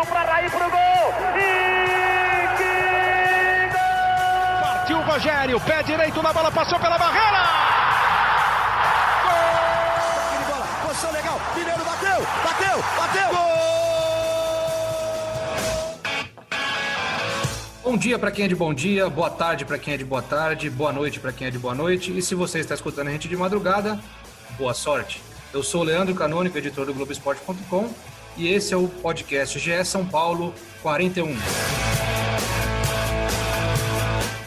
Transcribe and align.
Partiu 0.00 0.14
para 0.14 0.32
Raí 0.32 0.48
pro 0.48 0.70
gol. 0.70 1.14
E 1.36 2.48
que 2.56 3.68
gol! 3.70 4.62
Partiu 4.62 4.96
o 4.98 5.02
Rogério, 5.02 5.60
pé 5.60 5.82
direito 5.82 6.22
na 6.22 6.32
bola, 6.32 6.50
passou 6.50 6.80
pela 6.80 6.96
barreira. 6.96 7.42
Gol! 9.26 10.48
bola, 10.48 10.66
posição 10.86 11.12
legal. 11.12 11.38
Mineiro 11.54 11.84
bateu, 11.84 12.26
bateu, 12.44 12.82
bateu. 12.96 13.28
Gol! 13.28 13.50
Bom 17.84 17.96
dia 17.98 18.18
para 18.18 18.30
quem 18.30 18.46
é 18.46 18.48
de 18.48 18.56
bom 18.56 18.72
dia, 18.72 19.10
boa 19.10 19.28
tarde 19.28 19.66
para 19.66 19.78
quem 19.78 19.94
é 19.94 19.96
de 19.98 20.04
boa 20.04 20.22
tarde, 20.22 20.70
boa 20.70 20.92
noite 20.92 21.20
para 21.20 21.32
quem 21.32 21.48
é 21.48 21.50
de 21.50 21.58
boa 21.58 21.74
noite. 21.74 22.16
E 22.16 22.22
se 22.22 22.34
você 22.34 22.60
está 22.60 22.74
escutando 22.74 23.08
a 23.08 23.10
gente 23.10 23.28
de 23.28 23.36
madrugada, 23.36 24.00
boa 24.56 24.72
sorte. 24.72 25.22
Eu 25.52 25.62
sou 25.62 25.82
o 25.82 25.84
Leandro 25.84 26.14
Canônico, 26.14 26.56
editor 26.56 26.86
do 26.86 26.94
Globoesporte.com, 26.94 27.92
e 28.40 28.48
esse 28.48 28.72
é 28.72 28.76
o 28.76 28.88
podcast 28.88 29.58
GE 29.58 29.84
São 29.84 30.06
Paulo 30.06 30.54
41. 30.80 31.36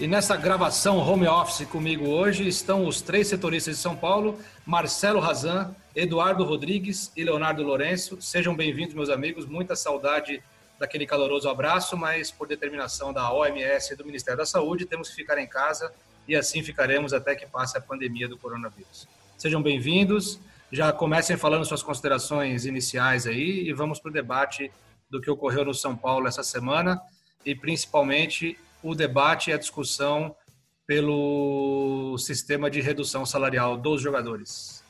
E 0.01 0.07
nessa 0.07 0.35
gravação 0.35 0.97
home 0.97 1.27
office 1.27 1.67
comigo 1.67 2.07
hoje 2.07 2.47
estão 2.47 2.87
os 2.87 3.03
três 3.03 3.27
setoristas 3.27 3.75
de 3.75 3.81
São 3.81 3.95
Paulo, 3.95 4.39
Marcelo 4.65 5.19
Razan, 5.19 5.75
Eduardo 5.95 6.43
Rodrigues 6.43 7.11
e 7.15 7.23
Leonardo 7.23 7.61
Lourenço. 7.61 8.19
Sejam 8.19 8.55
bem-vindos, 8.55 8.95
meus 8.95 9.09
amigos. 9.09 9.45
Muita 9.45 9.75
saudade 9.75 10.41
daquele 10.79 11.05
caloroso 11.05 11.47
abraço, 11.47 11.95
mas 11.95 12.31
por 12.31 12.47
determinação 12.47 13.13
da 13.13 13.31
OMS 13.31 13.93
e 13.93 13.95
do 13.95 14.03
Ministério 14.03 14.39
da 14.39 14.45
Saúde, 14.45 14.87
temos 14.87 15.09
que 15.09 15.15
ficar 15.17 15.37
em 15.37 15.45
casa 15.45 15.93
e 16.27 16.35
assim 16.35 16.63
ficaremos 16.63 17.13
até 17.13 17.35
que 17.35 17.45
passe 17.45 17.77
a 17.77 17.81
pandemia 17.81 18.27
do 18.27 18.39
coronavírus. 18.39 19.07
Sejam 19.37 19.61
bem-vindos 19.61 20.39
já 20.73 20.91
comecem 20.91 21.37
falando 21.37 21.63
suas 21.65 21.83
considerações 21.83 22.65
iniciais 22.65 23.27
aí 23.27 23.69
e 23.69 23.71
vamos 23.73 23.99
para 23.99 24.09
o 24.09 24.13
debate 24.13 24.71
do 25.07 25.21
que 25.21 25.29
ocorreu 25.29 25.63
no 25.63 25.73
São 25.73 25.95
Paulo 25.95 26.27
essa 26.27 26.41
semana 26.41 26.99
e 27.45 27.53
principalmente 27.53 28.57
o 28.81 28.95
debate 28.95 29.51
e 29.51 29.53
a 29.53 29.57
discussão 29.57 30.35
pelo 30.87 32.17
sistema 32.17 32.71
de 32.71 32.81
redução 32.81 33.23
salarial 33.23 33.77
dos 33.77 34.01
jogadores. 34.01 34.83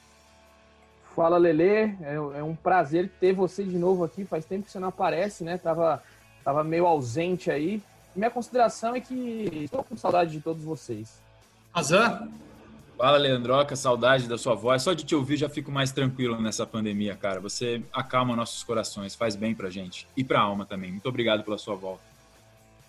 Fala 1.13 1.37
Lele, 1.37 1.97
é, 2.01 2.15
é 2.15 2.43
um 2.43 2.55
prazer 2.55 3.11
ter 3.19 3.33
você 3.33 3.61
de 3.61 3.77
novo 3.77 4.05
aqui. 4.05 4.23
Faz 4.23 4.45
tempo 4.45 4.65
que 4.65 4.71
você 4.71 4.79
não 4.79 4.87
aparece, 4.87 5.43
né? 5.43 5.57
Tava, 5.57 6.01
tava 6.45 6.63
meio 6.63 6.87
ausente 6.87 7.51
aí. 7.51 7.83
Minha 8.15 8.31
consideração 8.31 8.95
é 8.95 9.01
que 9.01 9.13
estou 9.65 9.83
com 9.83 9.97
saudade 9.97 10.31
de 10.31 10.39
todos 10.39 10.63
vocês. 10.63 11.19
Azan? 11.73 12.31
Fala, 12.97 13.17
Leandroca, 13.17 13.75
saudade 13.75 14.27
da 14.27 14.37
sua 14.37 14.55
voz. 14.55 14.81
Só 14.81 14.93
de 14.93 15.03
te 15.03 15.15
ouvir 15.15 15.37
já 15.37 15.49
fico 15.49 15.71
mais 15.71 15.91
tranquilo 15.91 16.39
nessa 16.41 16.65
pandemia, 16.65 17.15
cara. 17.15 17.39
Você 17.39 17.81
acalma 17.91 18.35
nossos 18.35 18.63
corações, 18.63 19.15
faz 19.15 19.35
bem 19.35 19.53
pra 19.53 19.69
gente 19.69 20.07
e 20.15 20.23
pra 20.23 20.39
alma 20.39 20.65
também. 20.65 20.91
Muito 20.91 21.09
obrigado 21.09 21.43
pela 21.43 21.57
sua 21.57 21.75
volta. 21.75 22.03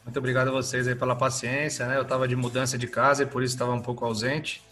Muito 0.04 0.18
obrigado 0.18 0.48
a 0.48 0.52
vocês 0.52 0.86
aí 0.86 0.94
pela 0.94 1.16
paciência, 1.16 1.86
né? 1.86 1.96
Eu 1.96 2.04
tava 2.04 2.28
de 2.28 2.36
mudança 2.36 2.76
de 2.76 2.86
casa 2.86 3.22
e 3.22 3.26
por 3.26 3.42
isso 3.42 3.54
estava 3.54 3.72
um 3.72 3.80
pouco 3.80 4.04
ausente, 4.04 4.62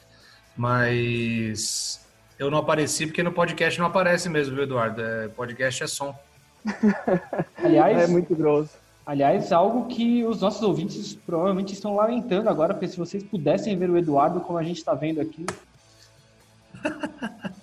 mas 0.55 2.07
eu 2.39 2.51
não 2.51 2.59
apareci 2.59 3.07
porque 3.07 3.23
no 3.23 3.33
podcast 3.33 3.81
não 3.81 3.87
aparece 3.87 4.29
mesmo, 4.29 4.55
viu, 4.55 4.65
Eduardo? 4.65 5.01
É, 5.01 5.29
podcast 5.29 5.85
é 5.85 5.87
som. 5.87 6.15
Aliás, 7.57 7.99
é 7.99 8.07
muito 8.07 8.37
grosso. 8.37 8.82
Aliás, 9.05 9.53
algo 9.53 9.89
que 9.89 10.25
os 10.25 10.41
nossos 10.41 10.63
ouvintes 10.63 11.15
provavelmente 11.15 11.73
estão 11.73 11.97
lamentando 11.97 12.49
agora, 12.49 12.73
porque 12.73 12.87
se 12.87 12.97
vocês 12.97 13.23
pudessem 13.23 13.77
ver 13.77 13.91
o 13.91 13.97
Eduardo 13.97 14.41
como 14.41 14.59
a 14.59 14.63
gente 14.63 14.79
está 14.79 14.95
vendo 14.95 15.21
aqui. 15.21 15.45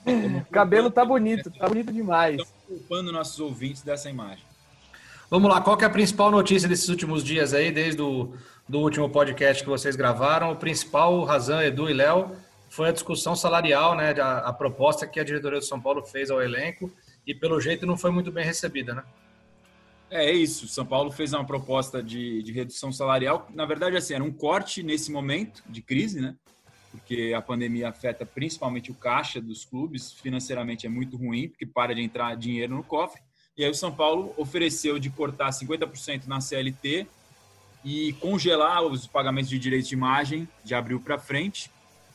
o 0.05 0.45
cabelo 0.51 0.91
tá 0.91 1.05
bonito, 1.05 1.49
tá 1.49 1.67
bonito 1.67 1.93
demais. 1.93 2.41
Estamos 2.41 2.63
culpando 2.67 3.11
nossos 3.11 3.39
ouvintes 3.39 3.81
dessa 3.81 4.09
imagem. 4.09 4.43
Vamos 5.29 5.49
lá, 5.49 5.61
qual 5.61 5.77
que 5.77 5.85
é 5.85 5.87
a 5.87 5.91
principal 5.91 6.29
notícia 6.29 6.67
desses 6.67 6.89
últimos 6.89 7.23
dias 7.23 7.53
aí, 7.53 7.71
desde 7.71 8.01
o 8.01 8.33
do 8.67 8.79
último 8.79 9.09
podcast 9.09 9.63
que 9.63 9.69
vocês 9.69 9.95
gravaram? 9.95 10.51
O 10.51 10.55
principal, 10.55 11.23
Razan, 11.23 11.63
Edu 11.63 11.89
e 11.89 11.93
Léo, 11.93 12.35
foi 12.69 12.89
a 12.89 12.91
discussão 12.91 13.35
salarial, 13.35 13.95
né? 13.95 14.11
A, 14.19 14.39
a 14.39 14.53
proposta 14.53 15.07
que 15.07 15.19
a 15.19 15.23
diretoria 15.23 15.59
do 15.59 15.65
São 15.65 15.79
Paulo 15.79 16.03
fez 16.03 16.29
ao 16.29 16.41
elenco 16.41 16.91
e 17.25 17.33
pelo 17.33 17.61
jeito 17.61 17.85
não 17.85 17.97
foi 17.97 18.11
muito 18.11 18.31
bem 18.31 18.43
recebida, 18.43 18.93
né? 18.93 19.03
É, 20.09 20.25
é 20.25 20.33
isso. 20.33 20.67
São 20.67 20.85
Paulo 20.85 21.11
fez 21.11 21.33
uma 21.33 21.45
proposta 21.45 22.01
de, 22.01 22.41
de 22.43 22.51
redução 22.51 22.91
salarial. 22.91 23.47
Na 23.53 23.65
verdade, 23.65 23.97
assim, 23.97 24.13
era 24.13 24.23
um 24.23 24.31
corte 24.31 24.83
nesse 24.83 25.11
momento 25.11 25.63
de 25.67 25.81
crise, 25.81 26.19
né? 26.19 26.35
Porque 26.91 27.33
a 27.35 27.41
pandemia 27.41 27.89
afeta 27.89 28.25
principalmente 28.25 28.91
o 28.91 28.95
caixa 28.95 29.39
dos 29.39 29.63
clubes. 29.63 30.11
Financeiramente 30.13 30.85
é 30.87 30.89
muito 30.89 31.17
ruim, 31.17 31.49
porque 31.49 31.65
para 31.65 31.93
de 31.93 32.01
entrar 32.01 32.35
dinheiro 32.35 32.75
no 32.75 32.83
cofre. 32.83 33.21
E 33.55 33.63
aí 33.63 33.69
o 33.69 33.75
São 33.75 33.93
Paulo 33.93 34.33
ofereceu 34.37 34.97
de 34.97 35.09
cortar 35.09 35.49
50% 35.49 36.25
na 36.25 36.41
CLT 36.41 37.05
e 37.83 38.13
congelar 38.13 38.83
os 38.83 39.05
pagamentos 39.05 39.49
de 39.49 39.59
direitos 39.59 39.87
de 39.87 39.95
imagem 39.95 40.47
de 40.63 40.73
abril 40.73 40.99
para 40.99 41.17
frente 41.17 41.69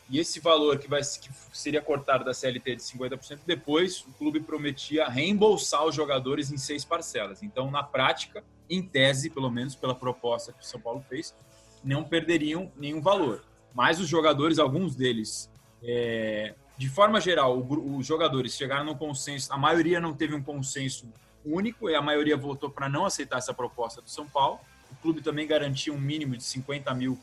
e 0.09 0.19
esse 0.19 0.39
valor 0.39 0.79
que, 0.79 0.89
vai, 0.89 1.01
que 1.01 1.31
seria 1.53 1.81
cortado 1.81 2.25
da 2.25 2.35
CLT 2.35 2.77
de 2.77 2.83
50%, 2.83 3.41
depois 3.47 4.01
o 4.03 4.13
clube 4.13 4.41
prometia 4.41 5.09
reembolsar 5.09 5.85
os 5.85 5.95
jogadores 5.95 6.53
em 6.53 6.59
seis 6.59 6.85
parcelas. 6.85 7.43
Então, 7.43 7.71
na 7.71 7.83
prática, 7.83 8.45
em 8.69 8.83
tese, 8.83 9.31
pelo 9.31 9.51
menos 9.51 9.75
pela 9.75 9.95
proposta 9.95 10.53
que 10.53 10.63
o 10.63 10.67
São 10.67 10.81
Paulo 10.81 11.05
fez, 11.09 11.35
não 11.83 12.05
perderiam 12.05 12.71
nenhum 12.77 13.01
valor. 13.01 13.45
Mas 13.75 13.99
os 13.99 14.09
jogadores, 14.09 14.59
alguns 14.59 14.95
deles, 14.95 15.51
é, 15.83 16.55
de 16.77 16.89
forma 16.89 17.21
geral, 17.21 17.59
os 17.59 18.07
jogadores 18.07 18.55
chegaram 18.55 18.85
no 18.85 18.97
consenso, 18.97 19.53
a 19.53 19.59
maioria 19.59 20.01
não 20.01 20.15
teve 20.15 20.35
um 20.35 20.43
consenso 20.43 21.09
único 21.45 21.89
e 21.89 21.95
a 21.95 22.03
maioria 22.03 22.37
votou 22.37 22.71
para 22.71 22.89
não 22.89 23.05
aceitar 23.05 23.39
essa 23.39 23.55
proposta 23.55 24.01
do 24.01 24.09
São 24.09 24.27
Paulo. 24.29 24.61
O 24.91 24.97
clube 24.97 25.21
também 25.21 25.47
garantia 25.47 25.93
um 25.93 25.99
mínimo 25.99 26.37
de 26.37 26.43
50 26.45 26.93
mil 26.95 27.19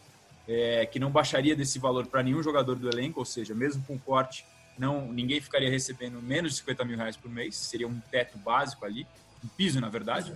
é, 0.52 0.86
que 0.86 1.00
não 1.00 1.10
baixaria 1.10 1.56
desse 1.56 1.80
valor 1.80 2.08
para 2.08 2.22
nenhum 2.22 2.44
jogador 2.44 2.76
do 2.76 2.90
elenco, 2.90 3.20
ou 3.20 3.26
seja, 3.26 3.56
mesmo 3.56 3.82
com 3.88 3.98
corte, 3.98 4.46
não 4.78 5.10
ninguém 5.12 5.40
ficaria 5.40 5.70
recebendo 5.70 6.22
menos 6.22 6.52
de 6.52 6.58
50 6.58 6.84
mil 6.84 6.98
reais 6.98 7.16
por 7.16 7.32
mês, 7.32 7.56
seria 7.56 7.88
um 7.88 8.00
teto 8.12 8.38
básico 8.38 8.86
ali, 8.86 9.08
um 9.44 9.48
piso, 9.48 9.80
na 9.80 9.88
verdade. 9.88 10.34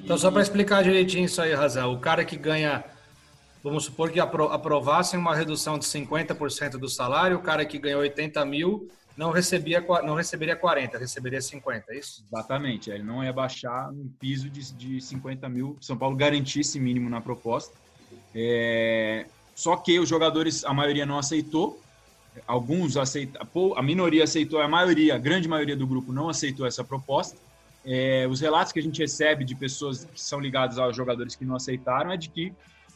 Então, 0.00 0.16
só 0.16 0.30
para 0.30 0.40
explicar 0.40 0.82
direitinho 0.82 1.26
isso 1.26 1.42
aí, 1.42 1.52
Razão, 1.52 1.92
o 1.92 1.98
cara 1.98 2.24
que 2.24 2.36
ganha, 2.36 2.82
vamos 3.62 3.84
supor 3.84 4.10
que 4.10 4.18
aprovassem 4.18 5.20
uma 5.20 5.34
redução 5.34 5.78
de 5.78 5.84
50% 5.84 6.78
do 6.78 6.88
salário, 6.88 7.36
o 7.36 7.42
cara 7.42 7.64
que 7.66 7.78
ganha 7.78 7.98
80 7.98 8.42
mil 8.46 8.88
não, 9.18 9.32
recebia, 9.32 9.84
não 10.02 10.14
receberia 10.14 10.56
40, 10.56 10.96
receberia 10.96 11.42
50, 11.42 11.92
é 11.92 11.98
isso? 11.98 12.24
Exatamente, 12.26 12.90
ele 12.90 13.02
não 13.02 13.22
ia 13.22 13.32
baixar 13.32 13.90
um 13.90 14.08
piso 14.18 14.48
de, 14.48 14.72
de 14.72 15.00
50 15.00 15.46
mil, 15.48 15.76
São 15.78 15.96
Paulo 15.96 16.16
garantisse 16.16 16.80
mínimo 16.80 17.10
na 17.10 17.20
proposta. 17.20 17.76
É, 18.34 19.26
só 19.58 19.76
que 19.76 19.98
os 19.98 20.08
jogadores, 20.08 20.64
a 20.64 20.72
maioria 20.72 21.04
não 21.04 21.18
aceitou, 21.18 21.82
alguns 22.46 22.96
aceitaram, 22.96 23.48
a 23.76 23.82
minoria 23.82 24.22
aceitou, 24.22 24.60
a 24.60 24.68
maioria, 24.68 25.16
a 25.16 25.18
grande 25.18 25.48
maioria 25.48 25.76
do 25.76 25.84
grupo 25.84 26.12
não 26.12 26.28
aceitou 26.28 26.64
essa 26.64 26.84
proposta. 26.84 27.36
É, 27.84 28.24
os 28.28 28.40
relatos 28.40 28.72
que 28.72 28.78
a 28.78 28.82
gente 28.82 29.00
recebe 29.00 29.44
de 29.44 29.56
pessoas 29.56 30.04
que 30.04 30.20
são 30.20 30.38
ligadas 30.38 30.78
aos 30.78 30.96
jogadores 30.96 31.34
que 31.34 31.44
não 31.44 31.56
aceitaram 31.56 32.12
é 32.12 32.16
de 32.16 32.28
que 32.28 32.52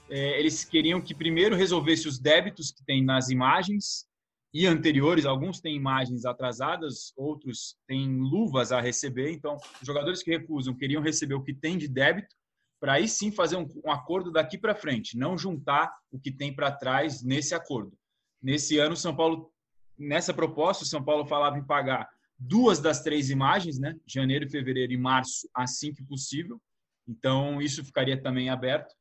é, 0.08 0.38
eles 0.38 0.64
queriam 0.64 1.00
que 1.00 1.12
primeiro 1.16 1.56
resolvesse 1.56 2.06
os 2.06 2.16
débitos 2.16 2.70
que 2.70 2.84
tem 2.84 3.04
nas 3.04 3.28
imagens 3.28 4.06
e 4.54 4.64
anteriores, 4.64 5.26
alguns 5.26 5.60
têm 5.60 5.74
imagens 5.74 6.24
atrasadas, 6.24 7.12
outros 7.16 7.74
têm 7.88 8.20
luvas 8.20 8.70
a 8.70 8.80
receber, 8.80 9.32
então 9.32 9.56
os 9.56 9.84
jogadores 9.84 10.22
que 10.22 10.30
recusam 10.30 10.76
queriam 10.76 11.02
receber 11.02 11.34
o 11.34 11.42
que 11.42 11.54
tem 11.54 11.76
de 11.76 11.88
débito 11.88 12.36
para 12.82 12.94
aí 12.94 13.06
sim 13.06 13.30
fazer 13.30 13.54
um, 13.54 13.68
um 13.84 13.92
acordo 13.92 14.32
daqui 14.32 14.58
para 14.58 14.74
frente, 14.74 15.16
não 15.16 15.38
juntar 15.38 15.88
o 16.10 16.18
que 16.18 16.32
tem 16.32 16.52
para 16.52 16.72
trás 16.72 17.22
nesse 17.22 17.54
acordo. 17.54 17.96
Nesse 18.42 18.76
ano, 18.76 18.96
São 18.96 19.14
Paulo, 19.14 19.52
nessa 19.96 20.34
proposta, 20.34 20.82
o 20.82 20.86
São 20.86 21.00
Paulo 21.00 21.24
falava 21.24 21.56
em 21.56 21.64
pagar 21.64 22.08
duas 22.36 22.80
das 22.80 23.00
três 23.00 23.30
imagens, 23.30 23.78
né? 23.78 23.94
Janeiro, 24.04 24.50
fevereiro 24.50 24.92
e 24.92 24.96
março, 24.96 25.48
assim 25.54 25.94
que 25.94 26.02
possível. 26.02 26.60
Então, 27.06 27.62
isso 27.62 27.84
ficaria 27.84 28.20
também 28.20 28.50
aberto. 28.50 28.92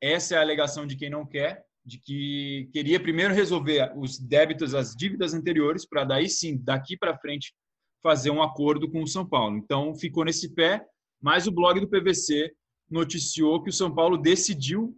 Essa 0.00 0.34
é 0.34 0.38
a 0.38 0.42
alegação 0.42 0.84
de 0.84 0.96
quem 0.96 1.08
não 1.08 1.24
quer, 1.24 1.64
de 1.86 2.00
que 2.00 2.68
queria 2.72 2.98
primeiro 2.98 3.32
resolver 3.32 3.92
os 3.96 4.18
débitos, 4.18 4.74
as 4.74 4.92
dívidas 4.92 5.34
anteriores, 5.34 5.86
para 5.86 6.02
daí 6.02 6.28
sim, 6.28 6.58
daqui 6.60 6.96
para 6.96 7.16
frente, 7.16 7.54
fazer 8.02 8.32
um 8.32 8.42
acordo 8.42 8.90
com 8.90 9.04
o 9.04 9.06
São 9.06 9.24
Paulo. 9.24 9.56
Então, 9.56 9.94
ficou 9.94 10.24
nesse 10.24 10.52
pé, 10.52 10.84
mas 11.22 11.46
o 11.46 11.52
blog 11.52 11.78
do 11.78 11.88
PVC 11.88 12.52
noticiou 12.90 13.62
que 13.62 13.70
o 13.70 13.72
São 13.72 13.94
Paulo 13.94 14.16
decidiu, 14.16 14.96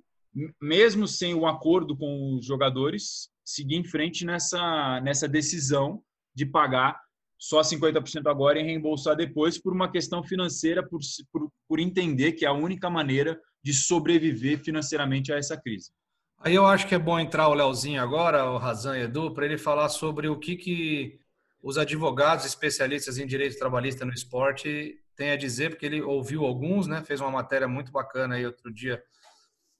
mesmo 0.60 1.06
sem 1.06 1.34
um 1.34 1.46
acordo 1.46 1.96
com 1.96 2.36
os 2.36 2.46
jogadores, 2.46 3.28
seguir 3.44 3.76
em 3.76 3.84
frente 3.84 4.24
nessa, 4.24 5.00
nessa 5.02 5.28
decisão 5.28 6.02
de 6.34 6.46
pagar 6.46 6.98
só 7.38 7.60
50% 7.60 8.30
agora 8.30 8.60
e 8.60 8.62
reembolsar 8.62 9.16
depois 9.16 9.58
por 9.58 9.72
uma 9.72 9.90
questão 9.90 10.22
financeira, 10.22 10.80
por, 10.80 11.00
por, 11.32 11.50
por 11.68 11.80
entender 11.80 12.32
que 12.32 12.44
é 12.44 12.48
a 12.48 12.52
única 12.52 12.88
maneira 12.88 13.38
de 13.62 13.74
sobreviver 13.74 14.62
financeiramente 14.62 15.32
a 15.32 15.36
essa 15.36 15.56
crise. 15.56 15.90
Aí 16.38 16.54
eu 16.54 16.64
acho 16.64 16.86
que 16.86 16.94
é 16.94 16.98
bom 16.98 17.18
entrar 17.18 17.48
o 17.48 17.54
Leozinho 17.54 18.00
agora, 18.00 18.50
o 18.50 18.58
Razan 18.58 18.96
Edu, 18.96 19.32
para 19.34 19.44
ele 19.44 19.58
falar 19.58 19.88
sobre 19.88 20.28
o 20.28 20.38
que, 20.38 20.56
que 20.56 21.20
os 21.62 21.78
advogados 21.78 22.44
especialistas 22.44 23.18
em 23.18 23.26
direito 23.26 23.58
trabalhista 23.58 24.04
no 24.04 24.12
esporte 24.12 24.98
tem 25.16 25.30
a 25.30 25.36
dizer, 25.36 25.70
porque 25.70 25.86
ele 25.86 26.02
ouviu 26.02 26.44
alguns, 26.44 26.86
né? 26.86 27.02
Fez 27.02 27.20
uma 27.20 27.30
matéria 27.30 27.68
muito 27.68 27.92
bacana 27.92 28.34
aí 28.34 28.46
outro 28.46 28.72
dia, 28.72 29.02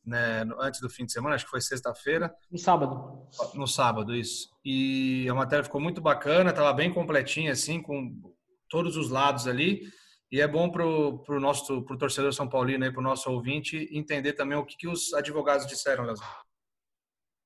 né? 0.05 0.45
antes 0.59 0.81
do 0.81 0.91
fim 0.91 1.05
de 1.05 1.13
semana, 1.13 1.35
acho 1.35 1.45
que 1.45 1.51
foi 1.51 1.61
sexta-feira. 1.61 2.35
No 2.51 2.59
sábado. 2.59 3.29
No 3.55 3.67
sábado, 3.67 4.15
isso. 4.15 4.49
E 4.65 5.27
a 5.29 5.35
matéria 5.35 5.65
ficou 5.65 5.81
muito 5.81 6.01
bacana, 6.01 6.51
estava 6.51 6.73
bem 6.73 6.93
completinha, 6.93 7.53
assim, 7.53 7.81
com 7.81 8.13
todos 8.69 8.97
os 8.97 9.11
lados 9.11 9.47
ali. 9.47 9.83
E 10.31 10.41
é 10.41 10.49
bom 10.49 10.71
para 10.71 10.87
o 10.87 11.41
nosso 11.41 11.83
pro 11.83 11.99
torcedor 11.99 12.33
São 12.33 12.49
Paulino, 12.49 12.91
para 12.91 13.01
o 13.01 13.05
nosso 13.05 13.31
ouvinte, 13.31 13.89
entender 13.93 14.33
também 14.33 14.57
o 14.57 14.65
que, 14.65 14.77
que 14.77 14.89
os 14.89 15.13
advogados 15.13 15.67
disseram, 15.67 16.05
Leozão. 16.05 16.27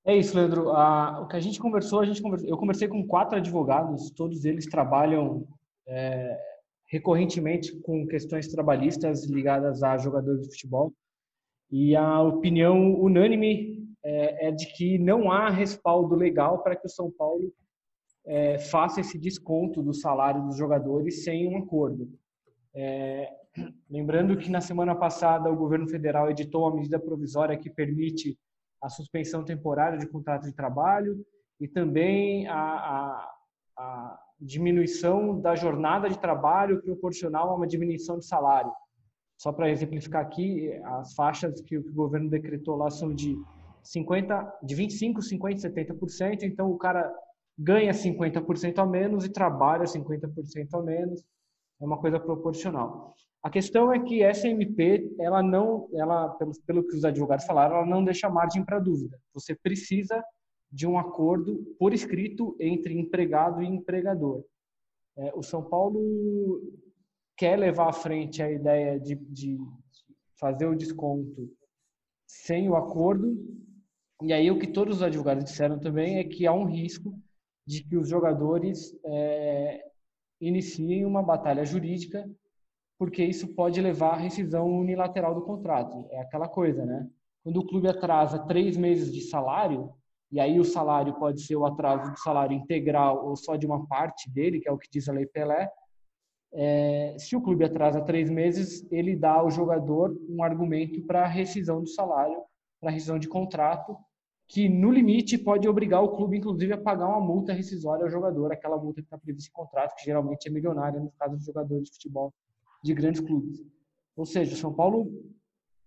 É 0.07 0.17
isso, 0.17 0.37
Leandro. 0.37 0.71
Ah, 0.71 1.21
o 1.21 1.27
que 1.27 1.35
a 1.35 1.41
gente 1.41 1.59
conversou, 1.59 1.99
a 1.99 2.07
gente 2.07 2.23
conversou, 2.23 2.49
eu 2.49 2.57
conversei 2.57 2.87
com 2.87 3.05
quatro 3.05 3.37
advogados, 3.37 4.13
todos 4.13 4.45
eles 4.45 4.67
trabalham 4.67 5.49
é, 5.89 6.39
recorrentemente 6.89 7.79
com 7.81 8.07
questões 8.07 8.49
trabalhistas 8.49 9.25
ligadas 9.27 9.83
a 9.83 9.97
jogadores 9.99 10.43
de 10.43 10.51
futebol. 10.51 10.93
E 11.71 11.97
a 11.97 12.23
opinião 12.23 12.95
unânime 12.95 13.85
é, 14.05 14.49
é 14.49 14.51
de 14.53 14.67
que 14.75 14.99
não 14.99 15.31
há 15.31 15.51
respaldo 15.51 16.15
legal 16.15 16.63
para 16.63 16.77
que 16.77 16.87
o 16.87 16.91
São 16.91 17.11
Paulo 17.11 17.53
é, 18.25 18.59
faça 18.59 19.01
esse 19.01 19.19
desconto 19.19 19.83
do 19.83 19.93
salário 19.93 20.45
dos 20.45 20.57
jogadores 20.57 21.25
sem 21.25 21.49
um 21.49 21.59
acordo. 21.59 22.09
É, 22.75 23.33
lembrando 23.91 24.37
que 24.37 24.51
na 24.51 24.61
semana 24.61 24.95
passada 24.95 25.51
o 25.51 25.57
governo 25.57 25.89
federal 25.89 26.31
editou 26.31 26.63
uma 26.63 26.77
medida 26.77 26.99
provisória 26.99 27.57
que 27.57 27.71
permite 27.71 28.39
a 28.83 28.89
suspensão 28.89 29.45
temporária 29.45 29.99
de 29.99 30.07
contrato 30.07 30.45
de 30.45 30.55
trabalho 30.55 31.25
e 31.59 31.67
também 31.67 32.47
a, 32.47 32.55
a, 32.55 33.35
a 33.79 34.26
diminuição 34.41 35.41
da 35.41 35.55
jornada 35.55 36.09
de 36.09 36.19
trabalho 36.19 36.83
proporcional 36.83 37.51
a 37.51 37.55
uma 37.55 37.67
diminuição 37.67 38.19
de 38.19 38.27
salário. 38.27 38.73
Só 39.39 39.53
para 39.53 39.71
exemplificar 39.71 40.23
aqui, 40.23 40.73
as 40.85 41.15
faixas 41.15 41.61
que 41.61 41.77
o 41.77 41.93
governo 41.93 42.31
decretou 42.31 42.77
lá 42.77 42.91
são 42.91 43.15
de 43.15 43.37
50, 43.83 44.59
de 44.63 44.75
25, 44.75 45.23
50, 45.23 45.61
70%, 45.71 46.43
então 46.43 46.71
o 46.71 46.79
cara 46.79 47.13
ganha 47.59 47.93
50% 47.93 48.79
a 48.79 48.87
menos 48.87 49.25
e 49.25 49.29
trabalha 49.29 49.85
50% 49.85 50.75
a 50.75 50.83
menos. 50.83 51.23
É 51.81 51.85
uma 51.85 51.99
coisa 51.99 52.19
proporcional. 52.19 53.15
A 53.43 53.51
questão 53.51 53.93
é 53.93 54.01
que 54.01 54.23
essa 54.23 54.49
MP, 54.49 55.15
ela 55.21 55.43
não, 55.43 55.89
ela 55.95 56.31
pelo, 56.31 56.53
pelo 56.67 56.87
que 56.87 56.97
os 56.97 57.05
advogados 57.05 57.45
falaram, 57.45 57.77
ela 57.77 57.87
não 57.87 58.03
deixa 58.03 58.29
margem 58.29 58.65
para 58.65 58.81
dúvida. 58.81 59.19
Você 59.35 59.55
precisa 59.55 60.23
de 60.71 60.87
um 60.87 60.99
acordo 60.99 61.75
por 61.79 61.93
escrito 61.93 62.57
entre 62.61 62.99
empregado 62.99 63.63
e 63.63 63.67
empregador. 63.67 64.45
É, 65.17 65.33
o 65.35 65.43
São 65.43 65.63
Paulo 65.63 66.61
quer 67.37 67.59
levar 67.59 67.89
à 67.89 67.93
frente 67.93 68.43
a 68.43 68.51
ideia 68.51 68.99
de, 68.99 69.15
de 69.15 69.59
fazer 70.39 70.67
o 70.67 70.77
desconto 70.77 71.51
sem 72.27 72.69
o 72.69 72.77
acordo. 72.77 73.37
E 74.23 74.33
aí 74.33 74.51
o 74.51 74.59
que 74.59 74.67
todos 74.67 74.97
os 74.97 75.03
advogados 75.03 75.45
disseram 75.45 75.79
também 75.79 76.19
é 76.19 76.25
que 76.25 76.47
há 76.47 76.53
um 76.53 76.65
risco 76.65 77.19
de 77.67 77.83
que 77.83 77.97
os 77.97 78.09
jogadores 78.09 78.99
é, 79.05 79.85
iniciem 80.41 81.05
uma 81.05 81.23
batalha 81.23 81.65
jurídica, 81.65 82.29
porque 82.99 83.25
isso 83.25 83.49
pode 83.55 83.81
levar 83.81 84.15
à 84.15 84.17
rescisão 84.17 84.67
unilateral 84.67 85.35
do 85.35 85.43
contrato. 85.43 86.07
É 86.11 86.21
aquela 86.21 86.49
coisa, 86.49 86.85
né? 86.87 87.09
Quando 87.43 87.59
o 87.59 87.67
clube 87.67 87.89
atrasa 87.89 88.39
três 88.47 88.77
meses 88.77 89.13
de 89.13 89.21
salário, 89.21 89.93
e 90.31 90.41
aí 90.41 90.59
o 90.59 90.65
salário 90.65 91.15
pode 91.15 91.41
ser 91.43 91.57
o 91.57 91.65
atraso 91.65 92.11
do 92.11 92.19
salário 92.19 92.57
integral 92.57 93.27
ou 93.27 93.37
só 93.37 93.57
de 93.57 93.67
uma 93.67 93.87
parte 93.87 94.31
dele, 94.31 94.61
que 94.61 94.69
é 94.69 94.73
o 94.73 94.79
que 94.79 94.89
diz 94.91 95.09
a 95.09 95.13
Lei 95.13 95.27
Pelé. 95.27 95.71
É, 96.53 97.17
se 97.19 97.37
o 97.37 97.41
clube 97.41 97.65
atrasa 97.65 98.01
três 98.01 98.31
meses, 98.31 98.87
ele 98.91 99.15
dá 99.15 99.33
ao 99.33 99.51
jogador 99.51 100.17
um 100.29 100.43
argumento 100.43 101.01
para 101.03 101.27
rescisão 101.27 101.81
do 101.81 101.89
salário, 101.89 102.43
para 102.81 102.91
rescisão 102.91 103.19
de 103.19 103.29
contrato, 103.29 103.97
que 104.49 104.69
no 104.69 104.91
limite 104.91 105.37
pode 105.37 105.69
obrigar 105.69 106.03
o 106.03 106.17
clube, 106.17 106.39
inclusive, 106.39 106.73
a 106.73 106.79
pagar 106.79 107.09
uma 107.09 107.21
multa 107.21 107.53
rescisória 107.53 108.05
ao 108.05 108.11
jogador, 108.11 108.53
aquela 108.53 108.79
multa 108.79 109.01
que 109.01 109.07
está 109.07 109.19
prevista 109.19 109.51
em 109.51 109.53
contrato, 109.53 109.97
que 109.97 110.05
geralmente 110.05 110.49
é 110.49 110.51
milionária 110.51 111.01
no 111.01 111.11
caso 111.19 111.37
dos 111.37 111.45
jogadores 111.45 111.89
de 111.89 111.95
futebol 111.95 112.33
de 112.83 112.95
grandes 112.95 113.21
clubes. 113.21 113.61
Ou 114.17 114.25
seja, 114.25 114.55
o 114.55 114.57
São 114.57 114.73
Paulo 114.73 115.11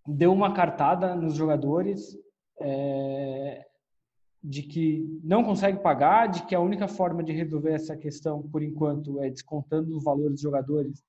deu 0.05 0.33
uma 0.33 0.53
cartada 0.53 1.15
nos 1.15 1.35
jogadores, 1.35 2.17
é, 2.61 3.65
de 4.43 4.63
que 4.63 5.19
não 5.23 5.43
consegue 5.43 5.79
pagar, 5.79 6.27
de 6.27 6.45
que 6.45 6.55
a 6.55 6.59
única 6.59 6.87
forma 6.87 7.23
de 7.23 7.33
resolver 7.33 7.73
essa 7.73 7.95
questão, 7.97 8.41
por 8.41 8.63
enquanto, 8.63 9.21
é 9.21 9.29
descontando 9.29 9.95
os 9.95 10.03
valores 10.03 10.33
dos 10.33 10.41
jogadores 10.41 11.03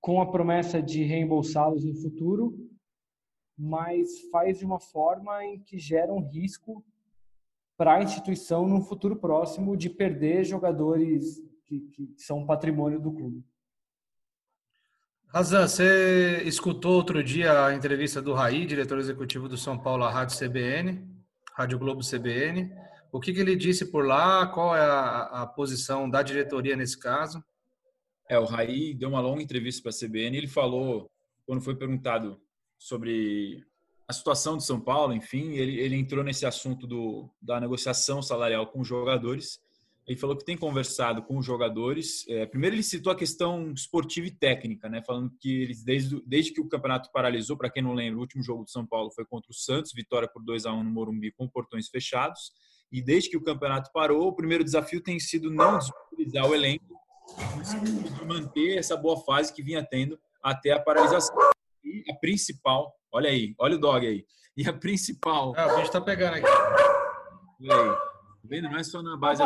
com 0.00 0.20
a 0.20 0.30
promessa 0.30 0.82
de 0.82 1.02
reembolsá-los 1.04 1.84
no 1.84 1.94
futuro, 1.94 2.54
mas 3.56 4.22
faz 4.32 4.58
de 4.58 4.64
uma 4.64 4.80
forma 4.80 5.44
em 5.44 5.60
que 5.60 5.78
gera 5.78 6.12
um 6.12 6.26
risco 6.26 6.84
para 7.76 7.94
a 7.94 8.02
instituição 8.02 8.66
no 8.66 8.82
futuro 8.82 9.16
próximo 9.16 9.76
de 9.76 9.88
perder 9.88 10.44
jogadores 10.44 11.42
que, 11.64 11.80
que 11.80 12.14
são 12.16 12.46
patrimônio 12.46 13.00
do 13.00 13.12
clube. 13.12 13.44
Razan, 15.28 15.68
você 15.68 16.42
escutou 16.44 16.94
outro 16.94 17.22
dia 17.22 17.66
a 17.66 17.74
entrevista 17.74 18.20
do 18.20 18.34
Raí, 18.34 18.66
diretor 18.66 18.98
executivo 18.98 19.48
do 19.48 19.56
São 19.56 19.78
Paulo, 19.78 20.02
à 20.02 20.10
Rádio 20.10 20.36
CBN, 20.36 21.06
Rádio 21.54 21.78
Globo 21.78 22.00
CBN. 22.00 22.70
O 23.12 23.20
que, 23.20 23.32
que 23.32 23.40
ele 23.40 23.56
disse 23.56 23.86
por 23.86 24.06
lá? 24.06 24.46
Qual 24.46 24.76
é 24.76 24.80
a, 24.80 25.42
a, 25.42 25.46
posição 25.46 26.08
da 26.08 26.22
diretoria 26.22 26.76
nesse 26.76 26.98
caso? 26.98 27.42
É, 28.28 28.38
o 28.38 28.44
Raí 28.44 28.94
deu 28.94 29.08
uma 29.08 29.20
longa 29.20 29.42
entrevista 29.42 29.82
para 29.82 29.90
a 29.90 29.94
CBN. 29.94 30.36
Ele 30.36 30.46
falou, 30.46 31.10
quando 31.44 31.60
foi 31.60 31.74
perguntado 31.74 32.40
sobre 32.78 33.66
a 34.06 34.12
situação 34.12 34.56
de 34.56 34.64
São 34.64 34.80
Paulo, 34.80 35.12
enfim, 35.12 35.54
ele, 35.54 35.78
ele 35.80 35.96
entrou 35.96 36.22
nesse 36.22 36.46
assunto 36.46 36.86
do, 36.86 37.28
da 37.42 37.60
negociação 37.60 38.22
salarial 38.22 38.66
com 38.66 38.80
os 38.80 38.88
jogadores. 38.88 39.60
Ele 40.10 40.18
falou 40.18 40.36
que 40.36 40.44
tem 40.44 40.56
conversado 40.56 41.22
com 41.22 41.38
os 41.38 41.46
jogadores. 41.46 42.26
É, 42.28 42.44
primeiro, 42.44 42.74
ele 42.74 42.82
citou 42.82 43.12
a 43.12 43.16
questão 43.16 43.70
esportiva 43.70 44.26
e 44.26 44.32
técnica, 44.32 44.88
né? 44.88 45.00
Falando 45.06 45.30
que 45.38 45.62
eles, 45.62 45.84
desde, 45.84 46.20
desde 46.26 46.52
que 46.52 46.60
o 46.60 46.68
campeonato 46.68 47.12
paralisou, 47.12 47.56
para 47.56 47.70
quem 47.70 47.80
não 47.80 47.94
lembra, 47.94 48.18
o 48.18 48.20
último 48.22 48.42
jogo 48.42 48.64
do 48.64 48.70
São 48.70 48.84
Paulo 48.84 49.12
foi 49.12 49.24
contra 49.24 49.52
o 49.52 49.54
Santos, 49.54 49.92
vitória 49.94 50.26
por 50.26 50.42
2 50.42 50.66
a 50.66 50.72
1 50.72 50.82
no 50.82 50.90
Morumbi 50.90 51.30
com 51.30 51.46
portões 51.46 51.86
fechados. 51.88 52.50
E 52.90 53.00
desde 53.00 53.30
que 53.30 53.36
o 53.36 53.40
campeonato 53.40 53.92
parou, 53.92 54.26
o 54.26 54.34
primeiro 54.34 54.64
desafio 54.64 55.00
tem 55.00 55.20
sido 55.20 55.48
não 55.48 55.78
desutilizar 55.78 56.50
o 56.50 56.56
elenco, 56.56 56.92
mas 57.56 57.72
manter 58.26 58.78
essa 58.78 58.96
boa 58.96 59.16
fase 59.18 59.54
que 59.54 59.62
vinha 59.62 59.86
tendo 59.88 60.18
até 60.42 60.72
a 60.72 60.80
paralisação. 60.80 61.36
E 61.84 62.02
a 62.10 62.16
principal, 62.16 62.92
olha 63.12 63.30
aí, 63.30 63.54
olha 63.60 63.76
o 63.76 63.80
dog 63.80 64.04
aí. 64.04 64.26
E 64.56 64.68
a 64.68 64.72
principal. 64.72 65.52
Ah, 65.56 65.66
a 65.66 65.76
gente 65.76 65.92
tá 65.92 66.00
pegando 66.00 66.34
aqui. 66.34 66.46
Olha 67.60 67.76
aí 67.76 68.09
vendo? 68.44 68.68
Não 68.68 68.78
é 68.78 68.82
só 68.82 69.02
na 69.02 69.16
base 69.16 69.42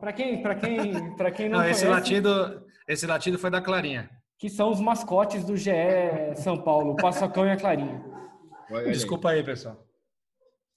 para 0.00 0.12
quem, 0.12 0.42
para 0.42 0.54
quem, 0.54 1.16
para 1.16 1.30
quem 1.30 1.48
não, 1.48 1.58
não 1.58 1.68
esse 1.68 1.86
latido, 1.86 2.64
esse 2.86 3.06
latido 3.06 3.38
foi 3.38 3.50
da 3.50 3.60
Clarinha. 3.60 4.10
Que 4.38 4.50
são 4.50 4.70
os 4.70 4.80
mascotes 4.80 5.44
do 5.44 5.56
GE 5.56 5.70
São 6.36 6.62
Paulo, 6.62 6.92
o 6.92 6.96
Paçocão 6.96 7.46
e 7.46 7.50
a 7.50 7.56
Clarinha. 7.56 8.04
Desculpa 8.86 9.30
aí, 9.30 9.42
pessoal. 9.42 9.86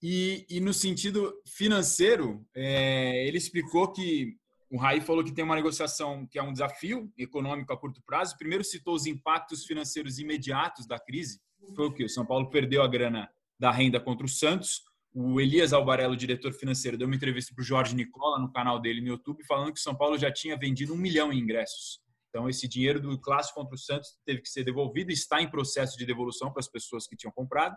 E, 0.01 0.45
e 0.49 0.61
no 0.61 0.73
sentido 0.73 1.33
financeiro, 1.45 2.45
é, 2.55 3.27
ele 3.27 3.37
explicou 3.37 3.91
que 3.91 4.37
o 4.71 4.77
Raí 4.77 5.01
falou 5.01 5.23
que 5.23 5.33
tem 5.33 5.43
uma 5.43 5.55
negociação 5.55 6.27
que 6.27 6.37
é 6.37 6.43
um 6.43 6.53
desafio 6.53 7.11
econômico 7.17 7.73
a 7.73 7.77
curto 7.77 8.01
prazo. 8.05 8.37
Primeiro 8.37 8.63
citou 8.63 8.93
os 8.93 9.05
impactos 9.05 9.65
financeiros 9.65 10.19
imediatos 10.19 10.87
da 10.87 10.99
crise. 10.99 11.41
Foi 11.75 11.87
o 11.87 11.93
que? 11.93 12.05
O 12.05 12.09
São 12.09 12.25
Paulo 12.25 12.49
perdeu 12.49 12.81
a 12.81 12.87
grana 12.87 13.29
da 13.59 13.71
renda 13.71 13.99
contra 13.99 14.25
o 14.25 14.29
Santos, 14.29 14.83
o 15.13 15.41
Elias 15.41 15.73
Albarello, 15.73 16.15
diretor 16.15 16.53
financeiro, 16.53 16.97
deu 16.97 17.07
uma 17.07 17.15
entrevista 17.15 17.53
para 17.53 17.61
o 17.61 17.65
Jorge 17.65 17.95
Nicola 17.95 18.39
no 18.39 18.51
canal 18.51 18.79
dele 18.79 19.01
no 19.01 19.07
YouTube, 19.07 19.43
falando 19.45 19.73
que 19.73 19.79
o 19.79 19.83
São 19.83 19.95
Paulo 19.95 20.17
já 20.17 20.31
tinha 20.31 20.57
vendido 20.57 20.93
um 20.93 20.97
milhão 20.97 21.33
em 21.33 21.39
ingressos. 21.39 21.99
Então, 22.29 22.47
esse 22.47 22.67
dinheiro 22.67 23.01
do 23.01 23.19
clássico 23.19 23.59
contra 23.59 23.73
o 23.73 23.77
Santos 23.77 24.17
teve 24.23 24.41
que 24.41 24.49
ser 24.49 24.63
devolvido, 24.63 25.11
está 25.11 25.41
em 25.41 25.49
processo 25.49 25.97
de 25.97 26.05
devolução 26.05 26.51
para 26.51 26.59
as 26.59 26.69
pessoas 26.69 27.07
que 27.07 27.15
tinham 27.15 27.31
comprado. 27.31 27.75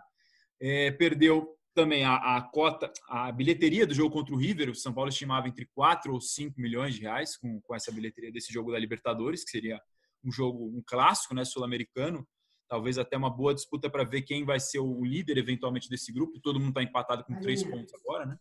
É, 0.61 0.91
perdeu 0.91 1.57
também 1.73 2.03
a, 2.03 2.37
a, 2.37 2.41
cota, 2.41 2.91
a 3.09 3.31
bilheteria 3.31 3.87
do 3.87 3.95
jogo 3.95 4.13
contra 4.13 4.33
o 4.33 4.37
River. 4.37 4.69
O 4.69 4.75
São 4.75 4.93
Paulo 4.93 5.09
estimava 5.09 5.47
entre 5.47 5.67
4 5.73 6.13
ou 6.13 6.21
5 6.21 6.61
milhões 6.61 6.93
de 6.93 7.01
reais 7.01 7.35
com, 7.35 7.59
com 7.61 7.75
essa 7.75 7.91
bilheteria 7.91 8.31
desse 8.31 8.53
jogo 8.53 8.71
da 8.71 8.77
Libertadores, 8.77 9.43
que 9.43 9.49
seria 9.49 9.81
um 10.23 10.31
jogo, 10.31 10.65
um 10.67 10.83
clássico 10.85 11.33
né, 11.33 11.43
sul-americano 11.43 12.25
talvez 12.67 12.97
até 12.97 13.17
uma 13.17 13.29
boa 13.29 13.53
disputa 13.53 13.89
para 13.89 14.03
ver 14.03 14.21
quem 14.23 14.43
vai 14.43 14.59
ser 14.59 14.79
o 14.79 15.03
líder 15.03 15.37
eventualmente 15.37 15.89
desse 15.89 16.11
grupo. 16.11 16.39
Todo 16.39 16.59
mundo 16.59 16.69
está 16.69 16.83
empatado 16.83 17.23
com 17.23 17.39
três 17.39 17.63
pontos 17.63 17.93
agora, 17.93 18.25
né? 18.25 18.37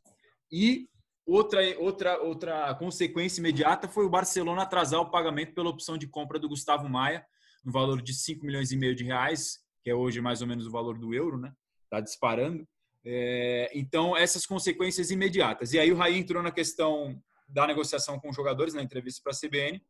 E 0.50 0.88
outra, 1.26 1.60
outra, 1.78 2.20
outra 2.22 2.74
consequência 2.74 3.40
imediata 3.40 3.88
foi 3.88 4.04
o 4.04 4.10
Barcelona 4.10 4.62
atrasar 4.62 5.00
o 5.00 5.10
pagamento 5.10 5.54
pela 5.54 5.70
opção 5.70 5.96
de 5.96 6.06
compra 6.06 6.38
do 6.38 6.48
Gustavo 6.48 6.88
Maia, 6.88 7.24
no 7.64 7.72
valor 7.72 8.02
de 8.02 8.12
5 8.12 8.44
milhões 8.44 8.72
e 8.72 8.76
meio 8.76 8.94
de 8.94 9.04
reais, 9.04 9.58
que 9.82 9.90
é 9.90 9.94
hoje 9.94 10.20
mais 10.20 10.42
ou 10.42 10.48
menos 10.48 10.66
o 10.66 10.70
valor 10.70 10.98
do 10.98 11.14
euro, 11.14 11.38
né? 11.38 11.52
Está 11.84 12.00
disparando. 12.00 12.66
É, 13.04 13.70
então, 13.74 14.16
essas 14.16 14.46
consequências 14.46 15.10
imediatas. 15.10 15.72
E 15.72 15.78
aí 15.78 15.92
o 15.92 15.96
Raí 15.96 16.18
entrou 16.18 16.42
na 16.42 16.50
questão 16.50 17.20
da 17.48 17.66
negociação 17.66 18.18
com 18.18 18.30
os 18.30 18.36
jogadores 18.36 18.74
na 18.74 18.82
entrevista 18.82 19.20
para 19.22 19.32
a 19.32 19.36
CBN, 19.36 19.82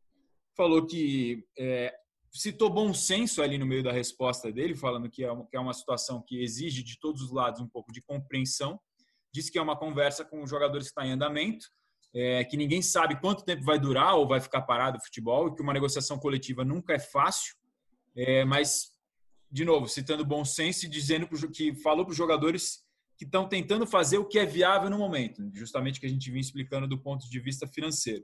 falou 0.55 0.85
que 0.85 1.45
é, 1.57 1.93
citou 2.33 2.69
bom 2.69 2.93
senso 2.93 3.41
ali 3.41 3.57
no 3.57 3.65
meio 3.65 3.83
da 3.83 3.91
resposta 3.91 4.51
dele, 4.51 4.75
falando 4.75 5.09
que 5.09 5.23
é 5.23 5.31
uma, 5.31 5.45
que 5.45 5.55
é 5.55 5.59
uma 5.59 5.73
situação 5.73 6.21
que 6.21 6.41
exige 6.41 6.81
de 6.81 6.99
todos 6.99 7.21
os 7.21 7.31
lados 7.31 7.61
um 7.61 7.67
pouco 7.67 7.91
de 7.91 8.01
compreensão. 8.01 8.79
Disse 9.31 9.51
que 9.51 9.59
é 9.59 9.61
uma 9.61 9.77
conversa 9.77 10.25
com 10.25 10.41
os 10.41 10.49
jogadores 10.49 10.87
que 10.87 10.91
está 10.91 11.05
em 11.05 11.11
andamento, 11.11 11.67
é, 12.13 12.43
que 12.43 12.57
ninguém 12.57 12.81
sabe 12.81 13.19
quanto 13.19 13.45
tempo 13.45 13.63
vai 13.63 13.79
durar 13.79 14.15
ou 14.15 14.27
vai 14.27 14.39
ficar 14.39 14.63
parado 14.63 14.97
o 14.97 15.01
futebol, 15.01 15.47
e 15.47 15.55
que 15.55 15.61
uma 15.61 15.73
negociação 15.73 16.17
coletiva 16.17 16.65
nunca 16.65 16.93
é 16.93 16.99
fácil, 16.99 17.55
é, 18.15 18.43
mas, 18.43 18.91
de 19.51 19.63
novo, 19.63 19.87
citando 19.87 20.25
bom 20.25 20.43
senso 20.43 20.85
e 20.85 20.89
dizendo 20.89 21.27
que 21.51 21.75
falou 21.75 22.03
para 22.03 22.11
os 22.11 22.17
jogadores 22.17 22.83
que 23.15 23.25
estão 23.25 23.47
tentando 23.47 23.85
fazer 23.85 24.17
o 24.17 24.25
que 24.25 24.39
é 24.39 24.45
viável 24.45 24.89
no 24.89 24.97
momento, 24.97 25.41
justamente 25.53 25.99
que 25.99 26.05
a 26.07 26.09
gente 26.09 26.29
vinha 26.31 26.41
explicando 26.41 26.87
do 26.87 26.99
ponto 26.99 27.29
de 27.29 27.39
vista 27.39 27.67
financeiro 27.67 28.23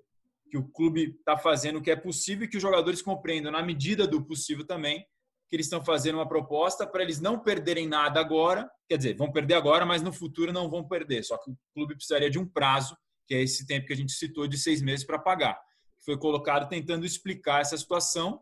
que 0.49 0.57
o 0.57 0.67
clube 0.67 1.15
está 1.19 1.37
fazendo 1.37 1.77
o 1.77 1.81
que 1.81 1.91
é 1.91 1.95
possível 1.95 2.45
e 2.45 2.47
que 2.47 2.57
os 2.57 2.61
jogadores 2.61 3.01
compreendam, 3.01 3.51
na 3.51 3.61
medida 3.61 4.07
do 4.07 4.25
possível 4.25 4.65
também, 4.65 5.05
que 5.49 5.55
eles 5.55 5.65
estão 5.65 5.83
fazendo 5.83 6.15
uma 6.15 6.27
proposta 6.27 6.85
para 6.85 7.01
eles 7.01 7.19
não 7.19 7.39
perderem 7.39 7.87
nada 7.87 8.19
agora. 8.19 8.69
Quer 8.87 8.97
dizer, 8.97 9.15
vão 9.15 9.31
perder 9.31 9.55
agora, 9.55 9.85
mas 9.85 10.01
no 10.01 10.13
futuro 10.13 10.53
não 10.53 10.69
vão 10.69 10.87
perder. 10.87 11.23
Só 11.23 11.37
que 11.37 11.49
o 11.49 11.57
clube 11.73 11.95
precisaria 11.95 12.29
de 12.29 12.37
um 12.37 12.47
prazo, 12.47 12.95
que 13.27 13.33
é 13.33 13.41
esse 13.41 13.65
tempo 13.65 13.87
que 13.87 13.93
a 13.93 13.95
gente 13.95 14.11
citou, 14.11 14.47
de 14.47 14.57
seis 14.57 14.81
meses 14.81 15.05
para 15.05 15.17
pagar. 15.17 15.59
Foi 16.05 16.17
colocado 16.17 16.69
tentando 16.69 17.05
explicar 17.05 17.61
essa 17.61 17.77
situação, 17.77 18.41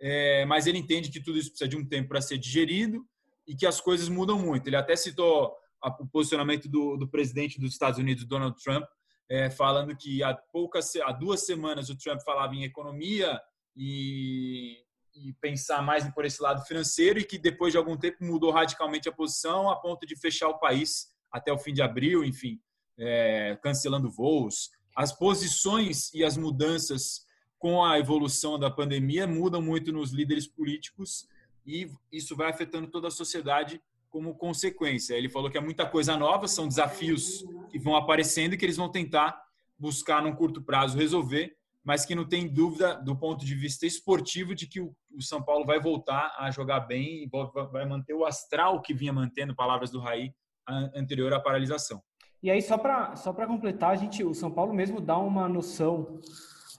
é, 0.00 0.44
mas 0.46 0.66
ele 0.66 0.78
entende 0.78 1.10
que 1.10 1.20
tudo 1.20 1.38
isso 1.38 1.50
precisa 1.50 1.68
de 1.68 1.76
um 1.76 1.86
tempo 1.86 2.08
para 2.08 2.20
ser 2.20 2.38
digerido 2.38 3.04
e 3.46 3.56
que 3.56 3.66
as 3.66 3.80
coisas 3.80 4.08
mudam 4.08 4.38
muito. 4.38 4.68
Ele 4.68 4.76
até 4.76 4.94
citou 4.94 5.52
o 6.00 6.06
posicionamento 6.06 6.68
do, 6.68 6.96
do 6.96 7.08
presidente 7.08 7.60
dos 7.60 7.72
Estados 7.72 7.98
Unidos, 7.98 8.24
Donald 8.24 8.56
Trump, 8.62 8.84
é, 9.28 9.50
falando 9.50 9.96
que 9.96 10.22
há 10.22 10.34
poucas, 10.52 10.94
há 10.96 11.12
duas 11.12 11.44
semanas 11.44 11.88
o 11.88 11.96
Trump 11.96 12.20
falava 12.20 12.54
em 12.54 12.64
economia 12.64 13.40
e, 13.76 14.78
e, 15.14 15.32
pensar 15.40 15.82
mais 15.82 16.08
por 16.12 16.24
esse 16.24 16.42
lado 16.42 16.64
financeiro 16.66 17.18
e 17.18 17.24
que 17.24 17.38
depois 17.38 17.72
de 17.72 17.78
algum 17.78 17.96
tempo 17.96 18.22
mudou 18.22 18.50
radicalmente 18.50 19.08
a 19.08 19.12
posição 19.12 19.70
a 19.70 19.76
ponto 19.76 20.06
de 20.06 20.16
fechar 20.16 20.48
o 20.48 20.58
país 20.58 21.08
até 21.32 21.52
o 21.52 21.58
fim 21.58 21.72
de 21.72 21.82
abril, 21.82 22.22
enfim, 22.24 22.60
é, 22.98 23.58
cancelando 23.62 24.10
voos. 24.10 24.70
As 24.94 25.12
posições 25.12 26.12
e 26.14 26.22
as 26.22 26.36
mudanças 26.36 27.26
com 27.58 27.84
a 27.84 27.98
evolução 27.98 28.58
da 28.58 28.70
pandemia 28.70 29.26
mudam 29.26 29.60
muito 29.60 29.90
nos 29.90 30.12
líderes 30.12 30.46
políticos 30.46 31.26
e 31.66 31.90
isso 32.12 32.36
vai 32.36 32.50
afetando 32.50 32.88
toda 32.88 33.08
a 33.08 33.10
sociedade 33.10 33.82
como 34.14 34.32
consequência. 34.32 35.14
Ele 35.14 35.28
falou 35.28 35.50
que 35.50 35.58
é 35.58 35.60
muita 35.60 35.84
coisa 35.84 36.16
nova, 36.16 36.46
são 36.46 36.68
desafios 36.68 37.44
que 37.68 37.80
vão 37.80 37.96
aparecendo 37.96 38.52
e 38.52 38.56
que 38.56 38.64
eles 38.64 38.76
vão 38.76 38.88
tentar 38.88 39.36
buscar 39.76 40.22
num 40.22 40.32
curto 40.32 40.62
prazo 40.62 40.96
resolver, 40.96 41.56
mas 41.82 42.06
que 42.06 42.14
não 42.14 42.24
tem 42.24 42.46
dúvida 42.46 42.94
do 42.94 43.16
ponto 43.16 43.44
de 43.44 43.56
vista 43.56 43.86
esportivo 43.86 44.54
de 44.54 44.68
que 44.68 44.80
o, 44.80 44.94
São 45.18 45.42
Paulo 45.42 45.66
vai 45.66 45.80
voltar 45.80 46.32
a 46.38 46.48
jogar 46.52 46.78
bem 46.78 47.24
e 47.24 47.30
vai 47.72 47.84
manter 47.84 48.14
o 48.14 48.24
astral 48.24 48.80
que 48.80 48.94
vinha 48.94 49.12
mantendo, 49.12 49.52
palavras 49.52 49.90
do 49.90 49.98
Raí, 49.98 50.32
anterior 50.94 51.34
à 51.34 51.40
paralisação. 51.40 52.00
E 52.40 52.48
aí 52.52 52.62
só 52.62 52.78
para 52.78 53.16
só 53.16 53.32
completar, 53.32 53.90
a 53.90 53.96
gente, 53.96 54.22
o 54.22 54.32
São 54.32 54.48
Paulo 54.48 54.72
mesmo 54.72 55.00
dá 55.00 55.18
uma 55.18 55.48
noção 55.48 56.20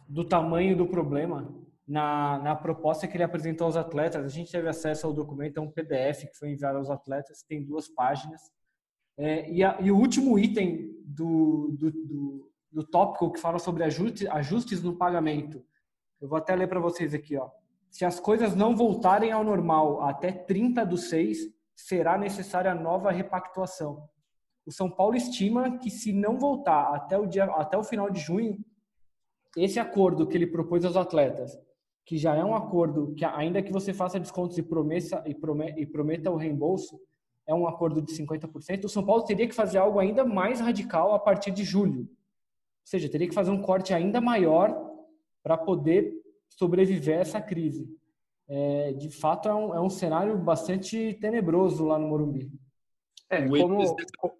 do 0.08 0.24
tamanho 0.24 0.78
do 0.78 0.88
problema 0.88 1.54
na, 1.88 2.40
na 2.40 2.56
proposta 2.56 3.08
que 3.08 3.16
ele 3.16 3.24
apresentou 3.24 3.66
aos 3.66 3.76
atletas. 3.76 4.26
A 4.26 4.30
gente 4.30 4.52
teve 4.52 4.68
acesso 4.68 5.06
ao 5.06 5.14
documento, 5.14 5.58
é 5.58 5.62
um 5.62 5.72
PDF 5.72 6.26
que 6.28 6.38
foi 6.38 6.52
enviado 6.52 6.78
aos 6.78 6.90
atletas, 6.90 7.44
tem 7.44 7.64
duas 7.64 7.88
páginas. 7.88 8.42
É, 9.18 9.50
e, 9.50 9.64
a, 9.64 9.78
e, 9.80 9.92
o 9.92 9.98
último 9.98 10.38
item 10.38 10.94
do, 11.06 11.76
do, 11.78 11.92
do, 11.92 12.52
do 12.72 12.84
tópico 12.84 13.32
que 13.32 13.40
fala 13.40 13.60
sobre 13.60 13.84
ajuste, 13.84 14.28
ajustes 14.28 14.82
no 14.82 14.98
pagamento, 14.98 15.64
eu 16.20 16.28
vou 16.28 16.38
até 16.38 16.56
ler 16.56 16.68
para 16.68 16.80
vocês 16.80 17.14
aqui. 17.14 17.38
Ó. 17.38 17.50
Se 17.90 18.04
as 18.04 18.20
coisas 18.20 18.56
não 18.56 18.76
voltarem 18.76 19.32
ao 19.32 19.44
normal 19.44 20.02
até 20.02 20.32
30 20.32 20.86
do 20.86 20.98
6, 20.98 21.38
será 21.76 22.18
necessária 22.18 22.74
nova 22.74 23.12
repactuação. 23.12 24.10
O 24.66 24.72
São 24.72 24.90
Paulo 24.90 25.16
estima 25.16 25.78
que 25.78 25.92
se 25.92 26.12
não 26.12 26.38
voltar 26.40 26.96
até 26.96 27.18
o, 27.18 27.28
dia, 27.28 27.44
até 27.44 27.78
o 27.78 27.84
final 27.84 28.10
de 28.10 28.20
junho, 28.20 28.58
esse 29.56 29.80
acordo 29.80 30.28
que 30.28 30.36
ele 30.36 30.48
propôs 30.48 30.84
aos 30.84 30.98
atletas 30.98 31.58
que 32.06 32.18
já 32.18 32.36
é 32.36 32.44
um 32.44 32.56
acordo 32.56 33.14
que, 33.16 33.26
ainda 33.26 33.62
que 33.64 33.74
você 33.74 33.92
faça 33.92 34.20
descontos 34.20 34.58
e, 34.58 34.64
promessa, 34.64 35.24
e, 35.26 35.34
prometa, 35.34 35.80
e 35.80 35.86
prometa 35.86 36.32
o 36.32 36.38
reembolso, 36.38 37.00
é 37.48 37.54
um 37.54 37.68
acordo 37.68 38.02
de 38.02 38.14
50%, 38.14 38.86
o 38.86 38.90
São 38.90 39.04
Paulo 39.04 39.24
teria 39.24 39.48
que 39.48 39.56
fazer 39.56 39.80
algo 39.80 40.00
ainda 40.00 40.24
mais 40.24 40.60
radical 40.60 41.14
a 41.14 41.20
partir 41.20 41.52
de 41.52 41.64
julho. 41.64 42.02
Ou 42.02 42.08
seja, 42.86 43.10
teria 43.10 43.28
que 43.28 43.34
fazer 43.34 43.52
um 43.52 43.62
corte 43.62 43.94
ainda 43.94 44.22
maior 44.22 44.76
para 45.44 45.58
poder 45.58 46.14
sobreviver 46.50 47.18
a 47.18 47.22
essa 47.22 47.42
crise. 47.42 47.88
É, 48.48 48.94
de 48.94 49.10
fato, 49.10 49.50
é 49.50 49.56
um, 49.56 49.76
é 49.76 49.82
um 49.82 49.90
cenário 49.90 50.38
bastante 50.38 51.16
tenebroso 51.20 51.86
lá 51.86 51.98
no 51.98 52.08
Morumbi. 52.08 52.52
É, 53.28 53.48
como, 53.48 53.96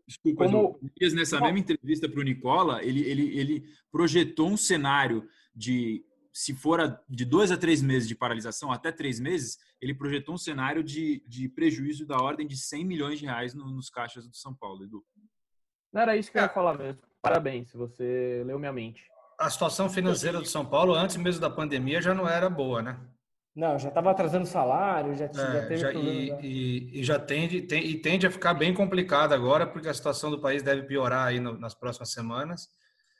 desculpa, 0.08 0.46
como, 0.46 0.80
nessa 1.16 1.42
mesma 1.42 1.58
entrevista 1.58 2.08
para 2.08 2.20
o 2.20 2.24
Nicola, 2.24 2.84
ele, 2.84 3.02
ele, 3.02 3.38
ele 3.38 3.64
projetou 3.92 4.48
um 4.48 4.58
cenário 4.58 5.28
de 5.56 6.06
se 6.36 6.54
for 6.54 7.00
de 7.08 7.24
dois 7.24 7.50
a 7.50 7.56
três 7.56 7.82
meses 7.82 8.10
de 8.10 8.14
paralisação, 8.14 8.70
até 8.70 8.92
três 8.92 9.22
meses, 9.22 9.58
ele 9.80 9.94
projetou 9.94 10.36
um 10.36 10.38
cenário 10.38 10.84
de, 10.84 11.24
de 11.26 11.48
prejuízo 11.48 12.06
da 12.06 12.18
ordem 12.18 12.46
de 12.46 12.58
100 12.58 12.84
milhões 12.84 13.20
de 13.20 13.26
reais 13.26 13.54
no, 13.54 13.66
nos 13.72 13.90
caixas 13.90 14.28
do 14.28 14.36
São 14.36 14.54
Paulo, 14.54 14.84
Edu. 14.84 15.02
Não 15.94 16.02
era 16.02 16.18
isso 16.18 16.30
que 16.30 16.38
eu 16.38 16.42
ia 16.42 16.50
falar 16.50 16.78
mesmo. 16.78 17.02
Parabéns, 17.22 17.72
você 17.72 18.44
leu 18.46 18.60
minha 18.60 18.74
mente. 18.74 19.10
A 19.40 19.50
situação 19.50 19.90
financeira 19.90 20.40
do 20.40 20.46
São 20.46 20.66
Paulo, 20.66 20.94
antes 20.94 21.16
mesmo 21.16 21.40
da 21.40 21.50
pandemia, 21.50 22.02
já 22.02 22.14
não 22.14 22.28
era 22.28 22.50
boa, 22.50 22.82
né? 22.82 23.00
Não, 23.56 23.80
já 23.80 23.88
estava 23.88 24.12
atrasando 24.12 24.46
salário, 24.46 25.16
já, 25.16 25.26
é, 25.26 25.34
já 25.34 25.62
teve 25.62 25.78
já, 25.78 25.94
e, 25.94 26.32
e, 26.42 27.00
e, 27.00 27.04
já 27.04 27.18
tende, 27.18 27.62
tem, 27.62 27.88
e 27.88 27.98
tende 27.98 28.28
a 28.28 28.32
ficar 28.32 28.54
bem 28.54 28.74
complicado 28.74 29.32
agora, 29.32 29.66
porque 29.66 29.88
a 29.88 29.94
situação 29.94 30.30
do 30.30 30.42
país 30.42 30.62
deve 30.62 30.84
piorar 30.84 31.28
aí 31.28 31.40
no, 31.40 31.58
nas 31.58 31.74
próximas 31.74 32.12
semanas. 32.12 32.68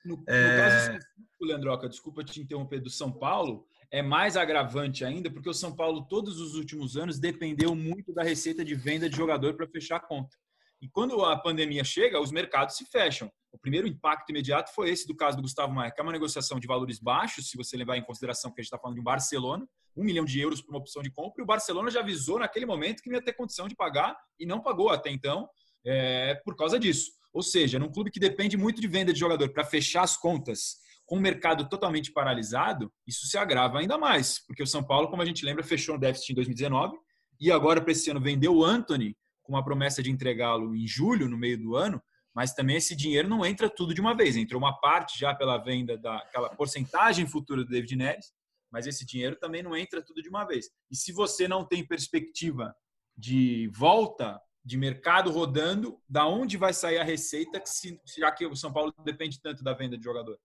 No, 0.06 0.24
é... 0.28 0.58
caso 0.58 1.00
Leandroca, 1.42 1.90
desculpa 1.90 2.24
te 2.24 2.42
interromper, 2.42 2.80
do 2.80 2.90
São 2.90 3.12
Paulo, 3.12 3.66
é 3.92 4.02
mais 4.02 4.36
agravante 4.36 5.06
ainda, 5.06 5.30
porque 5.30 5.50
o 5.50 5.54
São 5.54 5.76
Paulo, 5.76 6.08
todos 6.08 6.40
os 6.40 6.56
últimos 6.56 6.98
anos, 6.98 7.20
dependeu 7.20 7.76
muito 7.76 8.14
da 8.14 8.24
receita 8.24 8.64
de 8.64 8.74
venda 8.76 9.10
de 9.10 9.16
jogador 9.16 9.56
para 9.56 9.68
fechar 9.68 9.98
a 9.98 10.00
conta. 10.00 10.36
E 10.82 10.90
quando 10.90 11.24
a 11.24 11.38
pandemia 11.38 11.84
chega, 11.84 12.20
os 12.20 12.32
mercados 12.32 12.76
se 12.76 12.86
fecham. 12.86 13.32
O 13.52 13.58
primeiro 13.58 13.88
impacto 13.88 14.30
imediato 14.30 14.74
foi 14.74 14.90
esse 14.90 15.08
do 15.08 15.16
caso 15.16 15.38
do 15.38 15.42
Gustavo 15.42 15.74
Maia, 15.74 15.92
que 15.92 16.00
é 16.00 16.04
uma 16.04 16.12
negociação 16.12 16.60
de 16.60 16.68
valores 16.68 17.00
baixos, 17.00 17.50
se 17.50 17.58
você 17.58 17.78
levar 17.78 17.96
em 17.96 18.04
consideração 18.04 18.52
que 18.52 18.60
a 18.60 18.62
gente 18.62 18.68
está 18.68 18.78
falando 18.78 18.96
de 18.96 19.02
um 19.02 19.04
Barcelona, 19.04 19.66
um 19.96 20.04
milhão 20.04 20.26
de 20.26 20.40
euros 20.40 20.62
por 20.62 20.72
uma 20.72 20.80
opção 20.80 21.02
de 21.02 21.10
compra, 21.10 21.42
e 21.42 21.44
o 21.44 21.48
Barcelona 21.48 21.90
já 21.90 22.02
avisou 22.02 22.40
naquele 22.40 22.66
momento 22.66 23.02
que 23.02 23.10
não 23.10 23.16
ia 23.16 23.24
ter 23.24 23.34
condição 23.34 23.68
de 23.68 23.76
pagar 23.76 24.18
e 24.38 24.46
não 24.46 24.62
pagou 24.62 24.90
até 24.90 25.10
então 25.10 25.48
é, 25.86 26.36
por 26.44 26.56
causa 26.56 26.78
disso. 26.78 27.12
Ou 27.36 27.44
seja, 27.44 27.78
num 27.78 27.92
clube 27.92 28.10
que 28.10 28.20
depende 28.20 28.56
muito 28.56 28.80
de 28.80 28.88
venda 28.88 29.12
de 29.12 29.20
jogador 29.20 29.50
para 29.50 29.66
fechar 29.66 30.04
as 30.04 30.16
contas, 30.16 30.78
com 31.06 31.18
o 31.18 31.20
mercado 31.20 31.68
totalmente 31.68 32.14
paralisado, 32.14 32.90
isso 33.06 33.28
se 33.28 33.38
agrava 33.38 33.78
ainda 33.78 33.98
mais, 33.98 34.40
porque 34.48 34.64
o 34.64 34.68
São 34.68 34.82
Paulo, 34.82 35.10
como 35.10 35.22
a 35.22 35.26
gente 35.26 35.44
lembra, 35.44 35.62
fechou 35.62 35.96
o 35.96 36.00
déficit 36.00 36.32
em 36.32 36.36
2019 36.36 36.98
e 37.38 37.52
agora 37.52 37.82
para 37.82 37.92
esse 37.92 38.10
ano 38.10 38.22
vendeu 38.22 38.56
o 38.56 38.64
Anthony 38.64 39.18
com 39.44 39.58
a 39.58 39.62
promessa 39.62 40.02
de 40.02 40.10
entregá-lo 40.10 40.74
em 40.74 40.88
julho, 40.88 41.28
no 41.28 41.38
meio 41.38 41.62
do 41.62 41.76
ano, 41.76 42.02
mas 42.34 42.54
também 42.54 42.78
esse 42.78 42.96
dinheiro 42.96 43.28
não 43.28 43.46
entra 43.46 43.70
tudo 43.70 43.94
de 43.94 44.00
uma 44.00 44.16
vez, 44.16 44.38
entrou 44.38 44.58
uma 44.58 44.80
parte 44.80 45.20
já 45.20 45.36
pela 45.36 45.58
venda 45.58 45.98
daquela 45.98 46.50
porcentagem 46.56 47.28
futura 47.28 47.66
do 47.66 47.70
David 47.70 47.98
Neres, 47.98 48.32
mas 48.72 48.88
esse 48.88 49.06
dinheiro 49.06 49.36
também 49.36 49.62
não 49.62 49.76
entra 49.76 50.02
tudo 50.02 50.22
de 50.22 50.30
uma 50.30 50.46
vez. 50.46 50.68
E 50.90 50.96
se 50.96 51.12
você 51.12 51.50
não 51.50 51.66
tem 51.66 51.86
perspectiva 51.86 52.74
de 53.18 53.70
volta 53.76 54.40
de 54.66 54.78
mercado 54.78 55.32
rodando, 55.32 56.00
da 56.10 56.26
onde 56.28 56.58
vai 56.58 56.74
sair 56.74 56.98
a 56.98 57.04
receita, 57.04 57.62
se, 57.66 58.02
já 58.18 58.32
que 58.32 58.48
o 58.48 58.56
São 58.56 58.74
Paulo 58.74 58.92
depende 59.04 59.40
tanto 59.40 59.64
da 59.64 59.74
venda 59.74 59.96
de 59.96 60.04
jogador? 60.04 60.40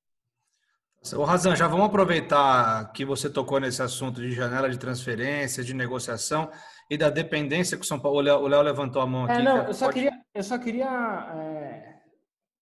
O 1.16 1.24
Razan, 1.24 1.56
já 1.56 1.66
vamos 1.66 1.86
aproveitar 1.86 2.92
que 2.92 3.06
você 3.06 3.30
tocou 3.30 3.58
nesse 3.58 3.82
assunto 3.82 4.20
de 4.20 4.32
janela 4.32 4.68
de 4.68 4.78
transferência, 4.78 5.64
de 5.64 5.72
negociação 5.72 6.50
e 6.90 6.98
da 6.98 7.08
dependência 7.08 7.78
que 7.78 7.82
o 7.82 7.86
São 7.86 7.98
Paulo. 7.98 8.18
O 8.18 8.46
Léo 8.46 8.60
levantou 8.60 9.00
a 9.00 9.06
mão 9.06 9.26
é, 9.26 9.32
aqui. 9.32 9.40
É, 9.40 9.44
não, 9.44 9.56
eu 9.64 9.72
só 9.72 9.86
pode... 9.86 9.94
queria, 9.94 10.20
eu 10.34 10.42
só 10.42 10.58
queria 10.58 11.32
é, 11.34 11.94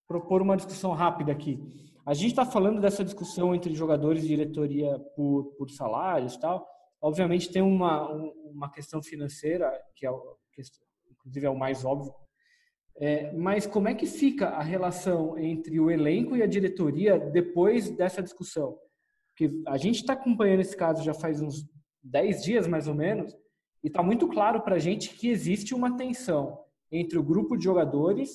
propor 0.06 0.40
uma 0.40 0.56
discussão 0.56 0.92
rápida 0.92 1.32
aqui. 1.32 1.60
A 2.06 2.14
gente 2.14 2.28
está 2.28 2.46
falando 2.46 2.80
dessa 2.80 3.04
discussão 3.04 3.52
entre 3.52 3.74
jogadores 3.74 4.22
e 4.22 4.28
diretoria 4.28 4.96
por, 5.16 5.56
por 5.58 5.68
salários 5.70 6.34
e 6.34 6.40
tal. 6.40 6.64
Obviamente 7.00 7.50
tem 7.50 7.60
uma, 7.60 8.08
uma 8.44 8.70
questão 8.70 9.02
financeira, 9.02 9.68
que 9.96 10.06
é 10.06 10.10
inclusive 11.28 11.46
é 11.46 11.50
o 11.50 11.58
mais 11.58 11.84
óbvio. 11.84 12.12
É, 13.00 13.32
mas 13.32 13.66
como 13.66 13.88
é 13.88 13.94
que 13.94 14.06
fica 14.06 14.48
a 14.48 14.62
relação 14.62 15.38
entre 15.38 15.78
o 15.78 15.90
elenco 15.90 16.34
e 16.34 16.42
a 16.42 16.46
diretoria 16.46 17.18
depois 17.18 17.90
dessa 17.90 18.22
discussão? 18.22 18.76
Porque 19.28 19.62
a 19.68 19.76
gente 19.76 19.96
está 19.96 20.14
acompanhando 20.14 20.60
esse 20.60 20.76
caso 20.76 21.04
já 21.04 21.14
faz 21.14 21.40
uns 21.40 21.64
10 22.02 22.42
dias, 22.42 22.66
mais 22.66 22.88
ou 22.88 22.94
menos, 22.94 23.32
e 23.84 23.86
está 23.86 24.02
muito 24.02 24.26
claro 24.26 24.62
para 24.62 24.76
a 24.76 24.78
gente 24.80 25.10
que 25.10 25.28
existe 25.28 25.74
uma 25.74 25.96
tensão 25.96 26.58
entre 26.90 27.18
o 27.18 27.22
grupo 27.22 27.56
de 27.56 27.62
jogadores 27.62 28.30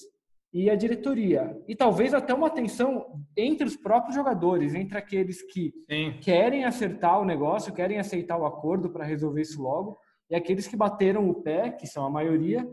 e 0.53 0.69
a 0.69 0.75
diretoria. 0.75 1.59
E 1.67 1.75
talvez 1.75 2.13
até 2.13 2.33
uma 2.33 2.49
tensão 2.49 3.21
entre 3.35 3.67
os 3.67 3.75
próprios 3.75 4.15
jogadores, 4.15 4.75
entre 4.75 4.97
aqueles 4.97 5.41
que 5.41 5.73
Sim. 5.89 6.17
querem 6.21 6.63
acertar 6.63 7.19
o 7.19 7.25
negócio, 7.25 7.73
querem 7.73 7.99
aceitar 7.99 8.37
o 8.37 8.45
acordo 8.45 8.89
para 8.89 9.03
resolver 9.03 9.41
isso 9.41 9.61
logo, 9.61 9.97
e 10.29 10.35
aqueles 10.35 10.67
que 10.67 10.75
bateram 10.75 11.29
o 11.29 11.41
pé, 11.41 11.71
que 11.71 11.85
são 11.85 12.05
a 12.05 12.09
maioria, 12.09 12.69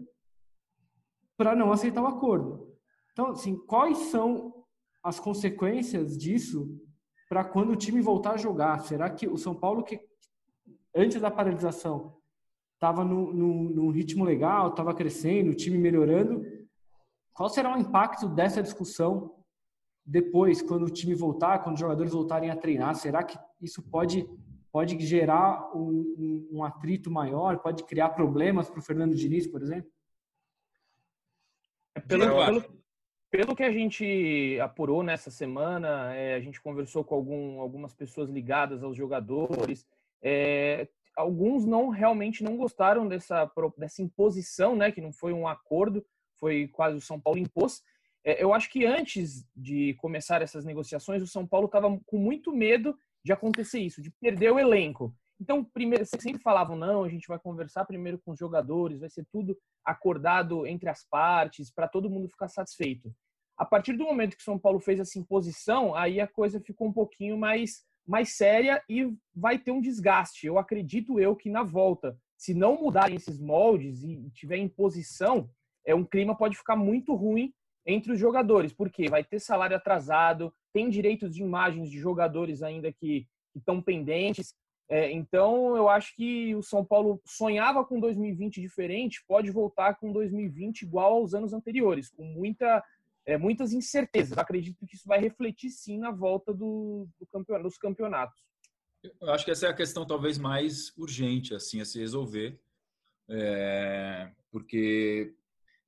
para 1.37 1.55
não 1.55 1.73
aceitar 1.73 2.03
o 2.03 2.07
acordo. 2.07 2.75
Então, 3.13 3.29
assim, 3.29 3.57
quais 3.67 3.99
são 4.11 4.65
as 5.03 5.19
consequências 5.19 6.17
disso 6.17 6.69
para 7.29 7.45
quando 7.45 7.71
o 7.73 7.77
time 7.77 8.01
voltar 8.01 8.33
a 8.33 8.39
jogar? 8.39 8.81
Será 8.81 9.09
que 9.11 9.27
o 9.27 9.37
São 9.37 9.55
Paulo, 9.55 9.83
que 9.83 10.01
antes 10.95 11.21
da 11.21 11.31
paralisação 11.31 12.17
estava 12.75 13.05
num 13.05 13.91
ritmo 13.91 14.25
legal, 14.25 14.69
estava 14.69 14.95
crescendo, 14.95 15.51
o 15.51 15.55
time 15.55 15.77
melhorando, 15.77 16.43
qual 17.33 17.49
será 17.49 17.77
o 17.77 17.81
impacto 17.81 18.29
dessa 18.29 18.63
discussão 18.63 19.35
depois, 20.05 20.61
quando 20.61 20.85
o 20.85 20.91
time 20.91 21.15
voltar, 21.15 21.63
quando 21.63 21.75
os 21.75 21.81
jogadores 21.81 22.13
voltarem 22.13 22.51
a 22.51 22.57
treinar? 22.57 22.95
Será 22.95 23.23
que 23.23 23.39
isso 23.61 23.83
pode, 23.83 24.29
pode 24.73 24.99
gerar 25.05 25.71
um, 25.75 26.15
um, 26.19 26.49
um 26.59 26.65
atrito 26.65 27.11
maior? 27.11 27.59
Pode 27.59 27.85
criar 27.85 28.11
problemas 28.11 28.69
para 28.69 28.79
o 28.79 28.83
Fernando 28.83 29.15
Diniz, 29.15 29.47
por 29.47 29.63
exemplo? 29.63 29.91
É, 31.95 32.01
pelo, 32.01 32.25
pelo, 32.25 32.83
pelo, 33.31 33.57
que 33.57 33.63
a 33.63 33.73
gente 33.73 34.59
apurou 34.61 35.03
nessa 35.03 35.31
semana, 35.31 36.15
é, 36.15 36.35
a 36.35 36.41
gente 36.41 36.61
conversou 36.61 37.05
com 37.05 37.15
algum, 37.15 37.61
algumas 37.61 37.95
pessoas 37.95 38.31
ligadas 38.31 38.83
aos 38.83 38.97
jogadores. 38.97 39.87
É, 40.23 40.89
alguns 41.17 41.65
não 41.65 41.89
realmente 41.89 42.45
não 42.45 42.57
gostaram 42.57 43.09
dessa, 43.09 43.51
dessa 43.77 44.03
imposição, 44.03 44.77
né, 44.77 44.93
que 44.93 45.01
não 45.01 45.13
foi 45.13 45.33
um 45.33 45.49
acordo 45.49 46.05
foi 46.41 46.67
quase 46.69 46.97
o 46.97 47.01
São 47.01 47.21
Paulo 47.21 47.39
impôs. 47.39 47.83
É, 48.25 48.43
eu 48.43 48.53
acho 48.53 48.71
que 48.71 48.85
antes 48.85 49.47
de 49.55 49.95
começar 49.95 50.43
essas 50.43 50.65
negociações, 50.65 51.23
o 51.23 51.27
São 51.27 51.47
Paulo 51.47 51.67
estava 51.67 52.01
com 52.07 52.19
muito 52.19 52.53
medo 52.53 52.99
de 53.25 53.33
acontecer 53.33 53.81
isso, 53.81 54.03
de 54.03 54.11
perder 54.21 54.53
o 54.53 54.59
elenco. 54.59 55.15
Então, 55.41 55.65
primeiro, 55.65 56.05
vocês 56.05 56.23
sempre 56.23 56.43
falavam, 56.43 56.77
não, 56.77 57.03
a 57.03 57.09
gente 57.09 57.27
vai 57.27 57.39
conversar 57.39 57.87
primeiro 57.87 58.19
com 58.19 58.33
os 58.33 58.39
jogadores, 58.39 59.01
vai 59.01 59.09
ser 59.09 59.27
tudo 59.33 59.57
acordado 59.85 60.67
entre 60.67 60.89
as 60.89 61.07
partes, 61.09 61.73
para 61.73 61.89
todo 61.89 62.11
mundo 62.11 62.29
ficar 62.29 62.49
satisfeito. 62.49 63.11
A 63.57 63.65
partir 63.65 63.95
do 63.95 64.05
momento 64.05 64.37
que 64.37 64.43
São 64.43 64.59
Paulo 64.59 64.81
fez 64.81 65.01
essa 65.01 65.19
imposição, 65.19 65.95
aí 65.95 66.21
a 66.21 66.27
coisa 66.27 66.61
ficou 66.61 66.89
um 66.89 66.93
pouquinho 66.93 67.39
mais, 67.39 67.83
mais 68.07 68.37
séria 68.37 68.83
e 68.89 69.15
vai 69.35 69.59
ter 69.59 69.71
um 69.71 69.81
desgaste. 69.81 70.47
Eu 70.47 70.59
acredito 70.59 71.19
eu 71.19 71.35
que 71.35 71.51
na 71.51 71.63
volta, 71.63 72.17
se 72.37 72.55
não 72.55 72.81
mudarem 72.81 73.17
esses 73.17 73.39
moldes 73.39 74.03
e 74.03 74.31
tiver 74.31 74.59
imposição, 74.59 75.51
é 75.87 75.95
um 75.95 76.05
clima 76.05 76.37
pode 76.37 76.57
ficar 76.57 76.77
muito 76.77 77.15
ruim 77.15 77.53
entre 77.87 78.13
os 78.13 78.19
jogadores, 78.19 78.73
porque 78.73 79.09
vai 79.09 79.25
ter 79.25 79.41
salário 79.41 79.77
atrasado, 79.77 80.53
tem 80.73 80.89
direitos 80.89 81.35
de 81.35 81.43
imagens 81.43 81.91
de 81.91 81.99
jogadores 81.99 82.63
ainda 82.63 82.93
que 82.93 83.27
estão 83.55 83.83
pendentes. 83.83 84.55
É, 84.89 85.11
então, 85.11 85.77
eu 85.77 85.89
acho 85.89 86.15
que 86.17 86.55
o 86.55 86.63
São 86.63 86.85
Paulo 86.85 87.21
sonhava 87.25 87.85
com 87.85 88.01
2020 88.01 88.61
diferente, 88.61 89.25
pode 89.27 89.51
voltar 89.51 89.95
com 89.95 90.13
2020 90.13 90.83
igual 90.83 91.15
aos 91.15 91.33
anos 91.33 91.53
anteriores, 91.53 92.11
com 92.11 92.25
muita, 92.25 92.83
é, 93.25 93.39
muitas 93.39 93.73
incertezas. 93.73 94.37
Acredito 94.37 94.85
que 94.87 94.97
isso 94.97 95.07
vai 95.07 95.21
refletir 95.21 95.71
sim 95.71 95.99
na 95.99 96.11
volta 96.11 96.53
do, 96.53 97.09
do 97.19 97.27
campeonato, 97.27 97.69
dos 97.69 97.79
campeonatos. 97.79 98.43
Eu 99.21 99.31
acho 99.31 99.45
que 99.45 99.51
essa 99.51 99.67
é 99.67 99.71
a 99.71 99.75
questão 99.75 100.07
talvez 100.07 100.37
mais 100.37 100.93
urgente 100.97 101.55
assim 101.55 101.81
a 101.81 101.85
se 101.85 101.99
resolver, 101.99 102.61
é, 103.29 104.31
porque 104.51 105.35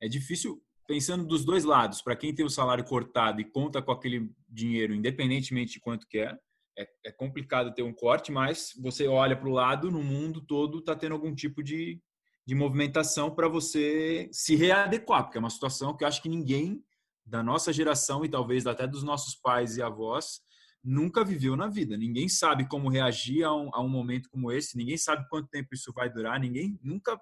é 0.01 0.09
difícil, 0.09 0.63
pensando 0.93 1.25
dos 1.25 1.43
dois 1.43 1.65
lados, 1.65 2.03
para 2.03 2.15
quem 2.15 2.35
tem 2.35 2.45
o 2.45 2.51
salário 2.51 2.85
cortado 2.85 3.41
e 3.41 3.47
conta 3.47 3.81
com 3.81 3.91
aquele 3.91 4.31
dinheiro, 4.47 4.95
independentemente 4.95 5.73
de 5.73 5.81
quanto 5.81 6.07
quer, 6.07 6.39
é, 6.79 6.87
é 7.07 7.11
complicado 7.11 7.73
ter 7.73 7.83
um 7.83 7.95
corte, 7.95 8.31
mas 8.31 8.75
você 8.79 9.07
olha 9.07 9.35
para 9.35 9.49
o 9.49 9.53
lado, 9.53 9.91
no 9.91 10.03
mundo 10.03 10.43
todo 10.43 10.81
está 10.81 10.95
tendo 10.95 11.13
algum 11.13 11.35
tipo 11.35 11.63
de, 11.63 11.99
de 12.47 12.55
movimentação 12.55 13.35
para 13.35 13.49
você 13.49 14.29
se 14.31 14.55
readequar, 14.55 15.25
porque 15.25 15.39
é 15.39 15.41
uma 15.41 15.49
situação 15.49 15.97
que 15.97 16.05
eu 16.05 16.09
acho 16.09 16.21
que 16.21 16.29
ninguém 16.29 16.85
da 17.25 17.43
nossa 17.43 17.73
geração 17.73 18.23
e 18.23 18.29
talvez 18.29 18.67
até 18.67 18.87
dos 18.87 19.03
nossos 19.03 19.35
pais 19.35 19.79
e 19.79 19.83
avós 19.83 20.43
nunca 20.85 21.25
viveu 21.25 21.57
na 21.57 21.69
vida. 21.69 21.97
Ninguém 21.97 22.29
sabe 22.29 22.69
como 22.69 22.91
reagir 22.91 23.45
a 23.45 23.55
um, 23.55 23.71
a 23.73 23.81
um 23.81 23.89
momento 23.89 24.29
como 24.29 24.53
esse, 24.53 24.77
ninguém 24.77 24.99
sabe 24.99 25.27
quanto 25.31 25.49
tempo 25.49 25.71
isso 25.73 25.91
vai 25.95 26.13
durar, 26.13 26.39
ninguém 26.39 26.79
nunca 26.83 27.19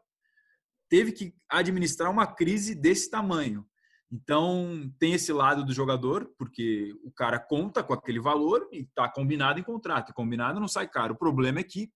teve 0.91 1.13
que 1.13 1.33
administrar 1.49 2.11
uma 2.11 2.27
crise 2.27 2.75
desse 2.75 3.09
tamanho. 3.09 3.65
Então, 4.13 4.93
tem 4.99 5.13
esse 5.13 5.33
lado 5.33 5.65
do 5.65 5.73
jogador, 5.73 6.33
porque 6.37 6.93
o 7.05 7.13
cara 7.13 7.39
conta 7.39 7.83
com 7.83 7.93
aquele 7.93 8.19
valor 8.19 8.69
e 8.73 8.81
está 8.81 9.09
combinado 9.09 9.61
em 9.61 9.63
contrato. 9.63 10.13
Combinado 10.13 10.59
não 10.59 10.67
sai 10.67 10.89
caro. 10.89 11.15
O 11.15 11.19
problema 11.19 11.61
é 11.61 11.63
que 11.63 11.91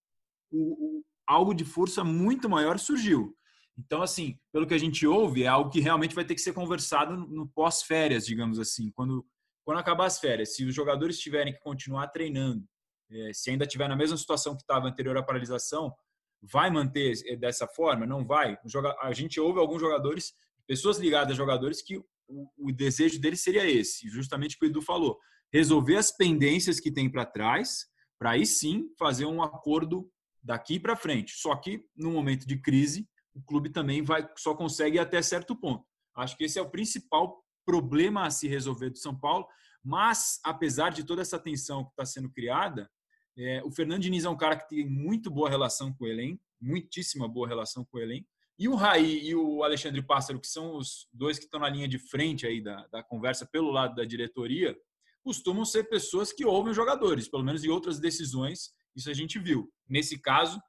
o, 0.51 0.99
o, 0.99 1.05
algo 1.27 1.53
de 1.53 1.65
força 1.65 2.05
muito 2.05 2.49
maior 2.49 2.79
surgiu. 2.79 3.37
Então, 3.77 4.01
assim, 4.01 4.39
pelo 4.53 4.67
que 4.67 4.75
a 4.75 4.79
gente 4.79 5.05
ouve, 5.05 5.43
é 5.43 5.49
algo 5.49 5.71
que 5.71 5.81
realmente 5.81 6.15
vai 6.15 6.25
ter 6.25 6.37
que 6.37 6.41
ser 6.41 6.53
conversado 6.53 7.17
no, 7.17 7.27
no 7.27 7.49
pós-férias, 7.49 8.25
digamos 8.25 8.61
assim. 8.61 8.93
Quando, 8.93 9.27
quando 9.65 9.79
acabar 9.79 10.07
as 10.07 10.21
férias, 10.21 10.55
se 10.55 10.65
os 10.65 10.75
jogadores 10.75 11.19
tiverem 11.19 11.53
que 11.53 11.61
continuar 11.61 12.07
treinando, 12.09 12.65
é, 13.11 13.33
se 13.33 13.51
ainda 13.51 13.67
tiver 13.67 13.89
na 13.89 13.97
mesma 13.97 14.17
situação 14.17 14.55
que 14.55 14.63
estava 14.63 14.87
anterior 14.87 15.17
à 15.17 15.23
paralisação, 15.23 15.93
vai 16.41 16.71
manter 16.71 17.15
eh, 17.27 17.37
dessa 17.37 17.67
forma? 17.67 18.07
Não 18.07 18.25
vai. 18.25 18.59
A 19.01 19.13
gente 19.13 19.41
ouve 19.41 19.59
alguns 19.59 19.81
jogadores, 19.81 20.35
pessoas 20.67 20.99
ligadas 20.99 21.33
a 21.33 21.37
jogadores, 21.37 21.83
que 21.83 21.99
o, 22.29 22.49
o 22.57 22.73
desejo 22.73 23.21
deles 23.21 23.43
seria 23.43 23.69
esse, 23.69 24.09
justamente 24.09 24.57
o 24.57 24.59
que 24.59 24.67
o 24.67 24.69
Edu 24.69 24.83
falou: 24.83 25.19
resolver 25.53 25.97
as 25.97 26.11
pendências 26.11 26.81
que 26.81 26.91
tem 26.91 27.11
para 27.11 27.27
trás, 27.27 27.87
para 28.19 28.33
aí 28.33 28.47
sim 28.47 28.89
fazer 28.99 29.27
um 29.27 29.43
acordo 29.43 30.11
daqui 30.43 30.79
para 30.79 30.97
frente. 30.97 31.33
Só 31.37 31.55
que 31.57 31.85
no 31.97 32.11
momento 32.11 32.47
de 32.47 32.61
crise, 32.61 33.09
o 33.35 33.43
clube 33.43 33.71
também 33.71 34.03
vai 34.03 34.29
só 34.37 34.55
consegue 34.55 34.99
até 34.99 35.21
certo 35.23 35.57
ponto. 35.57 35.85
Acho 36.17 36.37
que 36.37 36.45
esse 36.45 36.59
é 36.59 36.63
o 36.63 36.71
principal 36.71 37.45
problema 37.67 38.27
a 38.27 38.31
se 38.31 38.47
resolver 38.47 38.91
do 38.91 38.99
São 38.99 39.19
Paulo. 39.19 39.47
Mas, 39.83 40.39
apesar 40.45 40.91
de 40.91 41.05
toda 41.05 41.23
essa 41.23 41.39
tensão 41.39 41.85
que 41.85 41.91
está 41.91 42.07
sendo 42.07 42.31
criada, 42.31 42.91
é, 43.37 43.63
o 43.65 43.71
Fernando 43.71 44.03
Diniz 44.03 44.25
é 44.25 44.31
um 44.31 44.37
cara 44.37 44.57
que 44.57 44.69
tem 44.69 44.89
muito 44.89 45.31
boa 45.31 45.51
relação 45.51 45.93
com 45.93 46.05
o 46.05 46.09
elenco, 46.09 46.43
muitíssima 46.61 47.29
boa 47.29 47.49
relação 47.49 47.85
com 47.85 47.99
o 47.99 48.01
elenco. 48.01 48.29
E 48.59 48.69
o 48.69 48.75
Raí 48.75 49.27
e 49.27 49.35
o 49.35 49.65
Alexandre 49.65 50.03
Pássaro, 50.03 50.41
que 50.41 50.47
são 50.47 50.77
os 50.77 51.09
dois 51.13 51.39
que 51.39 51.45
estão 51.45 51.61
na 51.61 51.69
linha 51.69 51.89
de 51.89 51.99
frente 51.99 52.47
aí 52.47 52.63
da, 52.63 52.87
da 52.89 53.03
conversa 53.03 53.47
pelo 53.47 53.71
lado 53.71 53.95
da 53.95 54.05
diretoria, 54.05 54.77
costumam 55.23 55.65
ser 55.65 55.85
pessoas 55.85 56.33
que 56.33 56.45
ouvem 56.45 56.71
os 56.71 56.77
jogadores, 56.77 57.29
pelo 57.29 57.43
menos 57.43 57.65
em 57.65 57.69
outras 57.69 57.99
decisões, 57.99 58.73
isso 58.95 59.11
a 59.11 59.15
gente 59.15 59.39
viu. 59.39 59.73
Nesse 59.89 60.21
caso, 60.21 60.61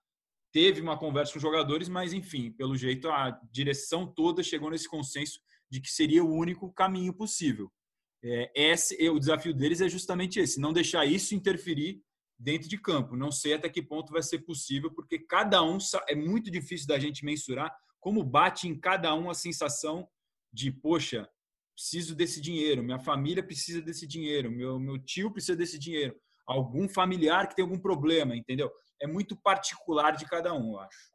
teve 0.52 0.82
uma 0.82 0.98
conversa 0.98 1.34
com 1.34 1.38
os 1.38 1.44
jogadores, 1.44 1.90
mas 1.90 2.14
enfim, 2.14 2.52
pelo 2.52 2.76
jeito 2.76 3.10
a 3.10 3.40
direção 3.52 4.08
toda 4.08 4.42
chegou 4.42 4.72
nesse 4.72 4.90
consenso 4.90 5.40
de 5.70 5.82
que 5.82 5.92
seria 5.92 6.24
o 6.24 6.34
único 6.34 6.72
caminho 6.74 7.14
possível. 7.14 7.72
É, 8.24 8.52
esse, 8.56 9.10
o 9.10 9.20
desafio 9.20 9.54
deles 9.54 9.82
é 9.82 9.90
justamente 9.90 10.40
esse: 10.40 10.60
não 10.60 10.74
deixar 10.74 11.06
isso 11.06 11.36
interferir 11.36 12.02
dentro 12.46 12.70
de 12.70 12.78
campo. 12.78 13.18
Não 13.18 13.32
sei 13.32 13.56
até 13.56 13.68
que 13.68 13.82
ponto 13.82 14.14
vai 14.14 14.22
ser 14.22 14.40
possível, 14.40 14.92
porque 14.94 15.18
cada 15.18 15.64
um 15.64 15.80
é 16.08 16.14
muito 16.14 16.52
difícil 16.52 16.88
da 16.88 17.00
gente 17.00 17.26
mensurar 17.26 17.76
como 18.00 18.24
bate 18.24 18.68
em 18.68 18.80
cada 18.80 19.16
um 19.16 19.32
a 19.32 19.34
sensação 19.34 20.08
de, 20.54 20.72
poxa, 20.72 21.28
preciso 21.74 22.16
desse 22.16 22.40
dinheiro, 22.40 22.84
minha 22.84 23.00
família 23.00 23.44
precisa 23.44 23.82
desse 23.82 24.06
dinheiro, 24.06 24.52
meu, 24.52 24.80
meu 24.80 25.00
tio 25.00 25.32
precisa 25.32 25.58
desse 25.58 25.80
dinheiro, 25.80 26.16
algum 26.48 26.88
familiar 26.88 27.50
que 27.50 27.56
tem 27.56 27.64
algum 27.64 27.80
problema, 27.80 28.36
entendeu? 28.36 28.72
É 29.02 29.08
muito 29.08 29.36
particular 29.36 30.12
de 30.12 30.26
cada 30.26 30.54
um, 30.54 30.74
eu 30.74 30.80
acho. 30.80 31.12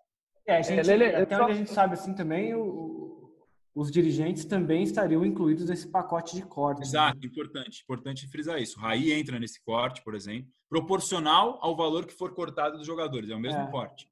É, 0.47 0.57
a 0.57 0.62
gente, 0.62 0.90
é, 0.90 1.23
até 1.23 1.40
onde 1.40 1.53
a 1.53 1.55
gente 1.55 1.71
sabe 1.71 1.95
assim 1.95 2.12
também, 2.12 2.55
o, 2.57 3.30
os 3.75 3.91
dirigentes 3.91 4.45
também 4.45 4.83
estariam 4.83 5.25
incluídos 5.25 5.69
nesse 5.69 5.89
pacote 5.89 6.35
de 6.35 6.43
cortes. 6.43 6.93
Né? 6.93 6.99
Exato, 6.99 7.21
né? 7.21 7.27
importante, 7.27 7.83
importante 7.83 8.29
frisar 8.29 8.61
isso. 8.61 8.79
O 8.79 8.83
Raí 8.83 9.13
entra 9.13 9.39
nesse 9.39 9.63
corte, 9.63 10.03
por 10.03 10.15
exemplo, 10.15 10.51
proporcional 10.69 11.59
ao 11.63 11.77
valor 11.77 12.07
que 12.07 12.13
for 12.13 12.35
cortado 12.35 12.79
dos 12.79 12.87
jogadores, 12.87 13.31
é 13.31 13.35
o 13.35 13.41
mesmo 13.41 13.61
é. 13.61 13.71
corte. 13.71 14.09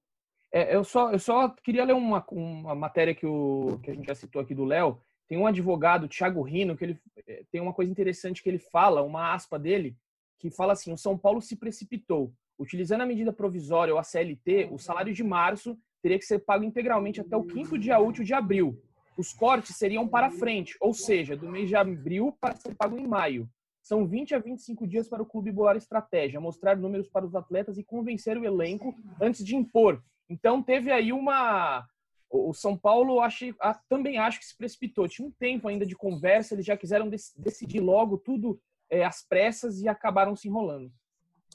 É, 0.53 0.75
eu, 0.75 0.83
só, 0.83 1.11
eu 1.12 1.18
só 1.18 1.49
queria 1.62 1.85
ler 1.85 1.94
uma, 1.94 2.25
uma 2.31 2.75
matéria 2.75 3.14
que, 3.14 3.27
o, 3.27 3.79
que 3.83 3.90
a 3.90 3.94
gente 3.94 4.07
já 4.07 4.14
citou 4.14 4.40
aqui 4.40 4.55
do 4.55 4.64
Léo. 4.64 5.01
Tem 5.29 5.37
um 5.37 5.47
advogado, 5.47 6.09
Thiago 6.09 6.40
Rino, 6.40 6.75
que 6.75 6.85
ele 6.85 7.01
é, 7.27 7.44
tem 7.51 7.61
uma 7.61 7.75
coisa 7.75 7.90
interessante 7.90 8.42
que 8.42 8.49
ele 8.49 8.59
fala, 8.59 9.03
uma 9.03 9.35
aspa 9.35 9.59
dele, 9.59 9.94
que 10.38 10.51
fala 10.51 10.73
assim: 10.73 10.90
o 10.90 10.97
São 10.97 11.18
Paulo 11.18 11.42
se 11.42 11.55
precipitou. 11.55 12.33
Utilizando 12.59 13.03
a 13.03 13.07
medida 13.07 13.33
provisória 13.33 13.92
ou 13.92 14.01
a 14.01 14.03
CLT, 14.03 14.71
o 14.73 14.79
salário 14.79 15.12
de 15.12 15.23
março 15.23 15.79
teria 16.01 16.18
que 16.18 16.25
ser 16.25 16.38
pago 16.38 16.64
integralmente 16.64 17.21
até 17.21 17.37
o 17.37 17.44
quinto 17.44 17.77
dia 17.77 17.99
útil 17.99 18.25
de 18.25 18.33
abril 18.33 18.83
os 19.18 19.33
cortes 19.33 19.76
seriam 19.76 20.07
para 20.07 20.31
frente, 20.31 20.76
ou 20.81 20.94
seja, 20.94 21.37
do 21.37 21.50
mês 21.50 21.68
de 21.68 21.74
abril 21.74 22.33
para 22.40 22.54
ser 22.54 22.76
pago 22.76 22.96
em 22.96 23.07
maio. 23.07 23.50
São 23.83 24.07
20 24.07 24.37
a 24.37 24.38
25 24.38 24.87
dias 24.87 25.09
para 25.09 25.22
o 25.22 25.26
clube 25.26 25.50
bolar 25.50 25.76
estratégia, 25.76 26.40
mostrar 26.40 26.76
números 26.76 27.09
para 27.09 27.26
os 27.26 27.35
atletas 27.35 27.78
e 27.78 27.83
convencer 27.83 28.38
o 28.38 28.44
elenco 28.44 28.94
antes 29.20 29.44
de 29.44 29.57
impor. 29.57 30.00
Então 30.31 30.62
teve 30.62 30.92
aí 30.92 31.12
uma 31.12 31.85
o 32.31 32.52
São 32.52 32.76
Paulo 32.76 33.20
acho, 33.20 33.46
também 33.88 34.18
acho 34.18 34.38
que 34.38 34.44
se 34.44 34.57
precipitou. 34.57 35.09
Tinha 35.09 35.26
um 35.26 35.33
tempo 35.33 35.66
ainda 35.66 35.87
de 35.87 35.96
conversa, 35.96 36.54
eles 36.54 36.66
já 36.66 36.76
quiseram 36.76 37.09
decidir 37.09 37.81
logo 37.81 38.18
tudo 38.18 38.61
é, 38.90 39.02
às 39.02 39.26
pressas 39.26 39.81
e 39.81 39.88
acabaram 39.88 40.37
se 40.37 40.46
enrolando. 40.46 40.92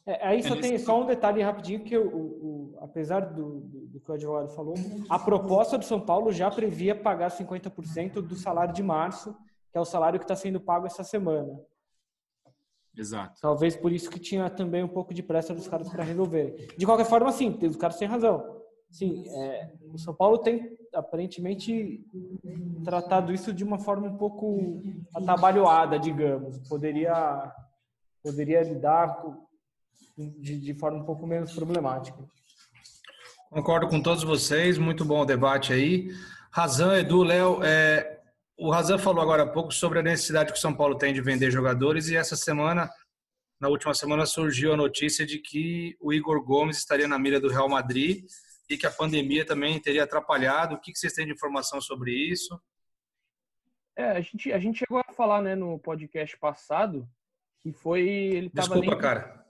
É, 0.06 0.28
aí 0.28 0.44
só 0.44 0.56
tem 0.56 0.78
só 0.78 1.02
um 1.02 1.06
detalhe 1.06 1.42
rapidinho 1.42 1.84
que 1.84 1.98
o, 1.98 2.08
o 2.08 2.78
apesar 2.82 3.22
do, 3.22 3.62
do, 3.62 3.88
do, 3.88 4.00
que 4.02 4.12
o 4.12 4.14
advogado 4.14 4.50
falou, 4.50 4.76
a 5.10 5.18
proposta 5.18 5.78
do 5.78 5.86
São 5.86 6.00
Paulo 6.00 6.32
já 6.32 6.52
previa 6.52 6.94
pagar 6.94 7.32
50% 7.32 8.16
do 8.16 8.36
salário 8.36 8.74
de 8.74 8.84
março, 8.84 9.34
que 9.72 9.78
é 9.78 9.82
o 9.82 9.86
salário 9.86 10.20
que 10.20 10.26
está 10.26 10.36
sendo 10.36 10.60
pago 10.60 10.86
essa 10.86 11.04
semana. 11.04 11.58
Exato. 12.96 13.40
Talvez 13.42 13.76
por 13.76 13.92
isso 13.92 14.10
que 14.10 14.20
tinha 14.20 14.50
também 14.50 14.84
um 14.84 14.88
pouco 14.88 15.14
de 15.14 15.24
pressa 15.24 15.54
dos 15.54 15.68
caras 15.68 15.90
para 15.90 16.04
resolver. 16.04 16.76
De 16.78 16.86
qualquer 16.86 17.06
forma, 17.06 17.32
sim, 17.32 17.58
os 17.64 17.78
caras 17.78 17.98
têm 17.98 18.08
razão. 18.08 18.62
Sim, 18.92 19.24
é, 19.28 19.72
o 19.92 19.98
São 19.98 20.14
Paulo 20.14 20.38
tem 20.38 20.78
aparentemente 20.94 22.06
tratado 22.84 23.34
isso 23.34 23.52
de 23.52 23.64
uma 23.64 23.80
forma 23.80 24.08
um 24.08 24.18
pouco 24.18 24.82
atabalhoada, 25.16 25.98
digamos. 25.98 26.60
Poderia 26.70 27.52
poderia 28.22 28.62
lidar 28.62 29.22
de, 30.18 30.60
de 30.60 30.74
forma 30.74 31.00
um 31.00 31.06
pouco 31.06 31.26
menos 31.26 31.54
problemática. 31.54 32.18
Concordo 33.50 33.88
com 33.88 34.02
todos 34.02 34.24
vocês, 34.24 34.78
muito 34.78 35.06
bom 35.06 35.22
o 35.22 35.26
debate 35.26 35.74
aí. 35.74 36.10
Razão, 36.52 36.96
Edu, 36.96 37.24
Léo, 37.24 37.64
é, 37.64 38.20
o 38.58 38.70
Razan 38.72 38.98
falou 38.98 39.22
agora 39.22 39.44
há 39.44 39.48
pouco 39.48 39.72
sobre 39.72 40.00
a 40.00 40.04
necessidade 40.04 40.52
que 40.52 40.58
o 40.58 40.62
São 40.62 40.74
Paulo 40.74 40.98
tem 40.98 41.14
de 41.14 41.22
vender 41.22 41.52
jogadores 41.52 42.10
e 42.10 42.16
essa 42.16 42.36
semana, 42.36 42.90
na 43.60 43.68
última 43.68 43.94
semana, 43.94 44.26
surgiu 44.26 44.74
a 44.74 44.78
notícia 44.78 45.26
de 45.26 45.40
que 45.40 45.96
o 46.00 46.14
Igor 46.14 46.44
Gomes 46.44 46.78
estaria 46.78 47.08
na 47.08 47.20
mira 47.20 47.40
do 47.40 47.50
Real 47.50 47.70
Madrid 47.70 48.26
e 48.70 48.78
que 48.78 48.88
a 48.88 48.92
pandemia 48.92 49.46
também 49.46 49.80
teria 49.80 50.04
atrapalhado. 50.04 50.76
O 50.76 50.80
que 50.80 50.96
vocês 50.96 51.14
têm 51.14 51.26
de 51.26 51.34
informação 51.34 51.82
sobre 51.82 52.12
isso? 52.12 52.60
É, 53.96 54.12
a 54.12 54.22
gente, 54.22 54.52
a 54.52 54.60
gente 54.60 54.80
chegou 54.80 55.00
a 55.00 55.14
falar 55.14 55.42
né, 55.42 55.56
no 55.56 55.78
podcast 55.78 56.38
passado 56.38 57.08
que 57.62 57.72
foi. 57.72 58.02
Ele 58.02 58.50
tava 58.50 58.68
Desculpa, 58.68 58.86
dentro... 58.86 59.00
cara. 59.00 59.43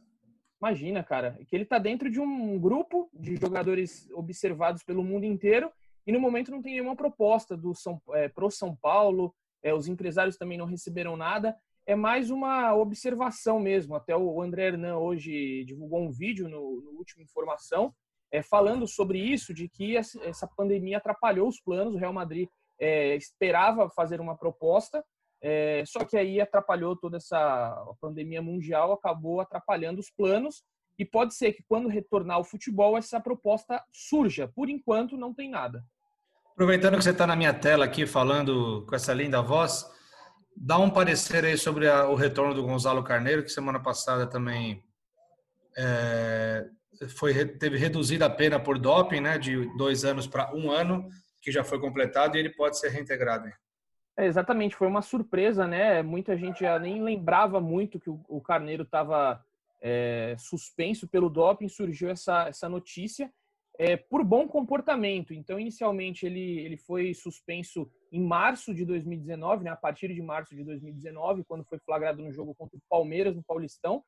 Imagina, 0.63 1.03
cara, 1.03 1.37
que 1.45 1.53
ele 1.53 1.65
está 1.65 1.77
dentro 1.77 2.09
de 2.09 2.21
um 2.21 2.57
grupo 2.57 3.09
de 3.13 3.35
jogadores 3.35 4.09
observados 4.13 4.81
pelo 4.81 5.03
mundo 5.03 5.25
inteiro 5.25 5.69
e 6.07 6.11
no 6.13 6.21
momento 6.21 6.51
não 6.51 6.61
tem 6.61 6.75
nenhuma 6.75 6.95
proposta 6.95 7.57
do 7.57 7.75
São, 7.75 8.01
é, 8.13 8.29
pro 8.29 8.49
São 8.49 8.73
Paulo, 8.73 9.35
é, 9.61 9.73
os 9.73 9.89
empresários 9.89 10.37
também 10.37 10.57
não 10.57 10.65
receberam 10.65 11.17
nada, 11.17 11.53
é 11.85 11.95
mais 11.95 12.31
uma 12.31 12.73
observação 12.75 13.59
mesmo. 13.59 13.93
Até 13.93 14.15
o 14.15 14.41
André 14.41 14.67
Hernan 14.67 14.95
hoje 14.95 15.65
divulgou 15.65 15.99
um 15.99 16.11
vídeo 16.11 16.47
no, 16.47 16.79
no 16.79 16.91
último 16.97 17.21
Informação, 17.21 17.93
é, 18.31 18.41
falando 18.41 18.87
sobre 18.87 19.19
isso, 19.19 19.53
de 19.53 19.67
que 19.67 19.97
essa 19.97 20.47
pandemia 20.55 20.95
atrapalhou 20.95 21.49
os 21.49 21.59
planos. 21.59 21.93
O 21.93 21.97
Real 21.97 22.13
Madrid 22.13 22.47
é, 22.79 23.17
esperava 23.17 23.89
fazer 23.89 24.21
uma 24.21 24.37
proposta, 24.37 25.03
é, 25.45 25.83
só 25.85 26.05
que 26.05 26.15
aí 26.15 26.39
atrapalhou 26.39 26.95
toda 26.95 27.17
essa 27.17 27.75
pandemia 27.99 28.41
mundial, 28.41 28.93
acabou 28.93 29.41
atrapalhando 29.41 29.99
os 29.99 30.09
planos. 30.09 30.63
E 30.97 31.03
pode 31.03 31.33
ser 31.33 31.51
que 31.51 31.63
quando 31.67 31.89
retornar 31.89 32.37
ao 32.37 32.45
futebol, 32.45 32.97
essa 32.97 33.19
proposta 33.19 33.83
surja. 33.91 34.47
Por 34.47 34.69
enquanto, 34.69 35.17
não 35.17 35.33
tem 35.33 35.49
nada. 35.49 35.83
Aproveitando 36.51 36.95
que 36.95 37.03
você 37.03 37.09
está 37.09 37.27
na 37.27 37.35
minha 37.35 37.53
tela 37.53 37.83
aqui 37.83 38.05
falando 38.05 38.85
com 38.87 38.95
essa 38.95 39.11
linda 39.11 39.41
voz, 39.41 39.85
dá 40.55 40.77
um 40.77 40.89
parecer 40.89 41.43
aí 41.43 41.57
sobre 41.57 41.89
a, 41.89 42.07
o 42.07 42.15
retorno 42.15 42.53
do 42.53 42.63
Gonzalo 42.63 43.03
Carneiro, 43.03 43.43
que 43.43 43.49
semana 43.49 43.81
passada 43.81 44.27
também 44.27 44.81
é, 45.75 46.65
foi, 47.17 47.33
teve 47.57 47.75
reduzida 47.75 48.27
a 48.27 48.29
pena 48.29 48.59
por 48.59 48.77
doping, 48.77 49.19
né, 49.19 49.37
de 49.37 49.65
dois 49.75 50.05
anos 50.05 50.27
para 50.27 50.55
um 50.55 50.71
ano, 50.71 51.09
que 51.41 51.51
já 51.51 51.63
foi 51.63 51.81
completado 51.81 52.37
e 52.37 52.39
ele 52.39 52.51
pode 52.51 52.79
ser 52.79 52.89
reintegrado. 52.89 53.49
É, 54.17 54.25
exatamente, 54.25 54.75
foi 54.75 54.87
uma 54.87 55.01
surpresa, 55.01 55.67
né? 55.67 56.03
Muita 56.03 56.37
gente 56.37 56.59
já 56.59 56.77
nem 56.77 57.01
lembrava 57.01 57.59
muito 57.59 57.99
que 57.99 58.09
o, 58.09 58.23
o 58.27 58.39
Carneiro 58.39 58.83
estava 58.83 59.43
é, 59.81 60.35
suspenso 60.37 61.07
pelo 61.07 61.29
doping, 61.29 61.67
surgiu 61.67 62.09
essa, 62.09 62.47
essa 62.47 62.69
notícia 62.69 63.31
é, 63.77 63.97
por 63.97 64.23
bom 64.23 64.47
comportamento. 64.47 65.33
Então, 65.33 65.59
inicialmente, 65.59 66.25
ele, 66.25 66.59
ele 66.59 66.77
foi 66.77 67.13
suspenso 67.13 67.89
em 68.11 68.21
março 68.21 68.73
de 68.73 68.85
2019, 68.85 69.63
né, 69.63 69.71
a 69.71 69.75
partir 69.75 70.13
de 70.13 70.21
março 70.21 70.55
de 70.55 70.63
2019, 70.63 71.43
quando 71.43 71.65
foi 71.65 71.79
flagrado 71.79 72.21
no 72.21 72.31
jogo 72.31 72.53
contra 72.53 72.77
o 72.77 72.81
Palmeiras, 72.87 73.35
no 73.35 73.43
Paulistão. 73.43 74.03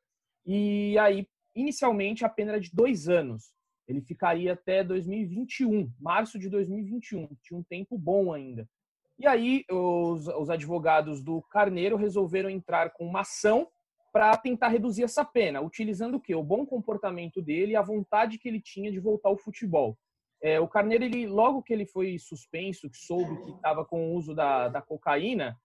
E 0.45 0.97
aí, 0.99 1.27
inicialmente, 1.55 2.23
a 2.23 2.29
pena 2.29 2.51
era 2.51 2.61
de 2.61 2.69
dois 2.71 3.09
anos. 3.09 3.51
Ele 3.87 4.01
ficaria 4.01 4.53
até 4.53 4.83
2021, 4.83 5.91
março 5.99 6.39
de 6.39 6.49
2021. 6.49 7.27
Tinha 7.41 7.59
um 7.59 7.63
tempo 7.63 7.97
bom 7.97 8.31
ainda. 8.33 8.67
E 9.17 9.25
aí, 9.27 9.63
os, 9.71 10.27
os 10.27 10.49
advogados 10.49 11.21
do 11.21 11.41
Carneiro 11.43 11.95
resolveram 11.95 12.49
entrar 12.49 12.91
com 12.91 13.05
uma 13.05 13.21
ação 13.21 13.67
para 14.11 14.35
tentar 14.37 14.69
reduzir 14.69 15.03
essa 15.03 15.25
pena, 15.25 15.61
utilizando 15.61 16.15
o 16.15 16.21
quê? 16.21 16.33
O 16.35 16.43
bom 16.43 16.65
comportamento 16.65 17.41
dele 17.41 17.73
e 17.73 17.75
a 17.75 17.81
vontade 17.81 18.37
que 18.37 18.47
ele 18.47 18.61
tinha 18.61 18.91
de 18.91 18.99
voltar 18.99 19.29
ao 19.29 19.37
futebol. 19.37 19.97
É, 20.41 20.59
o 20.59 20.67
Carneiro, 20.67 21.03
ele, 21.03 21.25
logo 21.27 21.61
que 21.63 21.73
ele 21.73 21.85
foi 21.85 22.17
suspenso, 22.17 22.89
que 22.89 22.97
soube 22.97 23.43
que 23.43 23.51
estava 23.51 23.83
com 23.83 24.09
o 24.09 24.13
uso 24.13 24.33
da, 24.33 24.69
da 24.69 24.81
cocaína, 24.81 25.57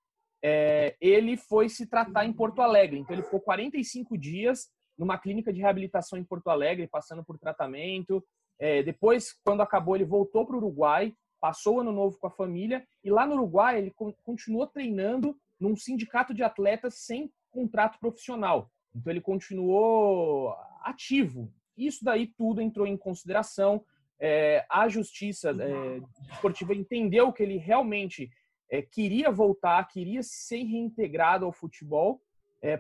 é, 0.43 0.97
ele 1.01 1.37
foi 1.37 1.69
se 1.69 1.87
tratar 1.87 2.25
em 2.25 2.33
Porto 2.33 2.63
Alegre. 2.63 2.99
Então, 2.99 3.15
ele 3.15 3.23
ficou 3.23 3.41
45 3.41 4.17
dias 4.17 4.69
numa 4.99 5.19
clínica 5.19 5.53
de 5.53 5.61
reabilitação 5.61 6.19
em 6.19 6.25
Porto 6.25 6.49
Alegre, 6.51 6.87
passando 6.87 7.25
por 7.25 7.39
tratamento. 7.39 8.25
É, 8.59 8.83
depois, 8.83 9.33
quando 9.45 9.63
acabou, 9.63 9.97
ele 9.97 10.05
voltou 10.05 10.47
para 10.47 10.57
o 10.57 10.59
Uruguai, 10.59 11.15
passou 11.41 11.77
o 11.77 11.81
ano 11.81 11.93
novo 11.93 12.19
com 12.19 12.27
a 12.27 12.31
família, 12.31 12.87
e 13.03 13.11
lá 13.11 13.27
no 13.27 13.35
Uruguai 13.35 13.79
ele 13.79 13.95
continuou 14.23 14.67
treinando 14.67 15.37
num 15.59 15.77
sindicato 15.77 16.35
de 16.35 16.43
atletas 16.43 16.95
sem 16.95 17.33
contrato 17.51 17.99
profissional. 17.99 18.71
Então 18.95 19.13
ele 19.13 19.21
continuou 19.21 20.55
ativo. 20.83 21.53
Isso 21.77 22.05
daí 22.05 22.27
tudo 22.27 22.61
entrou 22.61 22.87
em 22.87 22.97
consideração. 22.97 23.85
É, 24.19 24.67
a 24.69 24.89
justiça 24.89 25.51
é, 25.51 26.03
esportiva 26.33 26.75
entendeu 26.75 27.33
que 27.33 27.43
ele 27.43 27.57
realmente 27.57 28.31
é, 28.71 28.83
queria 28.83 29.31
voltar, 29.31 29.83
queria 29.89 30.23
ser 30.23 30.63
reintegrado 30.65 31.45
ao 31.45 31.53
futebol 31.53 32.21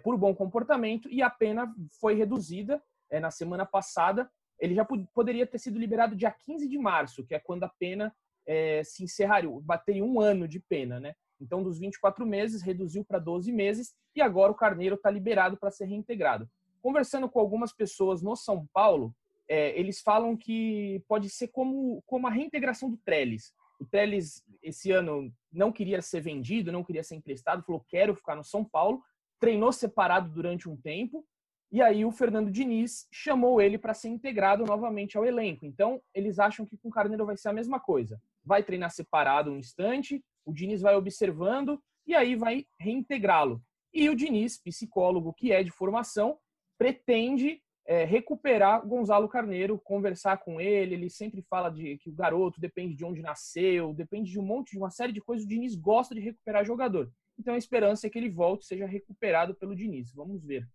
por 0.03 0.15
bom 0.19 0.35
comportamento 0.35 1.09
e 1.11 1.23
a 1.23 1.31
pena 1.31 1.75
foi 1.99 2.13
reduzida 2.13 2.83
na 3.19 3.31
semana 3.31 3.65
passada. 3.65 4.31
Ele 4.59 4.75
já 4.75 4.87
poderia 5.15 5.47
ter 5.47 5.59
sido 5.59 5.79
liberado 5.79 6.15
dia 6.15 6.31
15 6.31 6.69
de 6.69 6.77
março, 6.77 7.25
que 7.25 7.35
é 7.35 7.39
quando 7.39 7.65
a 7.65 7.69
pena 7.69 8.15
é, 8.51 8.83
se 8.83 9.05
encerraria, 9.05 9.49
bateria 9.63 10.05
um 10.05 10.21
ano 10.21 10.49
de 10.49 10.59
pena, 10.59 10.99
né? 10.99 11.15
Então, 11.41 11.63
dos 11.63 11.79
24 11.79 12.27
meses, 12.27 12.63
reduziu 12.63 13.05
para 13.05 13.21
12 13.21 13.53
meses 13.53 13.95
e 14.15 14.21
agora 14.21 14.51
o 14.51 14.57
Carneiro 14.57 14.97
está 14.97 15.09
liberado 15.09 15.57
para 15.57 15.71
ser 15.71 15.85
reintegrado. 15.85 16.51
Conversando 16.83 17.29
com 17.29 17.39
algumas 17.39 17.73
pessoas 17.73 18.21
no 18.23 18.35
São 18.35 18.67
Paulo, 18.73 19.15
é, 19.49 19.79
eles 19.79 20.01
falam 20.01 20.37
que 20.37 21.01
pode 21.07 21.31
ser 21.31 21.49
como, 21.49 22.03
como 22.07 22.27
a 22.27 22.31
reintegração 22.31 22.91
do 22.91 22.97
Trellis. 22.97 23.55
O 23.79 23.87
Trellis, 23.87 24.43
esse 24.61 24.91
ano, 24.91 25.33
não 25.53 25.71
queria 25.71 26.03
ser 26.03 26.21
vendido, 26.21 26.73
não 26.73 26.83
queria 26.83 27.05
ser 27.05 27.15
emprestado, 27.15 27.63
falou: 27.63 27.85
quero 27.89 28.17
ficar 28.17 28.35
no 28.35 28.45
São 28.45 28.65
Paulo. 28.65 29.01
Treinou 29.39 29.73
separado 29.73 30.29
durante 30.29 30.69
um 30.69 30.77
tempo, 30.77 31.25
e 31.73 31.81
aí 31.81 32.05
o 32.05 32.11
Fernando 32.11 32.51
Diniz 32.51 33.07
chamou 33.13 33.61
ele 33.61 33.79
para 33.79 33.95
ser 33.95 34.09
integrado 34.09 34.65
novamente 34.65 35.17
ao 35.17 35.25
elenco. 35.25 35.65
Então, 35.65 36.03
eles 36.13 36.41
acham 36.41 36.67
que 36.67 36.77
com 36.77 36.89
o 36.89 36.93
Carneiro 36.93 37.25
vai 37.25 37.37
ser 37.37 37.49
a 37.49 37.53
mesma 37.53 37.79
coisa. 37.79 38.21
Vai 38.45 38.63
treinar 38.63 38.91
separado 38.91 39.51
um 39.51 39.57
instante, 39.57 40.23
o 40.45 40.53
Diniz 40.53 40.81
vai 40.81 40.97
observando 40.97 41.81
e 42.07 42.15
aí 42.15 42.35
vai 42.35 42.65
reintegrá-lo. 42.79 43.63
E 43.93 44.09
o 44.09 44.15
Diniz, 44.15 44.61
psicólogo 44.61 45.33
que 45.33 45.53
é 45.53 45.63
de 45.63 45.71
formação, 45.71 46.39
pretende 46.79 47.61
é, 47.87 48.05
recuperar 48.05 48.87
Gonzalo 48.87 49.29
Carneiro, 49.29 49.79
conversar 49.79 50.39
com 50.39 50.61
ele. 50.61 50.95
Ele 50.95 51.11
sempre 51.11 51.43
fala 51.43 51.71
de 51.71 51.99
que 51.99 52.09
o 52.09 52.15
garoto 52.15 52.61
depende 52.61 52.95
de 52.95 53.05
onde 53.05 53.21
nasceu, 53.21 53.93
depende 53.93 54.31
de 54.31 54.39
um 54.39 54.45
monte 54.45 54.73
de 54.73 54.79
uma 54.79 54.91
série 54.91 55.13
de 55.13 55.21
coisas. 55.21 55.45
O 55.45 55.49
Diniz 55.49 55.75
gosta 55.75 56.15
de 56.15 56.21
recuperar 56.21 56.65
jogador. 56.65 57.11
Então 57.39 57.55
a 57.55 57.59
esperança 57.59 58.07
é 58.07 58.11
que 58.11 58.19
ele 58.19 58.31
volte, 58.31 58.67
seja 58.67 58.87
recuperado 58.87 59.55
pelo 59.55 59.75
Diniz. 59.75 60.13
Vamos 60.15 60.45
ver. 60.45 60.69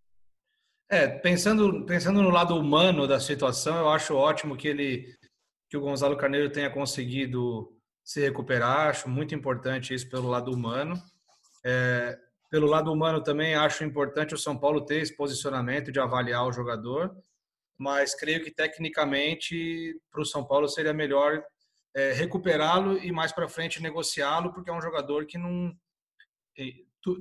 É, 0.88 1.08
pensando, 1.08 1.84
pensando 1.84 2.22
no 2.22 2.30
lado 2.30 2.54
humano 2.56 3.08
da 3.08 3.18
situação, 3.18 3.76
eu 3.76 3.88
acho 3.88 4.14
ótimo 4.14 4.56
que 4.56 4.68
ele 4.68 5.16
que 5.68 5.76
o 5.76 5.80
Gonzalo 5.80 6.16
Carneiro 6.16 6.50
tenha 6.50 6.70
conseguido 6.70 7.72
se 8.04 8.20
recuperar. 8.20 8.88
Acho 8.88 9.08
muito 9.08 9.34
importante 9.34 9.92
isso 9.92 10.08
pelo 10.08 10.28
lado 10.28 10.52
humano. 10.52 10.94
É, 11.64 12.18
pelo 12.48 12.66
lado 12.66 12.92
humano 12.92 13.22
também 13.22 13.54
acho 13.54 13.84
importante 13.84 14.34
o 14.34 14.38
São 14.38 14.56
Paulo 14.56 14.84
ter 14.84 15.00
esse 15.00 15.16
posicionamento 15.16 15.90
de 15.90 15.98
avaliar 15.98 16.46
o 16.46 16.52
jogador, 16.52 17.16
mas 17.76 18.14
creio 18.14 18.42
que 18.42 18.52
tecnicamente 18.52 20.00
para 20.10 20.22
o 20.22 20.24
São 20.24 20.44
Paulo 20.44 20.68
seria 20.68 20.92
melhor 20.92 21.42
é, 21.94 22.12
recuperá-lo 22.12 22.98
e 22.98 23.10
mais 23.10 23.32
para 23.32 23.48
frente 23.48 23.82
negociá-lo, 23.82 24.52
porque 24.52 24.70
é 24.70 24.72
um 24.72 24.80
jogador 24.80 25.26
que 25.26 25.36
não, 25.36 25.76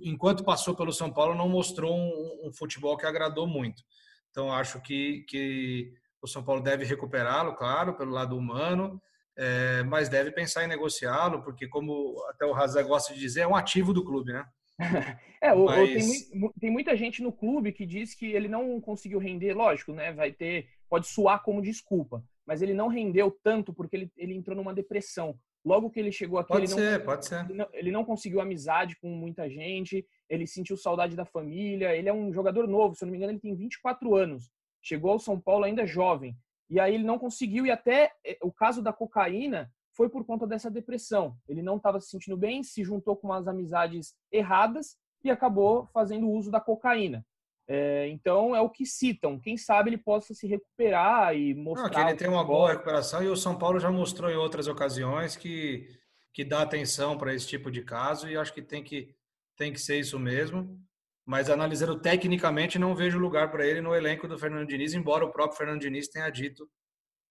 enquanto 0.04 0.44
passou 0.44 0.76
pelo 0.76 0.94
São 0.94 1.12
Paulo, 1.12 1.34
não 1.34 1.50
mostrou 1.50 1.96
um, 1.96 2.48
um 2.48 2.54
futebol 2.54 2.96
que 2.98 3.06
agradou 3.06 3.48
muito. 3.48 3.84
Então 4.30 4.52
acho 4.52 4.82
que, 4.82 5.26
que 5.28 5.94
o 6.26 6.28
São 6.28 6.44
Paulo 6.44 6.62
deve 6.62 6.84
recuperá-lo, 6.84 7.56
claro, 7.56 7.96
pelo 7.96 8.12
lado 8.12 8.38
humano, 8.38 9.02
é, 9.38 9.84
mas 9.84 10.10
deve 10.10 10.32
pensar 10.32 10.64
em 10.64 10.68
negociá-lo, 10.68 11.44
porque, 11.44 11.68
como 11.68 12.16
até 12.30 12.46
o 12.46 12.52
Razé 12.52 12.84
gosta 12.84 13.14
de 13.14 13.20
dizer, 13.20 13.42
é 13.42 13.48
um 13.48 13.56
ativo 13.56 13.94
do 13.94 14.04
clube, 14.04 14.34
né? 14.34 14.46
é, 15.42 15.54
o, 15.54 15.66
mas... 15.66 16.28
tem, 16.30 16.52
tem, 16.60 16.72
muita 16.72 16.98
gente 16.98 17.22
no 17.22 17.32
clube 17.32 17.72
que 17.72 17.86
diz 17.86 18.14
que 18.14 18.26
ele 18.26 18.48
não 18.48 18.82
conseguiu 18.82 19.20
render, 19.20 19.54
lógico, 19.54 19.94
né? 19.94 20.12
Vai 20.12 20.32
ter, 20.32 20.68
pode 20.90 21.08
suar 21.08 21.42
como 21.44 21.62
desculpa, 21.62 22.24
mas 22.46 22.62
ele 22.62 22.74
não 22.74 22.88
rendeu 22.88 23.32
tanto 23.44 23.74
porque 23.74 23.96
ele, 23.96 24.12
ele 24.18 24.34
entrou 24.34 24.56
numa 24.56 24.74
depressão. 24.74 25.38
Logo 25.64 25.90
que 25.90 26.00
ele 26.00 26.12
chegou 26.12 26.38
aqui, 26.38 26.50
pode 26.50 26.66
ele, 26.66 26.74
ser, 26.74 27.00
não, 27.00 27.06
pode 27.06 27.26
ser. 27.26 27.46
Ele, 27.46 27.54
não, 27.54 27.68
ele 27.74 27.92
não 27.92 28.06
conseguiu 28.06 28.40
amizade 28.40 28.96
com 28.98 29.10
muita 29.10 29.50
gente, 29.50 30.06
ele 30.30 30.46
sentiu 30.46 30.78
saudade 30.78 31.16
da 31.16 31.26
família. 31.26 31.96
Ele 31.96 32.10
é 32.10 32.14
um 32.14 32.32
jogador 32.32 32.68
novo, 32.68 32.96
se 32.96 33.04
eu 33.04 33.08
não 33.08 33.12
me 33.12 33.18
engano, 33.18 33.34
ele 33.34 33.40
tem 33.40 33.56
24 33.56 34.16
anos. 34.16 34.52
Chegou 34.86 35.14
ao 35.14 35.20
São 35.20 35.40
Paulo 35.40 35.64
ainda 35.64 35.84
jovem. 35.84 36.38
E 36.70 36.80
aí 36.80 36.94
ele 36.94 37.04
não 37.04 37.18
conseguiu, 37.18 37.66
e 37.66 37.72
até 37.72 38.12
é, 38.24 38.38
o 38.44 38.52
caso 38.52 38.84
da 38.84 38.94
cocaína 38.94 39.72
foi 39.96 40.10
por 40.10 40.24
conta 40.24 40.46
dessa 40.46 40.70
depressão. 40.70 41.36
Ele 41.48 41.64
não 41.64 41.78
estava 41.78 42.00
se 42.00 42.08
sentindo 42.08 42.38
bem, 42.38 42.62
se 42.62 42.84
juntou 42.84 43.16
com 43.16 43.28
umas 43.28 43.48
amizades 43.48 44.14
erradas 44.32 44.96
e 45.24 45.32
acabou 45.32 45.88
fazendo 45.92 46.30
uso 46.30 46.52
da 46.52 46.60
cocaína. 46.60 47.26
É, 47.68 48.08
então 48.10 48.56
é 48.56 48.62
o 48.62 48.70
que 48.70 48.86
citam. 48.86 49.40
Quem 49.40 49.58
sabe 49.58 49.90
ele 49.90 49.98
possa 49.98 50.36
se 50.36 50.46
recuperar 50.46 51.36
e 51.36 51.56
mostrar. 51.56 51.84
Não, 51.84 51.90
que 51.90 52.00
ele 52.00 52.16
tem 52.16 52.30
uma 52.30 52.44
boa 52.44 52.74
recuperação 52.74 53.24
e 53.24 53.28
o 53.28 53.36
São 53.36 53.58
Paulo 53.58 53.80
já 53.80 53.90
mostrou 53.90 54.30
em 54.30 54.36
outras 54.36 54.68
ocasiões 54.68 55.36
que, 55.36 55.90
que 56.32 56.44
dá 56.46 56.62
atenção 56.62 57.18
para 57.18 57.34
esse 57.34 57.48
tipo 57.48 57.72
de 57.72 57.82
caso 57.82 58.30
e 58.30 58.38
acho 58.38 58.54
que 58.54 58.62
tem 58.62 58.84
que, 58.84 59.16
tem 59.58 59.74
que 59.74 59.82
ser 59.82 60.00
isso 60.00 60.20
mesmo. 60.20 60.80
Mas 61.26 61.50
analisando 61.50 62.00
tecnicamente, 62.00 62.78
não 62.78 62.96
vejo 62.96 63.18
lugar 63.18 63.52
para 63.52 63.66
ele 63.66 63.82
no 63.82 63.96
elenco 63.96 64.28
do 64.28 64.38
Fernando 64.38 64.68
Diniz, 64.68 64.94
embora 64.94 65.26
o 65.26 65.32
próprio 65.32 65.58
Fernando 65.58 65.82
Diniz 65.82 66.08
tenha 66.08 66.30
dito 66.30 66.70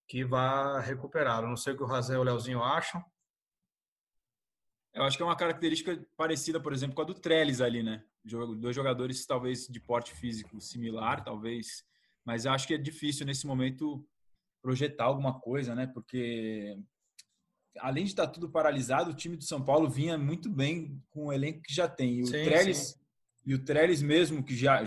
que 0.09 0.25
vai 0.25 0.83
recuperá-lo. 0.83 1.49
Não 1.49 1.57
sei 1.57 1.75
o 1.75 1.77
que 1.77 1.83
o 1.83 1.87
Razé 1.87 2.15
e 2.15 2.17
o 2.17 2.23
Leozinho 2.23 2.63
acham. 2.63 3.05
Eu 4.93 5.03
acho 5.03 5.17
que 5.17 5.23
é 5.23 5.27
uma 5.27 5.37
característica 5.37 6.05
parecida, 6.17 6.61
por 6.61 6.73
exemplo, 6.73 6.95
com 6.95 7.03
a 7.03 7.05
do 7.05 7.15
Trellis 7.15 7.61
ali, 7.61 7.83
né? 7.83 8.05
Dois 8.59 8.75
jogadores 8.75 9.27
talvez 9.27 9.67
de 9.67 9.81
porte 9.81 10.15
físico 10.15 10.61
similar, 10.61 11.25
talvez, 11.25 11.85
mas 12.25 12.47
acho 12.47 12.67
que 12.67 12.75
é 12.75 12.79
difícil 12.79 13.27
nesse 13.27 13.47
momento 13.47 14.07
projetar 14.63 15.05
alguma 15.05 15.39
coisa, 15.41 15.75
né? 15.75 15.87
Porque 15.87 16.79
além 17.79 18.05
de 18.05 18.11
estar 18.11 18.29
tudo 18.29 18.49
paralisado, 18.49 19.11
o 19.11 19.15
time 19.15 19.37
do 19.37 19.45
São 19.45 19.63
Paulo 19.63 19.91
vinha 19.91 20.17
muito 20.17 20.49
bem 20.49 21.03
com 21.11 21.27
o 21.27 21.33
elenco 21.33 21.63
que 21.63 21.75
já 21.75 21.89
tem. 21.89 22.19
E 22.19 22.23
o 22.23 22.27
sim, 22.27 22.45
Trellis 22.45 22.79
sim. 22.79 23.04
E 23.47 23.55
o 23.55 23.65
Trellis 23.65 24.03
mesmo 24.03 24.43
que 24.43 24.57
já 24.57 24.83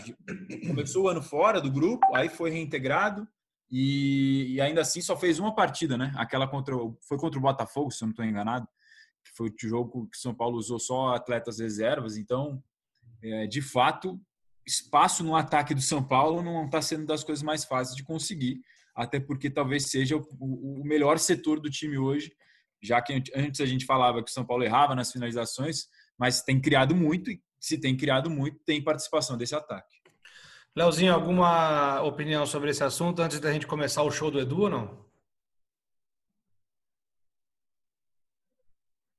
começou 0.68 1.06
o 1.06 1.08
ano 1.08 1.22
fora 1.22 1.62
do 1.62 1.72
grupo, 1.72 2.16
aí 2.16 2.30
foi 2.30 2.50
reintegrado 2.50 3.28
e, 3.70 4.54
e 4.54 4.62
ainda 4.62 4.82
assim 4.82 5.02
só 5.02 5.16
fez 5.16 5.40
uma 5.40 5.54
partida, 5.54 5.98
né? 5.98 6.12
Aquela 6.16 6.48
contra 6.48 6.76
foi 7.08 7.18
contra 7.18 7.38
o 7.38 7.42
Botafogo, 7.42 7.92
se 7.92 8.04
eu 8.04 8.08
não 8.08 8.12
estou 8.12 8.26
enganado 8.26 8.68
que 9.28 9.36
foi 9.36 9.50
o 9.50 9.68
jogo 9.68 10.08
que 10.08 10.18
São 10.18 10.34
Paulo 10.34 10.58
usou 10.58 10.80
só 10.80 11.14
atletas 11.14 11.60
reservas. 11.60 12.18
Então, 12.18 12.64
é, 13.22 13.46
de 13.46 13.62
fato, 13.62 14.20
espaço 14.66 15.24
no 15.24 15.36
ataque 15.36 15.74
do 15.74 15.82
São 15.82 16.04
Paulo 16.04 16.42
não 16.42 16.66
está 16.66 16.82
sendo 16.82 17.06
das 17.06 17.24
coisas 17.24 17.44
mais 17.44 17.66
fáceis 17.66 17.96
de 17.96 18.04
conseguir, 18.04 18.62
até 18.96 19.20
porque 19.20 19.50
talvez 19.50 19.90
seja 19.90 20.18
o, 20.18 20.82
o, 20.82 20.84
melhor 20.84 21.20
setor 21.20 21.60
do 21.60 21.70
time 21.70 21.98
hoje, 21.98 22.32
já 22.82 23.02
que 23.02 23.14
antes 23.36 23.62
a 23.62 23.66
gente 23.66 23.86
falava 23.86 24.24
que 24.24 24.30
o 24.30 24.34
São 24.34 24.46
Paulo 24.46 24.64
errava 24.64 24.96
nas 24.96 25.12
finalizações, 25.12 25.88
mas 26.18 26.42
tem 26.42 26.60
criado 26.60 26.96
muito 26.96 27.32
e 27.32 27.42
se 27.60 27.80
tem 27.80 27.96
criado 27.96 28.30
muito, 28.30 28.60
tem 28.60 28.84
participação 28.84 29.38
desse 29.38 29.56
ataque. 29.56 29.98
Leozinho, 30.76 31.14
alguma 31.14 32.02
opinião 32.04 32.46
sobre 32.46 32.70
esse 32.70 32.84
assunto 32.84 33.22
antes 33.22 33.40
da 33.40 33.52
gente 33.52 33.66
começar 33.66 34.04
o 34.04 34.12
show 34.12 34.30
do 34.30 34.40
Edu 34.40 34.62
ou 34.62 34.70
não? 34.70 35.08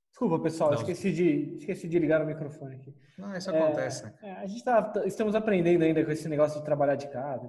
Desculpa, 0.08 0.38
pessoal, 0.40 0.74
esqueci 0.74 1.12
de, 1.12 1.56
esqueci 1.58 1.88
de 1.88 1.98
ligar 1.98 2.22
o 2.22 2.26
microfone 2.26 2.76
aqui. 2.76 2.94
Não, 3.16 3.36
isso 3.36 3.50
acontece. 3.50 4.04
É, 4.22 4.28
é, 4.28 4.32
a 4.38 4.46
gente 4.46 4.64
tá, 4.64 4.92
estamos 5.04 5.34
aprendendo 5.34 5.82
ainda 5.82 6.04
com 6.04 6.10
esse 6.10 6.28
negócio 6.28 6.58
de 6.58 6.64
trabalhar 6.64 6.94
de 6.94 7.08
casa. 7.08 7.48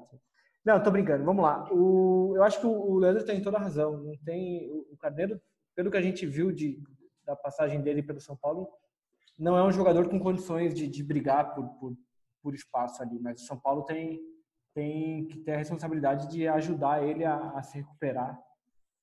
Não, 0.66 0.82
tô 0.82 0.92
brincando. 0.92 1.24
Vamos 1.24 1.44
lá. 1.44 1.68
O, 1.72 2.34
eu 2.36 2.44
acho 2.44 2.60
que 2.60 2.68
o 2.68 2.98
Leandro 2.98 3.24
tem 3.26 3.42
toda 3.42 3.58
a 3.58 3.62
razão. 3.62 3.98
Não 3.98 4.16
tem 4.26 4.70
o 4.92 4.98
Carneiro, 4.98 5.40
pelo 5.76 5.90
que 5.90 5.98
a 5.98 6.02
gente 6.02 6.26
viu 6.26 6.52
de, 6.52 6.82
da 7.26 7.36
passagem 7.36 7.82
dele 7.82 8.04
pelo 8.04 8.20
São 8.20 8.36
Paulo, 8.36 8.68
não 9.40 9.58
é 9.58 9.64
um 9.64 9.72
jogador 9.72 10.10
com 10.10 10.20
condições 10.20 10.74
de, 10.74 10.88
de 10.88 11.04
brigar 11.04 11.56
por, 11.56 11.68
por, 11.80 11.98
por 12.42 12.54
espaço 12.54 13.02
ali. 13.02 13.18
Mas 13.20 13.42
o 13.42 13.46
São 13.46 13.60
Paulo 13.60 13.84
tem 13.84 14.20
tem 14.74 15.26
que 15.26 15.40
ter 15.40 15.54
a 15.54 15.58
responsabilidade 15.58 16.30
de 16.30 16.48
ajudar 16.48 17.04
ele 17.04 17.26
a, 17.26 17.36
a 17.52 17.64
se 17.64 17.78
recuperar 17.78 18.40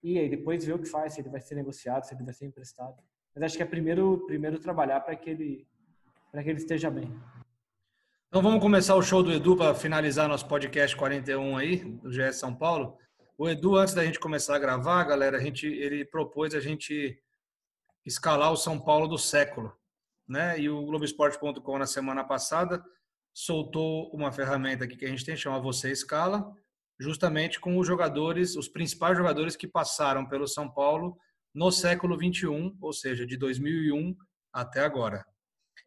e 0.03 0.19
aí 0.19 0.29
depois 0.29 0.65
ver 0.65 0.75
o 0.75 0.79
que 0.79 0.89
faz, 0.89 1.15
se 1.15 1.21
ele 1.21 1.29
vai 1.29 1.41
ser 1.41 1.57
negociado, 1.57 2.05
se 2.05 2.15
ele 2.15 2.23
vai 2.23 2.33
ser 2.33 2.47
emprestado. 2.47 2.95
Mas 3.35 3.45
acho 3.45 3.57
que 3.57 3.63
é 3.63 3.67
primeiro, 3.67 4.25
primeiro 4.27 4.59
trabalhar 4.59 5.01
para 5.01 5.17
que 5.17 5.31
ele 5.31 5.67
que 6.33 6.51
ele 6.51 6.59
esteja 6.59 6.91
bem. 6.91 7.11
Então 8.29 8.43
vamos 8.43 8.61
começar 8.61 8.95
o 8.95 9.03
show 9.03 9.23
do 9.23 9.33
Edu 9.33 9.57
para 9.57 9.75
finalizar 9.75 10.29
nosso 10.29 10.47
podcast 10.47 10.95
41 10.95 11.57
aí, 11.57 11.77
do 11.79 12.11
GS 12.11 12.37
São 12.37 12.55
Paulo. 12.55 12.99
O 13.39 13.49
Edu, 13.49 13.75
antes 13.75 13.95
da 13.95 14.05
gente 14.05 14.21
começar 14.21 14.55
a 14.55 14.59
gravar, 14.59 15.03
galera, 15.05 15.39
a 15.39 15.41
gente, 15.41 15.67
ele 15.67 16.05
propôs 16.05 16.55
a 16.55 16.61
gente 16.61 17.19
escalar 18.05 18.53
o 18.53 18.57
São 18.57 18.79
Paulo 18.79 19.09
do 19.09 19.17
século. 19.17 19.73
Né? 20.29 20.61
E 20.61 20.69
o 20.69 20.85
Globoesporte.com 20.85 21.79
na 21.79 21.87
semana 21.87 22.25
passada 22.25 22.85
soltou 23.33 24.11
uma 24.13 24.33
ferramenta 24.33 24.85
aqui 24.85 24.97
que 24.97 25.05
a 25.05 25.09
gente 25.09 25.25
tem, 25.25 25.37
chama 25.37 25.61
Você 25.61 25.91
Escala, 25.91 26.51
justamente 26.99 27.61
com 27.61 27.79
os 27.79 27.87
jogadores, 27.87 28.57
os 28.57 28.69
principais 28.69 29.17
jogadores 29.17 29.55
que 29.55 29.69
passaram 29.69 30.27
pelo 30.27 30.49
São 30.49 30.73
Paulo 30.73 31.17
no 31.55 31.71
século 31.71 32.17
21, 32.17 32.77
ou 32.81 32.93
seja, 32.93 33.27
de 33.27 33.37
2001 33.37 34.17
até 34.53 34.81
agora. 34.81 35.25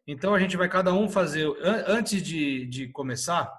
Então 0.06 0.34
a 0.34 0.38
gente 0.38 0.56
vai 0.56 0.68
cada 0.68 0.92
um 0.94 1.08
fazer. 1.08 1.46
Antes 1.86 2.22
de, 2.22 2.66
de 2.66 2.88
começar, 2.88 3.52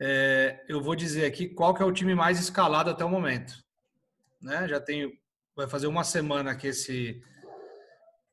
é, 0.00 0.64
eu 0.68 0.82
vou 0.82 0.94
dizer 0.94 1.24
aqui 1.24 1.48
qual 1.48 1.74
que 1.74 1.82
é 1.82 1.84
o 1.84 1.92
time 1.92 2.14
mais 2.14 2.38
escalado 2.40 2.90
até 2.90 3.04
o 3.04 3.08
momento. 3.08 3.54
Né? 4.40 4.68
Já 4.68 4.80
tenho, 4.80 5.12
vai 5.56 5.68
fazer 5.68 5.86
uma 5.86 6.04
semana 6.04 6.54
que 6.54 6.68
esse 6.68 7.22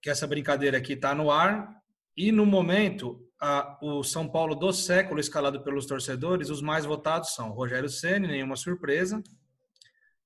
que 0.01 0.09
essa 0.09 0.25
brincadeira 0.25 0.77
aqui 0.77 0.93
está 0.93 1.13
no 1.13 1.29
ar 1.29 1.81
e 2.17 2.31
no 2.31 2.45
momento 2.45 3.25
a, 3.39 3.77
o 3.81 4.03
São 4.03 4.27
Paulo 4.27 4.55
do 4.55 4.71
século 4.71 5.19
escalado 5.19 5.63
pelos 5.63 5.85
torcedores, 5.85 6.49
os 6.49 6.61
mais 6.61 6.85
votados 6.85 7.33
são 7.33 7.51
Rogério 7.51 7.89
Ceni, 7.89 8.27
nenhuma 8.27 8.55
surpresa, 8.55 9.21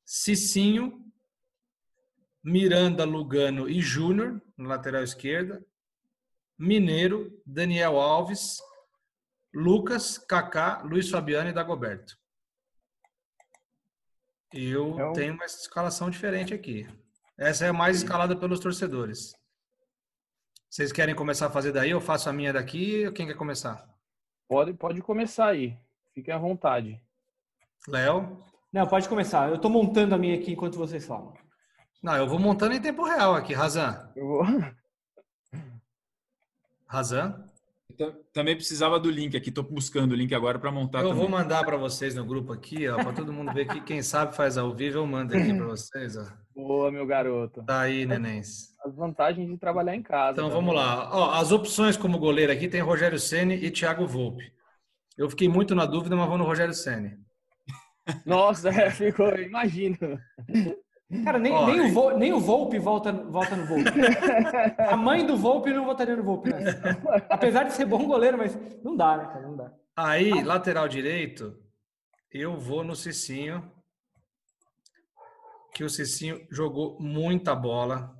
Cicinho, 0.04 1.04
Miranda, 2.44 3.04
Lugano 3.06 3.70
e 3.70 3.82
Júnior, 3.82 4.42
na 4.58 4.70
lateral 4.70 5.04
esquerda. 5.04 5.66
Mineiro, 6.58 7.42
Daniel 7.46 8.00
Alves, 8.00 8.60
Lucas, 9.54 10.18
Kaká, 10.18 10.82
Luiz 10.84 11.10
Fabiano 11.10 11.50
e 11.50 11.54
Dagoberto. 11.54 12.18
Eu 14.54 14.96
um... 14.96 15.14
tenho 15.14 15.34
uma 15.34 15.46
escalação 15.46 16.10
diferente 16.10 16.54
aqui. 16.54 16.88
Essa 17.38 17.66
é 17.66 17.70
a 17.70 17.74
mais 17.74 17.98
escalada 17.98 18.38
pelos 18.38 18.60
torcedores. 18.60 19.34
Vocês 20.76 20.92
querem 20.92 21.16
começar 21.16 21.48
a 21.48 21.50
fazer 21.50 21.72
daí? 21.72 21.92
Eu 21.92 22.02
faço 22.02 22.28
a 22.28 22.34
minha 22.34 22.52
daqui. 22.52 23.10
Quem 23.14 23.26
quer 23.26 23.36
começar? 23.36 23.88
Pode, 24.46 24.74
pode 24.74 25.02
começar 25.02 25.46
aí. 25.46 25.78
Fiquem 26.14 26.34
à 26.34 26.38
vontade. 26.38 27.02
Léo? 27.88 28.44
Não, 28.74 28.86
pode 28.86 29.08
começar. 29.08 29.48
Eu 29.48 29.56
estou 29.56 29.72
montando 29.72 30.14
a 30.14 30.18
minha 30.18 30.36
aqui 30.36 30.52
enquanto 30.52 30.78
vocês 30.78 31.06
falam. 31.08 31.34
Não, 32.04 32.18
eu 32.18 32.28
vou 32.28 32.38
montando 32.38 32.74
em 32.74 32.82
tempo 32.82 33.06
real 33.06 33.36
aqui, 33.36 33.54
Razan. 33.54 34.12
Eu 34.18 34.28
vou. 34.28 34.44
Razan? 36.88 37.42
Também 38.34 38.58
precisava 38.58 39.00
do 39.00 39.10
link 39.10 39.38
aqui, 39.38 39.48
estou 39.48 39.64
buscando 39.64 40.12
o 40.12 40.16
link 40.16 40.36
agora 40.36 40.60
para 40.60 40.74
montar. 40.74 41.00
Eu 41.00 41.08
também. 41.08 41.22
vou 41.22 41.30
mandar 41.30 41.64
para 41.64 41.78
vocês 41.78 42.16
no 42.16 42.26
grupo 42.26 42.52
aqui, 42.52 42.86
ó, 42.90 42.96
para 42.98 43.14
todo 43.14 43.32
mundo 43.32 43.54
ver 43.54 43.66
que 43.66 43.80
quem 43.80 44.04
sabe 44.04 44.36
faz 44.36 44.58
ao 44.58 44.76
vivo, 44.76 44.98
eu 44.98 45.08
mando 45.08 45.38
aqui 45.38 45.54
para 45.54 45.68
vocês. 45.72 46.18
Ó. 46.18 46.26
Boa, 46.56 46.90
meu 46.90 47.06
garoto. 47.06 47.64
Tá 47.64 47.82
aí, 47.82 48.06
nenéns. 48.06 48.74
As 48.84 48.96
vantagens 48.96 49.50
de 49.50 49.58
trabalhar 49.58 49.96
em 49.96 50.02
casa. 50.02 50.34
Então 50.34 50.50
também. 50.50 50.64
vamos 50.64 50.76
lá. 50.76 51.10
Ó, 51.12 51.32
as 51.32 51.52
opções 51.52 51.98
como 51.98 52.18
goleiro 52.18 52.52
aqui 52.52 52.68
tem 52.68 52.82
Rogério 52.82 53.20
Ceni 53.20 53.56
e 53.56 53.70
Thiago 53.70 54.08
Volpe. 54.08 54.54
Eu 55.18 55.30
fiquei 55.30 55.50
muito 55.50 55.76
na 55.76 55.86
dúvida, 55.86 56.16
mas 56.16 56.28
vou 56.28 56.38
no 56.38 56.46
Rogério 56.46 56.74
Ceni. 56.74 57.18
Nossa, 58.26 58.70
é, 58.70 58.90
ficou, 58.90 59.36
imagino. 59.38 59.98
Cara, 61.24 61.38
nem, 61.38 61.54
nem, 61.66 61.82
o, 61.82 61.94
Vol, 61.94 62.18
nem 62.18 62.34
o 62.34 62.40
Volpe 62.40 62.80
volta, 62.80 63.12
volta 63.12 63.56
no 63.56 63.66
Volpe. 63.66 63.92
A 64.80 64.98
mãe 64.98 65.26
do 65.26 65.38
Volpe 65.38 65.72
não 65.72 65.86
votaria 65.86 66.16
no 66.16 66.24
Volpe. 66.24 66.52
Né? 66.52 66.60
Apesar 67.30 67.64
de 67.64 67.74
ser 67.74 67.86
bom 67.86 68.06
goleiro, 68.08 68.38
mas 68.38 68.58
não 68.84 68.96
dá, 68.96 69.18
né, 69.18 69.26
cara? 69.26 69.42
Não 69.42 69.56
dá. 69.56 69.72
Aí, 69.96 70.44
lateral 70.44 70.88
direito, 70.88 71.56
eu 72.32 72.58
vou 72.58 72.84
no 72.84 72.96
Cicinho. 72.96 73.72
Que 75.76 75.84
o 75.84 75.90
Cicinho 75.90 76.48
jogou 76.50 76.98
muita 77.02 77.54
bola. 77.54 78.18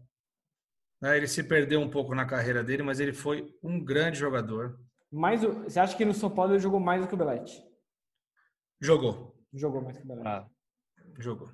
Né? 1.02 1.16
Ele 1.16 1.26
se 1.26 1.42
perdeu 1.42 1.80
um 1.80 1.90
pouco 1.90 2.14
na 2.14 2.26
carreira 2.26 2.62
dele, 2.62 2.84
mas 2.84 3.00
ele 3.00 3.14
foi 3.14 3.50
um 3.64 3.82
grande 3.82 4.20
jogador. 4.20 4.78
Mais 5.10 5.42
o, 5.42 5.64
você 5.64 5.80
acha 5.80 5.96
que 5.96 6.04
no 6.04 6.14
São 6.14 6.30
Paulo 6.30 6.52
ele 6.52 6.60
jogou 6.60 6.82
mais 6.82 7.02
do 7.02 7.08
que 7.08 7.14
o 7.14 7.18
Belete? 7.18 7.64
Jogou. 8.82 9.34
Jogou 9.54 9.82
mais 9.82 9.98
que 9.98 10.04
o 10.04 10.06
Belete. 10.08 10.28
Ah. 10.28 10.46
Jogou. 11.18 11.50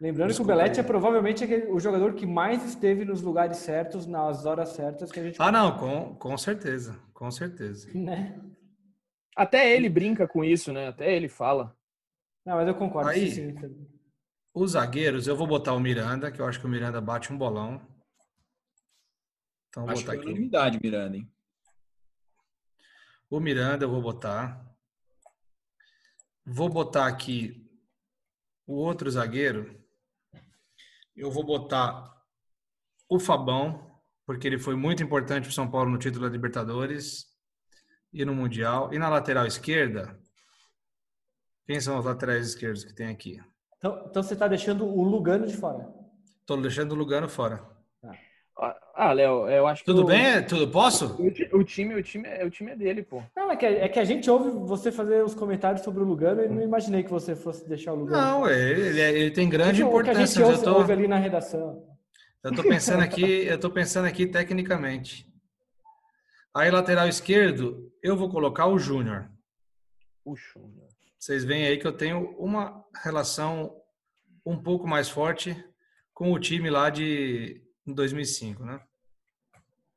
Lembrando 0.00 0.28
Desculpa 0.28 0.52
que 0.52 0.54
o 0.54 0.56
Belete 0.62 0.78
aí. 0.80 0.84
é 0.84 0.88
provavelmente 0.88 1.42
aquele- 1.42 1.66
o 1.66 1.80
jogador 1.80 2.14
que 2.14 2.26
mais 2.26 2.64
esteve 2.64 3.04
nos 3.04 3.20
lugares 3.20 3.56
certos, 3.56 4.06
nas 4.06 4.46
horas 4.46 4.68
certas 4.68 5.10
que 5.10 5.18
a 5.18 5.22
gente. 5.24 5.36
Ah, 5.42 5.50
não, 5.50 5.76
com, 5.76 6.14
com 6.14 6.38
certeza, 6.38 6.96
com 7.12 7.28
certeza. 7.32 7.88
Né? 7.98 8.40
Até 9.36 9.72
ele 9.74 9.88
brinca 9.88 10.28
com 10.28 10.44
isso, 10.44 10.72
né? 10.72 10.86
Até 10.86 11.12
ele 11.12 11.28
fala. 11.28 11.76
Não, 12.46 12.54
mas 12.54 12.68
eu 12.68 12.74
concordo. 12.76 13.10
Aí- 13.10 13.32
sim, 13.32 13.58
sim. 13.58 13.93
Os 14.54 14.70
zagueiros, 14.70 15.26
eu 15.26 15.36
vou 15.36 15.48
botar 15.48 15.72
o 15.72 15.80
Miranda, 15.80 16.30
que 16.30 16.40
eu 16.40 16.46
acho 16.46 16.60
que 16.60 16.66
o 16.66 16.68
Miranda 16.68 17.00
bate 17.00 17.32
um 17.32 17.36
bolão. 17.36 17.84
Então, 19.68 19.82
vou 19.82 19.92
Acho 19.92 20.02
botar 20.02 20.14
é 20.14 20.16
aqui. 20.18 20.26
unanimidade, 20.26 20.78
Miranda, 20.80 21.16
hein? 21.16 21.32
O 23.28 23.40
Miranda 23.40 23.84
eu 23.84 23.90
vou 23.90 24.00
botar. 24.00 24.64
Vou 26.46 26.68
botar 26.68 27.08
aqui 27.08 27.68
o 28.64 28.74
outro 28.74 29.10
zagueiro. 29.10 29.84
Eu 31.16 31.32
vou 31.32 31.42
botar 31.44 32.14
o 33.08 33.18
Fabão, 33.18 34.00
porque 34.24 34.46
ele 34.46 34.58
foi 34.58 34.76
muito 34.76 35.02
importante 35.02 35.42
para 35.42 35.50
o 35.50 35.54
São 35.54 35.68
Paulo 35.68 35.90
no 35.90 35.98
título 35.98 36.26
da 36.26 36.30
Libertadores 36.32 37.26
e 38.12 38.24
no 38.24 38.36
Mundial. 38.36 38.94
E 38.94 39.00
na 39.00 39.08
lateral 39.08 39.46
esquerda, 39.46 40.16
quem 41.66 41.80
são 41.80 41.98
os 41.98 42.04
laterais 42.04 42.46
esquerdos 42.46 42.84
que 42.84 42.94
tem 42.94 43.08
aqui? 43.08 43.42
Então, 43.84 44.02
então 44.08 44.22
você 44.22 44.32
está 44.32 44.48
deixando 44.48 44.86
o 44.86 45.02
Lugano 45.02 45.46
de 45.46 45.54
fora. 45.54 45.86
Estou 46.40 46.56
deixando 46.58 46.92
o 46.92 46.94
Lugano 46.94 47.28
fora. 47.28 47.62
Ah, 48.96 49.12
Léo, 49.12 49.46
eu 49.48 49.66
acho 49.66 49.82
que. 49.82 49.86
Tudo 49.90 50.02
o- 50.04 50.06
bem? 50.06 50.42
Tudo 50.46 50.68
posso? 50.68 51.20
O, 51.22 51.30
ti- 51.30 51.50
o 51.52 51.62
time, 51.62 51.94
o 51.94 52.02
time, 52.02 52.26
é- 52.26 52.46
o 52.46 52.50
time 52.50 52.70
é 52.70 52.76
dele, 52.76 53.02
pô. 53.02 53.22
Não, 53.36 53.50
é 53.50 53.56
que, 53.56 53.66
é 53.66 53.86
que 53.88 53.98
a 53.98 54.04
gente 54.04 54.30
ouve 54.30 54.48
você 54.66 54.90
fazer 54.90 55.22
os 55.22 55.34
comentários 55.34 55.82
sobre 55.82 56.02
o 56.02 56.06
Lugano 56.06 56.42
e 56.42 56.48
não 56.48 56.62
imaginei 56.62 57.02
que 57.02 57.10
você 57.10 57.36
fosse 57.36 57.68
deixar 57.68 57.92
o 57.92 57.96
Lugano. 57.96 58.16
Não, 58.22 58.48
ele, 58.48 58.80
ele, 58.88 59.00
é- 59.02 59.12
ele 59.18 59.30
tem 59.32 59.50
grande 59.50 59.82
o 59.84 59.90
que 60.02 60.10
a 60.10 60.14
gente 60.14 60.30
importância. 60.30 60.46
ouve, 60.46 60.56
eu 60.58 60.62
tô- 60.62 60.78
ouve 60.78 60.92
ali 60.92 61.06
na 61.08 61.18
redação. 61.18 61.86
Eu 62.42 62.54
tô 62.54 62.62
pensando 62.62 63.02
aqui, 63.02 63.44
eu 63.44 63.60
tô 63.60 63.68
pensando 63.70 64.06
aqui 64.06 64.26
tecnicamente. 64.26 65.26
Aí 66.54 66.70
lateral 66.70 67.06
esquerdo, 67.08 67.92
eu 68.02 68.16
vou 68.16 68.30
colocar 68.30 68.66
o 68.66 68.78
Júnior. 68.78 69.28
Puxa. 70.24 70.58
meu. 70.60 70.83
Vocês 71.24 71.42
veem 71.42 71.66
aí 71.66 71.78
que 71.78 71.86
eu 71.86 71.96
tenho 71.96 72.36
uma 72.38 72.84
relação 73.02 73.74
um 74.44 74.62
pouco 74.62 74.86
mais 74.86 75.08
forte 75.08 75.56
com 76.12 76.30
o 76.30 76.38
time 76.38 76.68
lá 76.68 76.90
de 76.90 77.66
2005, 77.86 78.62
né? 78.62 78.78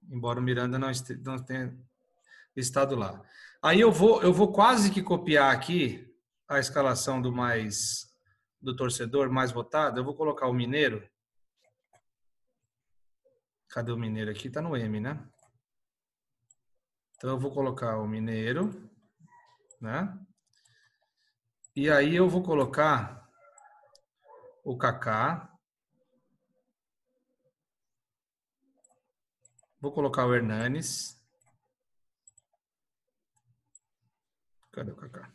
Embora 0.09 0.39
o 0.39 0.41
Miranda 0.41 0.79
não, 0.79 0.89
este- 0.89 1.17
não 1.17 1.37
tenha 1.37 1.77
estado 2.55 2.95
lá. 2.95 3.21
Aí 3.61 3.77
eu 3.81 3.91
vou, 3.91 4.23
eu 4.23 4.31
vou 4.31 4.53
quase 4.53 4.89
que 4.89 5.03
copiar 5.03 5.53
aqui 5.53 6.09
a 6.47 6.59
escalação 6.59 7.21
do 7.21 7.29
mais 7.29 8.07
do 8.61 8.73
torcedor 8.73 9.29
mais 9.29 9.51
votado. 9.51 9.99
Eu 9.99 10.05
vou 10.05 10.15
colocar 10.15 10.47
o 10.47 10.53
Mineiro. 10.53 11.05
Cadê 13.67 13.91
o 13.91 13.97
Mineiro 13.97 14.31
aqui? 14.31 14.49
Tá 14.49 14.61
no 14.61 14.77
M, 14.77 15.01
né? 15.01 15.29
Então 17.17 17.31
eu 17.31 17.37
vou 17.37 17.51
colocar 17.53 17.97
o 17.97 18.07
Mineiro, 18.07 18.89
né? 19.81 20.17
E 21.79 21.91
aí 21.91 22.15
eu 22.15 22.27
vou 22.27 22.41
colocar 22.41 23.29
o 24.63 24.75
Kaká. 24.75 25.47
Vou 29.79 29.91
colocar 29.91 30.25
o 30.25 30.33
Hernanes. 30.33 31.23
Cadê 34.71 34.91
o 34.91 34.95
Kaká? 34.95 35.31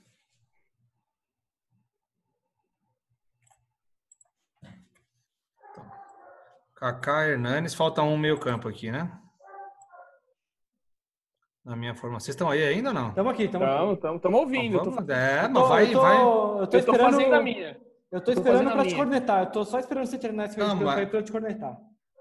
Então, 5.70 5.92
Kaká, 6.74 7.28
Hernanes. 7.28 7.72
Falta 7.72 8.02
um 8.02 8.18
meio 8.18 8.40
campo 8.40 8.66
aqui, 8.66 8.90
né? 8.90 9.21
Na 11.64 11.76
minha 11.76 11.94
formação. 11.94 12.24
Vocês 12.24 12.34
estão 12.34 12.50
aí 12.50 12.62
ainda 12.62 12.88
ou 12.88 12.94
não? 12.94 13.08
Estamos 13.10 13.32
aqui, 13.32 13.44
estamos 13.44 13.68
aqui. 13.68 14.08
Então, 14.16 14.32
ouvindo. 14.32 14.78
Vamos- 14.78 14.96
tô, 15.06 15.12
é, 15.12 15.44
Eu 15.44 15.50
mas 15.50 15.52
tô- 15.62 15.68
vai, 15.68 15.84
eu 15.86 15.92
tô, 15.92 16.00
vai. 16.00 16.16
Eu 16.16 16.20
tô, 16.22 16.60
eu 16.60 16.66
tô 16.66 16.76
esperando, 16.78 17.10
fazendo 17.12 17.34
a 17.34 17.42
minha. 17.42 17.76
Eu 18.10 18.20
tô 18.20 18.24
tô 18.26 18.32
esperando 18.32 18.52
fazendo 18.58 18.68
a 18.68 18.72
pra 18.72 18.84
te 18.86 18.94
cornetar. 18.96 19.40
Eu 19.42 19.46
tô 19.46 19.64
só 19.64 19.78
esperando 19.78 20.06
você 20.06 20.18
terminar 20.18 20.46
esse 20.46 20.56
vídeo 20.56 20.76
mas- 20.84 21.08
pra 21.08 21.18
eu 21.18 21.22
te 21.22 21.30
cornetar. 21.32 21.78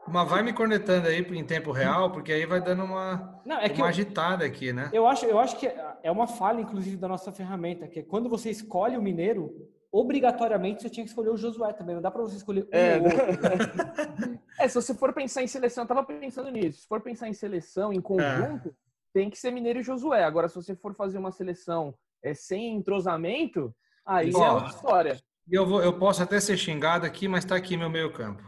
Mas 0.08 0.30
vai 0.30 0.41
me 0.43 0.54
cornetando 0.54 1.08
aí 1.08 1.19
em 1.21 1.43
tempo 1.43 1.71
real, 1.71 2.12
porque 2.12 2.32
aí 2.32 2.45
vai 2.45 2.60
dando 2.60 2.84
uma, 2.84 3.39
Não, 3.45 3.58
é 3.58 3.69
que 3.69 3.75
uma 3.80 3.86
eu, 3.86 3.89
agitada 3.89 4.43
aqui, 4.43 4.73
né? 4.73 4.89
eu 4.91 5.06
acho, 5.06 5.25
eu 5.27 5.38
acho 5.38 5.58
que 5.58 5.67
é 6.01 6.10
uma 6.12 6.25
falha, 6.25 6.60
inclusive, 6.60 6.97
da 6.97 7.08
nossa 7.08 7.32
ferramenta, 7.32 7.88
que 7.88 7.99
é 7.99 8.04
quando 8.04 8.27
você 8.27 8.49
escolhe 8.49 8.97
o 8.97 9.01
Mineiro, 9.01 9.54
obrigatoriamente 9.91 10.82
você 10.82 10.89
tinha 10.89 11.04
que 11.04 11.10
escolher 11.10 11.30
o 11.30 11.38
Josué 11.38 11.71
também. 11.73 11.93
Não 11.95 12.01
dá 12.01 12.10
pra 12.10 12.21
você 12.21 12.36
escolher 12.38 12.63
um 12.63 12.67
É, 12.71 12.97
ou 12.97 13.04
outro. 13.04 13.19
É, 14.60 14.67
se 14.67 14.75
você 14.75 14.93
for 14.93 15.12
pensar 15.13 15.41
em 15.41 15.47
seleção, 15.47 15.84
eu 15.84 15.88
tava 15.88 16.04
pensando 16.04 16.49
nisso. 16.51 16.82
Se 16.82 16.88
for 16.88 17.01
pensar 17.01 17.27
em 17.27 17.34
seleção, 17.34 17.91
em 17.91 17.99
conjunto, 18.01 18.75
tem 19.13 19.30
que 19.30 19.38
ser 19.38 19.52
Mineiro 19.52 19.80
e 19.80 19.84
Josué. 19.84 20.24
Agora, 20.24 20.47
se 20.47 20.56
você 20.56 20.76
for 20.76 20.93
fazer 20.95 21.17
uma 21.17 21.32
seleção 21.32 21.93
é, 22.24 22.34
sem 22.34 22.76
entrosamento, 22.76 23.76
aí 24.06 24.32
Ó. 24.34 24.45
é 24.45 24.52
outra 24.52 24.69
história. 24.69 25.21
Eu, 25.50 25.65
vou, 25.65 25.84
eu 25.84 25.97
posso 25.97 26.24
até 26.24 26.39
ser 26.39 26.58
xingado 26.58 27.06
aqui, 27.06 27.28
mas 27.28 27.45
tá 27.45 27.56
aqui 27.56 27.76
meu 27.76 27.89
meio 27.89 28.13
campo. 28.13 28.43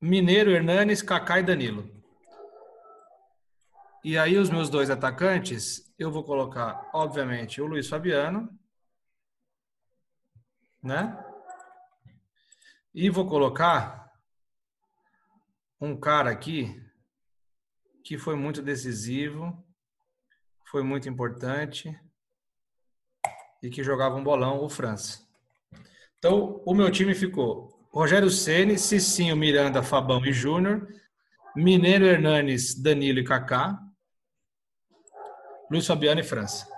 Mineiro, 0.00 0.50
Hernanes, 0.50 1.02
Kaká 1.02 1.40
e 1.40 1.42
Danilo. 1.42 1.90
E 4.02 4.16
aí 4.16 4.38
os 4.38 4.48
meus 4.48 4.70
dois 4.70 4.88
atacantes, 4.88 5.92
eu 5.98 6.10
vou 6.10 6.24
colocar, 6.24 6.88
obviamente, 6.94 7.60
o 7.60 7.66
Luiz 7.66 7.86
Fabiano, 7.86 8.48
né? 10.82 11.22
E 12.94 13.10
vou 13.10 13.28
colocar 13.28 14.10
um 15.78 15.98
cara 15.98 16.30
aqui 16.30 16.82
que 18.04 18.18
foi 18.18 18.34
muito 18.34 18.62
decisivo, 18.62 19.64
foi 20.66 20.82
muito 20.82 21.08
importante 21.08 21.98
e 23.62 23.68
que 23.68 23.82
jogava 23.82 24.16
um 24.16 24.24
bolão, 24.24 24.64
o 24.64 24.68
França. 24.68 25.26
Então, 26.18 26.62
o 26.64 26.74
meu 26.74 26.90
time 26.90 27.14
ficou 27.14 27.68
Rogério 27.92 28.30
Ceni, 28.30 28.78
Cicinho, 28.78 29.36
Miranda, 29.36 29.82
Fabão 29.82 30.24
e 30.24 30.32
Júnior, 30.32 30.86
Mineiro, 31.56 32.06
Hernanes, 32.06 32.80
Danilo 32.80 33.18
e 33.18 33.24
Kaká, 33.24 33.78
Luiz 35.70 35.86
Fabiano 35.86 36.20
e 36.20 36.24
França. 36.24 36.68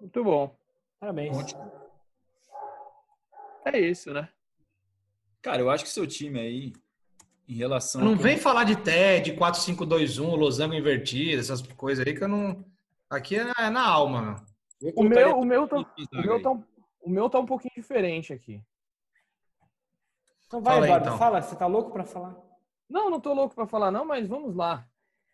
Muito 0.00 0.24
bom. 0.24 0.56
Parabéns. 0.98 1.54
É 3.64 3.78
isso, 3.78 4.12
né? 4.12 4.28
Cara, 5.42 5.60
eu 5.60 5.70
acho 5.70 5.84
que 5.84 5.90
seu 5.90 6.06
time 6.06 6.38
aí, 6.38 6.72
em 7.50 7.54
relação. 7.56 8.00
Não 8.00 8.12
a- 8.12 8.16
vem 8.16 8.36
falar 8.36 8.64
de 8.64 8.76
TED, 8.76 9.32
4-5-2-1, 9.34 10.36
losango 10.36 10.74
invertido, 10.74 11.40
essas 11.40 11.60
coisas 11.62 12.06
aí 12.06 12.14
que 12.14 12.22
eu 12.22 12.28
não. 12.28 12.64
Aqui 13.08 13.36
é 13.36 13.50
é 13.58 13.70
na 13.70 13.84
alma, 13.86 14.36
O 14.96 15.02
meu, 15.02 15.38
o 15.38 15.44
meu, 15.44 15.66
tá, 15.68 15.76
o 15.78 16.16
meu 16.22 16.40
tá, 16.42 16.50
um- 16.52 16.64
o 17.02 17.10
meu 17.10 17.28
tá 17.28 17.38
um 17.38 17.46
pouquinho 17.46 17.72
diferente 17.76 18.32
aqui. 18.32 18.62
Então 20.46 20.60
vai, 20.60 20.74
Fala 20.74 20.84
aí, 20.86 20.90
Eduardo, 20.90 21.06
então. 21.08 21.18
fala. 21.18 21.42
Você 21.42 21.56
tá 21.56 21.66
louco 21.66 21.90
pra 21.92 22.04
falar? 22.04 22.36
Não, 22.88 23.08
não 23.10 23.20
tô 23.20 23.32
louco 23.32 23.54
pra 23.54 23.66
falar 23.66 23.90
não, 23.90 24.04
mas 24.04 24.26
vamos 24.26 24.54
lá. 24.54 24.86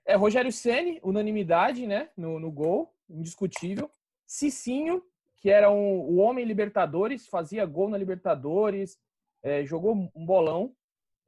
É 0.05 0.15
Rogério 0.15 0.53
Ceni, 0.53 1.01
unanimidade, 1.03 1.87
né, 1.87 2.11
no, 2.17 2.39
no 2.39 2.51
gol, 2.51 2.93
indiscutível. 3.09 3.91
Cicinho, 4.27 5.03
que 5.37 5.51
era 5.51 5.71
um, 5.71 6.01
o 6.01 6.17
homem 6.17 6.45
Libertadores, 6.45 7.27
fazia 7.27 7.65
gol 7.65 7.89
na 7.89 7.97
Libertadores, 7.99 8.99
é, 9.43 9.65
jogou 9.65 9.95
um 10.15 10.27
bolão. 10.27 10.75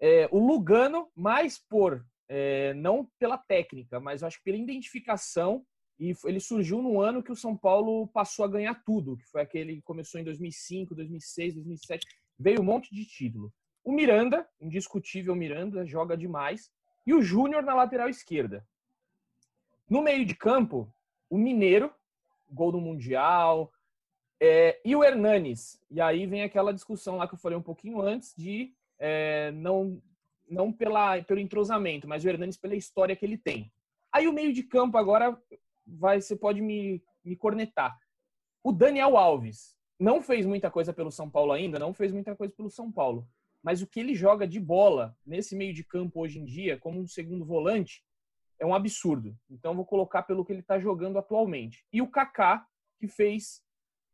É, 0.01 0.29
o 0.31 0.39
Lugano, 0.39 1.09
mais 1.15 1.59
por, 1.59 2.05
é, 2.29 2.73
não 2.75 3.09
pela 3.19 3.37
técnica, 3.37 3.99
mas 3.99 4.23
eu 4.23 4.29
acho 4.29 4.39
que 4.39 4.45
pela 4.45 4.57
identificação, 4.57 5.65
e 5.99 6.15
ele 6.25 6.39
surgiu 6.39 6.81
num 6.81 7.01
ano 7.01 7.23
que 7.23 7.33
o 7.33 7.37
São 7.37 7.57
Paulo 7.57 8.07
passou 8.09 8.45
a 8.45 8.49
ganhar 8.49 8.75
tudo, 8.85 9.17
que 9.17 9.27
foi 9.27 9.41
aquele 9.41 9.77
que 9.77 9.83
começou 9.83 10.21
em 10.21 10.25
2005, 10.25 10.95
2006, 10.95 11.55
2007, 11.55 12.07
veio 12.39 12.61
um 12.61 12.65
monte 12.65 12.95
de 12.95 13.05
título. 13.05 13.53
O 13.83 13.93
Miranda, 13.93 14.49
indiscutível 14.61 15.35
Miranda, 15.35 15.85
joga 15.85 16.17
demais. 16.17 16.71
E 17.07 17.15
o 17.15 17.23
Júnior 17.23 17.63
na 17.63 17.75
lateral 17.75 18.09
esquerda. 18.09 18.65
No 19.89 20.03
meio 20.03 20.25
de 20.27 20.35
campo, 20.35 20.93
o 21.31 21.39
Mineiro, 21.39 21.93
gol 22.51 22.71
do 22.71 22.81
Mundial. 22.81 23.73
é, 24.41 24.81
e 24.85 24.95
o 24.95 25.03
Hernanes. 25.03 25.81
E 25.91 26.01
aí 26.01 26.27
vem 26.27 26.43
aquela 26.43 26.73
discussão 26.73 27.17
lá 27.17 27.27
que 27.27 27.35
eu 27.35 27.39
falei 27.39 27.59
um 27.59 27.63
pouquinho 27.63 28.01
antes 28.01 28.35
de 28.37 28.73
é, 28.99 29.51
não, 29.53 30.03
não 30.49 30.73
pela, 30.73 31.23
pelo 31.23 31.41
entrosamento, 31.41 32.09
mas 32.09 32.25
o 32.25 32.29
Hernanes 32.29 32.57
pela 32.57 32.75
história 32.75 33.17
que 33.17 33.25
ele 33.25 33.39
tem. 33.39 33.73
Aí 34.13 34.27
o 34.27 34.33
meio 34.33 34.53
de 34.53 34.63
campo 34.63 34.97
agora 34.97 35.41
vai, 35.87 36.21
você 36.21 36.37
pode 36.37 36.61
me, 36.61 37.03
me 37.25 37.37
cornetar. 37.37 37.97
O 38.63 38.73
Daniel 38.73 39.17
Alves 39.17 39.77
não 39.99 40.21
fez 40.23 40.47
muita 40.47 40.71
coisa 40.71 40.93
pelo 40.93 41.11
São 41.11 41.29
Paulo 41.29 41.53
ainda, 41.53 41.79
não 41.79 41.93
fez 41.93 42.13
muita 42.13 42.35
coisa 42.35 42.53
pelo 42.55 42.71
São 42.71 42.91
Paulo 42.91 43.29
mas 43.63 43.83
o 43.83 43.87
que 43.87 44.01
ele 44.01 44.15
joga 44.15 44.47
de 44.47 44.61
bola 44.61 45.17
nesse 45.27 45.57
meio 45.57 45.75
de 45.75 45.85
campo 45.85 46.21
hoje 46.21 46.39
em 46.39 46.45
dia, 46.45 46.79
como 46.79 47.01
um 47.01 47.07
segundo 47.07 47.45
volante, 47.45 48.05
é 48.59 48.67
um 48.67 48.75
absurdo. 48.75 49.37
Então 49.51 49.75
vou 49.75 49.85
colocar 49.85 50.23
pelo 50.23 50.45
que 50.45 50.53
ele 50.53 50.61
está 50.61 50.79
jogando 50.79 51.19
atualmente. 51.19 51.85
E 51.93 52.01
o 52.01 52.09
Kaká, 52.09 52.67
que 52.99 53.07
fez 53.07 53.63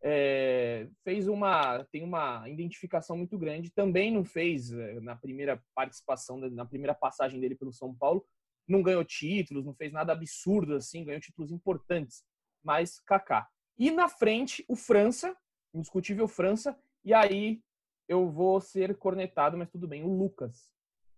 é, 0.07 0.87
fez 1.03 1.27
uma 1.27 1.83
tem 1.85 2.05
uma 2.05 2.47
identificação 2.47 3.17
muito 3.17 3.39
grande. 3.39 3.71
Também 3.71 4.13
não 4.13 4.23
fez 4.23 4.71
é, 4.71 5.01
na 5.01 5.17
primeira 5.17 5.63
participação, 5.75 6.37
na 6.51 6.67
primeira 6.67 6.95
passagem 6.95 7.41
dele 7.41 7.55
pelo 7.55 7.73
São 7.73 7.95
Paulo, 7.95 8.23
não 8.69 8.83
ganhou 8.83 9.03
títulos, 9.03 9.65
não 9.65 9.75
fez 9.75 9.93
nada 9.93 10.13
absurdo 10.13 10.75
assim, 10.75 11.05
ganhou 11.05 11.21
títulos 11.21 11.51
importantes, 11.51 12.23
mas 12.63 13.01
Kaká. 13.01 13.49
E 13.79 13.91
na 13.91 14.07
frente 14.07 14.63
o 14.69 14.77
França, 14.77 15.35
indiscutível 15.73 16.29
França, 16.29 16.79
e 17.03 17.15
aí 17.15 17.63
eu 18.07 18.31
vou 18.31 18.61
ser 18.61 18.97
cornetado, 18.99 19.57
mas 19.57 19.71
tudo 19.71 19.89
bem, 19.89 20.05
o 20.05 20.15
Lucas. 20.15 20.71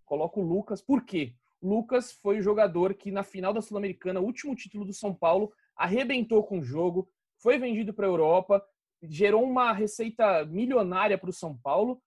Coloco 0.05 0.41
o 0.41 0.45
Lucas, 0.45 0.81
por 0.81 1.05
quê? 1.05 1.35
Lucas 1.61 2.13
foi 2.13 2.39
o 2.39 2.43
jogador 2.43 2.95
que 2.95 3.11
na 3.11 3.25
final 3.25 3.53
da 3.53 3.61
Sul-Americana, 3.61 4.21
último 4.21 4.55
título 4.55 4.85
do 4.85 4.93
São 4.93 5.13
Paulo, 5.13 5.53
arrebentou 5.75 6.45
com 6.45 6.61
o 6.61 6.65
jogo, 6.65 7.11
foi 7.39 7.59
vendido 7.59 7.93
para 7.93 8.07
a 8.07 8.09
Europa, 8.09 8.65
gerou 9.09 9.43
uma 9.45 9.73
receita 9.73 10.45
milionária 10.47 11.19
para 11.19 11.31
o 11.31 11.33
São 11.33 11.57
Paulo 11.57 12.01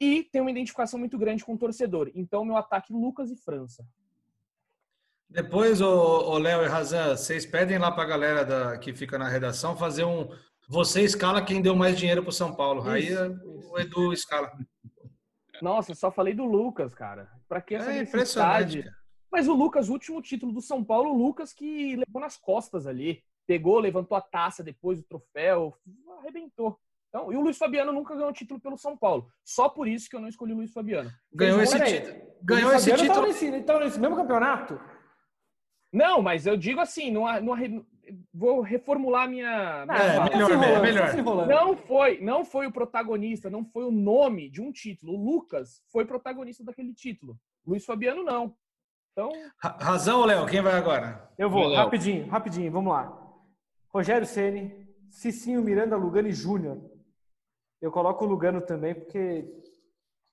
e 0.00 0.24
tem 0.24 0.40
uma 0.40 0.50
identificação 0.50 0.98
muito 0.98 1.18
grande 1.18 1.44
com 1.44 1.54
o 1.54 1.58
torcedor. 1.58 2.10
Então, 2.14 2.44
meu 2.44 2.56
ataque 2.56 2.92
Lucas 2.92 3.30
e 3.30 3.36
França. 3.36 3.84
Depois, 5.28 5.80
o 5.80 6.38
Léo 6.38 6.64
e 6.64 6.66
Razan, 6.66 7.16
vocês 7.16 7.46
pedem 7.46 7.78
lá 7.78 7.92
para 7.92 8.02
a 8.02 8.06
galera 8.06 8.44
da, 8.44 8.78
que 8.78 8.92
fica 8.92 9.16
na 9.16 9.28
redação 9.28 9.76
fazer 9.76 10.04
um. 10.04 10.28
Você 10.68 11.02
escala 11.02 11.44
quem 11.44 11.62
deu 11.62 11.76
mais 11.76 11.96
dinheiro 11.96 12.22
para 12.22 12.30
o 12.30 12.32
São 12.32 12.54
Paulo. 12.54 12.80
Isso, 12.80 12.90
Aí 12.90 13.32
isso. 13.32 13.70
o 13.70 13.78
Edu 13.78 14.12
escala. 14.12 14.50
Nossa, 15.62 15.94
só 15.94 16.10
falei 16.10 16.34
do 16.34 16.44
Lucas, 16.44 16.94
cara. 16.94 17.30
Para 17.48 17.60
que 17.60 17.74
essa 17.74 17.92
é 17.92 18.00
necessidade? 18.00 18.90
Mas 19.30 19.46
o 19.46 19.54
Lucas, 19.54 19.88
o 19.88 19.92
último 19.92 20.20
título 20.20 20.52
do 20.52 20.60
São 20.60 20.82
Paulo, 20.82 21.10
o 21.10 21.16
Lucas 21.16 21.52
que 21.52 21.96
levou 21.96 22.20
nas 22.20 22.36
costas 22.36 22.86
ali 22.86 23.22
pegou, 23.50 23.80
levantou 23.80 24.16
a 24.16 24.20
taça 24.20 24.62
depois 24.62 25.00
do 25.00 25.04
troféu, 25.08 25.74
arrebentou. 26.20 26.78
Então, 27.08 27.32
e 27.32 27.36
o 27.36 27.40
Luiz 27.40 27.58
Fabiano 27.58 27.90
nunca 27.92 28.14
ganhou 28.14 28.32
título 28.32 28.60
pelo 28.60 28.78
São 28.78 28.96
Paulo. 28.96 29.28
Só 29.44 29.68
por 29.68 29.88
isso 29.88 30.08
que 30.08 30.14
eu 30.14 30.20
não 30.20 30.28
escolhi 30.28 30.52
o 30.52 30.56
Luiz 30.56 30.72
Fabiano. 30.72 31.10
Ganhou 31.32 31.60
esse 31.60 31.76
título. 31.82 32.14
Ganhou 32.40 32.72
esse 32.72 32.90
título. 32.92 33.08
Estava 33.08 33.26
nesse, 33.26 33.50
nesse 33.50 33.98
mesmo 33.98 34.14
campeonato? 34.14 34.80
Não, 35.92 36.22
mas 36.22 36.46
eu 36.46 36.56
digo 36.56 36.78
assim, 36.78 37.10
não, 37.10 37.24
não 37.40 37.56
vou 38.32 38.60
reformular 38.60 39.28
minha. 39.28 39.84
minha 39.84 39.98
é, 39.98 40.14
fala. 40.14 40.30
melhor, 40.30 40.52
é 40.52 40.80
melhor. 40.80 41.46
Não 41.48 41.76
foi, 41.76 42.20
não 42.20 42.44
foi 42.44 42.68
o 42.68 42.72
protagonista, 42.72 43.50
não 43.50 43.64
foi 43.64 43.84
o 43.84 43.90
nome 43.90 44.48
de 44.48 44.62
um 44.62 44.70
título. 44.70 45.14
O 45.14 45.24
Lucas 45.24 45.82
foi 45.90 46.04
protagonista 46.04 46.62
daquele 46.62 46.94
título. 46.94 47.36
Luiz 47.66 47.84
Fabiano 47.84 48.22
não. 48.22 48.54
Então. 49.10 49.32
Razão 49.58 50.24
Léo? 50.24 50.46
Quem 50.46 50.62
vai 50.62 50.74
agora? 50.74 51.28
Eu 51.36 51.50
vou, 51.50 51.74
rapidinho, 51.74 52.28
rapidinho, 52.28 52.70
vamos 52.70 52.92
lá. 52.92 53.19
Rogério 53.92 54.26
Ceni, 54.26 54.88
Cicinho 55.10 55.62
Miranda 55.62 55.96
Lugano 55.96 56.30
Júnior. 56.30 56.80
Eu 57.80 57.90
coloco 57.90 58.24
o 58.24 58.28
Lugano 58.28 58.60
também 58.60 58.94
porque 58.94 59.48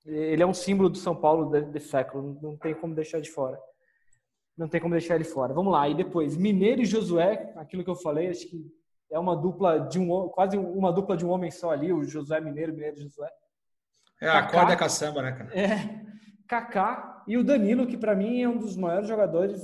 ele 0.04 0.42
é 0.42 0.46
um 0.46 0.54
símbolo 0.54 0.88
do 0.88 0.98
São 0.98 1.14
Paulo 1.14 1.50
desse 1.50 1.88
século, 1.88 2.38
não 2.40 2.56
tem 2.56 2.74
como 2.74 2.94
deixar 2.94 3.20
de 3.20 3.30
fora. 3.30 3.58
Não 4.56 4.68
tem 4.68 4.80
como 4.80 4.94
deixar 4.94 5.14
ele 5.14 5.24
fora. 5.24 5.54
Vamos 5.54 5.72
lá, 5.72 5.88
e 5.88 5.94
depois 5.94 6.36
Mineiro 6.36 6.82
e 6.82 6.86
Josué, 6.86 7.52
aquilo 7.56 7.84
que 7.84 7.90
eu 7.90 7.96
falei, 7.96 8.28
acho 8.28 8.48
que 8.48 8.66
é 9.10 9.18
uma 9.18 9.36
dupla 9.36 9.80
de 9.80 9.98
um 9.98 10.28
quase 10.28 10.56
uma 10.56 10.92
dupla 10.92 11.16
de 11.16 11.24
um 11.24 11.30
homem 11.30 11.50
só 11.50 11.70
ali, 11.70 11.92
o 11.92 12.04
Josué 12.04 12.40
Mineiro, 12.40 12.72
Mineiro 12.72 12.98
e 12.98 13.02
Josué. 13.02 13.30
É 14.20 14.28
a 14.28 14.46
corda 14.46 14.76
caçamba, 14.76 15.22
né, 15.22 15.32
cara? 15.32 15.58
É. 15.58 16.08
Kaká 16.48 17.22
e 17.26 17.36
o 17.36 17.44
Danilo, 17.44 17.86
que 17.86 17.96
para 17.96 18.16
mim 18.16 18.42
é 18.42 18.48
um 18.48 18.58
dos 18.58 18.76
maiores 18.76 19.06
jogadores 19.06 19.62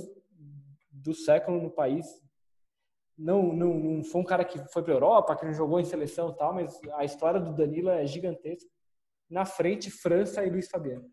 do 0.91 1.13
século 1.13 1.61
no 1.61 1.71
país, 1.71 2.05
não, 3.17 3.53
não, 3.53 3.73
não 3.79 4.03
foi 4.03 4.21
um 4.21 4.25
cara 4.25 4.43
que 4.43 4.59
foi 4.71 4.83
para 4.83 4.93
a 4.93 4.95
Europa, 4.95 5.35
que 5.35 5.45
não 5.45 5.53
jogou 5.53 5.79
em 5.79 5.85
seleção 5.85 6.29
e 6.29 6.37
tal, 6.37 6.53
mas 6.53 6.79
a 6.93 7.05
história 7.05 7.39
do 7.39 7.53
Danilo 7.53 7.89
é 7.89 8.05
gigantesca. 8.05 8.69
Na 9.29 9.45
frente, 9.45 9.89
França 9.89 10.45
e 10.45 10.49
Luiz 10.49 10.67
Fabiano. 10.67 11.09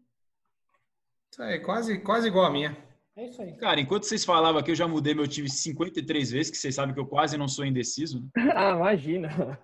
Isso 1.31 1.43
aí, 1.43 1.61
quase, 1.61 1.99
quase 2.01 2.29
igual 2.29 2.47
a 2.47 2.51
minha. 2.51 2.77
É 3.17 3.27
isso 3.27 3.41
aí. 3.41 3.57
Cara, 3.57 3.81
enquanto 3.81 4.05
vocês 4.05 4.25
falavam 4.25 4.61
aqui, 4.61 4.71
eu 4.71 4.77
já 4.77 4.89
mudei 4.89 5.15
meu 5.15 5.29
time 5.29 5.49
53 5.49 6.31
vezes, 6.31 6.51
que 6.51 6.57
vocês 6.57 6.75
sabem 6.75 6.95
que 6.95 7.01
eu 7.01 7.07
quase 7.07 7.39
não 7.39 7.49
sou 7.49 7.65
indeciso. 7.65 8.21
Né? 8.21 8.29
ah, 8.55 8.71
imagina. 8.71 9.59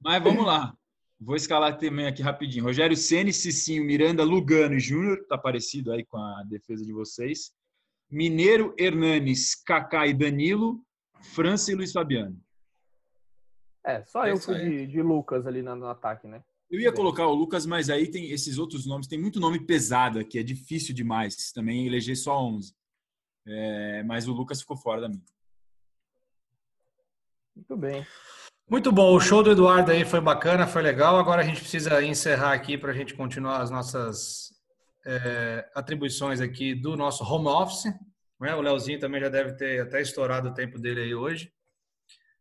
Mas 0.00 0.22
vamos 0.22 0.44
lá. 0.44 0.74
Vou 1.20 1.36
escalar 1.36 1.78
também 1.78 2.06
aqui 2.06 2.22
rapidinho. 2.22 2.64
Rogério 2.64 2.96
Ceni, 2.96 3.32
Cicinho, 3.32 3.84
Miranda, 3.84 4.24
Lugano 4.24 4.74
e 4.74 4.80
Júnior. 4.80 5.24
Tá 5.28 5.38
parecido 5.38 5.92
aí 5.92 6.04
com 6.04 6.18
a 6.18 6.42
defesa 6.44 6.84
de 6.84 6.92
vocês. 6.92 7.52
Mineiro, 8.10 8.74
Hernanes, 8.78 9.54
Kaká 9.54 10.06
e 10.06 10.12
Danilo. 10.12 10.84
França 11.24 11.72
e 11.72 11.74
Luiz 11.74 11.92
Fabiano. 11.92 12.38
É, 13.84 14.02
só 14.04 14.24
é 14.24 14.32
eu 14.32 14.38
fui 14.38 14.58
de, 14.58 14.86
de, 14.86 15.02
Lucas 15.02 15.46
ali 15.46 15.62
no, 15.62 15.74
no, 15.74 15.86
ataque, 15.86 16.26
né? 16.26 16.42
Eu 16.70 16.80
ia 16.80 16.92
colocar 16.92 17.26
o 17.26 17.34
Lucas, 17.34 17.66
mas 17.66 17.90
aí 17.90 18.10
tem 18.10 18.30
esses 18.30 18.58
outros 18.58 18.86
nomes, 18.86 19.06
tem 19.06 19.20
muito 19.20 19.38
nome 19.38 19.60
pesado 19.60 20.18
aqui, 20.18 20.38
é 20.38 20.42
difícil 20.42 20.94
demais 20.94 21.52
também 21.52 21.86
eleger 21.86 22.16
só 22.16 22.40
11. 22.40 22.74
É, 23.46 24.02
mas 24.04 24.26
o 24.26 24.32
Lucas 24.32 24.60
ficou 24.60 24.76
fora 24.76 25.02
da 25.02 25.08
minha. 25.08 25.22
Muito 27.54 27.76
bem. 27.76 28.06
Muito 28.68 28.90
bom, 28.90 29.14
o 29.14 29.20
show 29.20 29.42
do 29.42 29.50
Eduardo 29.52 29.92
aí 29.92 30.04
foi 30.06 30.20
bacana, 30.20 30.66
foi 30.66 30.80
legal. 30.80 31.18
Agora 31.18 31.42
a 31.42 31.44
gente 31.44 31.60
precisa 31.60 32.02
encerrar 32.02 32.54
aqui 32.54 32.78
para 32.78 32.90
a 32.90 32.94
gente 32.94 33.14
continuar 33.14 33.60
as 33.60 33.70
nossas 33.70 34.54
é, 35.06 35.70
atribuições 35.74 36.40
aqui 36.40 36.74
do 36.74 36.96
nosso 36.96 37.22
home 37.22 37.48
office. 37.48 37.92
Né? 38.40 38.54
O 38.54 38.60
Leozinho 38.60 38.98
também 38.98 39.20
já 39.20 39.28
deve 39.28 39.54
ter 39.54 39.82
até 39.82 40.00
estourado 40.00 40.48
o 40.48 40.54
tempo 40.54 40.78
dele 40.78 41.02
aí 41.02 41.14
hoje. 41.14 41.52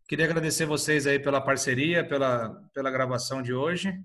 Queria 0.08 0.26
agradecer 0.26 0.66
vocês 0.66 1.08
aí 1.08 1.18
pela 1.18 1.42
parceria, 1.42 2.08
pela, 2.08 2.50
pela 2.74 2.92
gravação 2.92 3.42
de 3.42 3.54
hoje. 3.54 3.98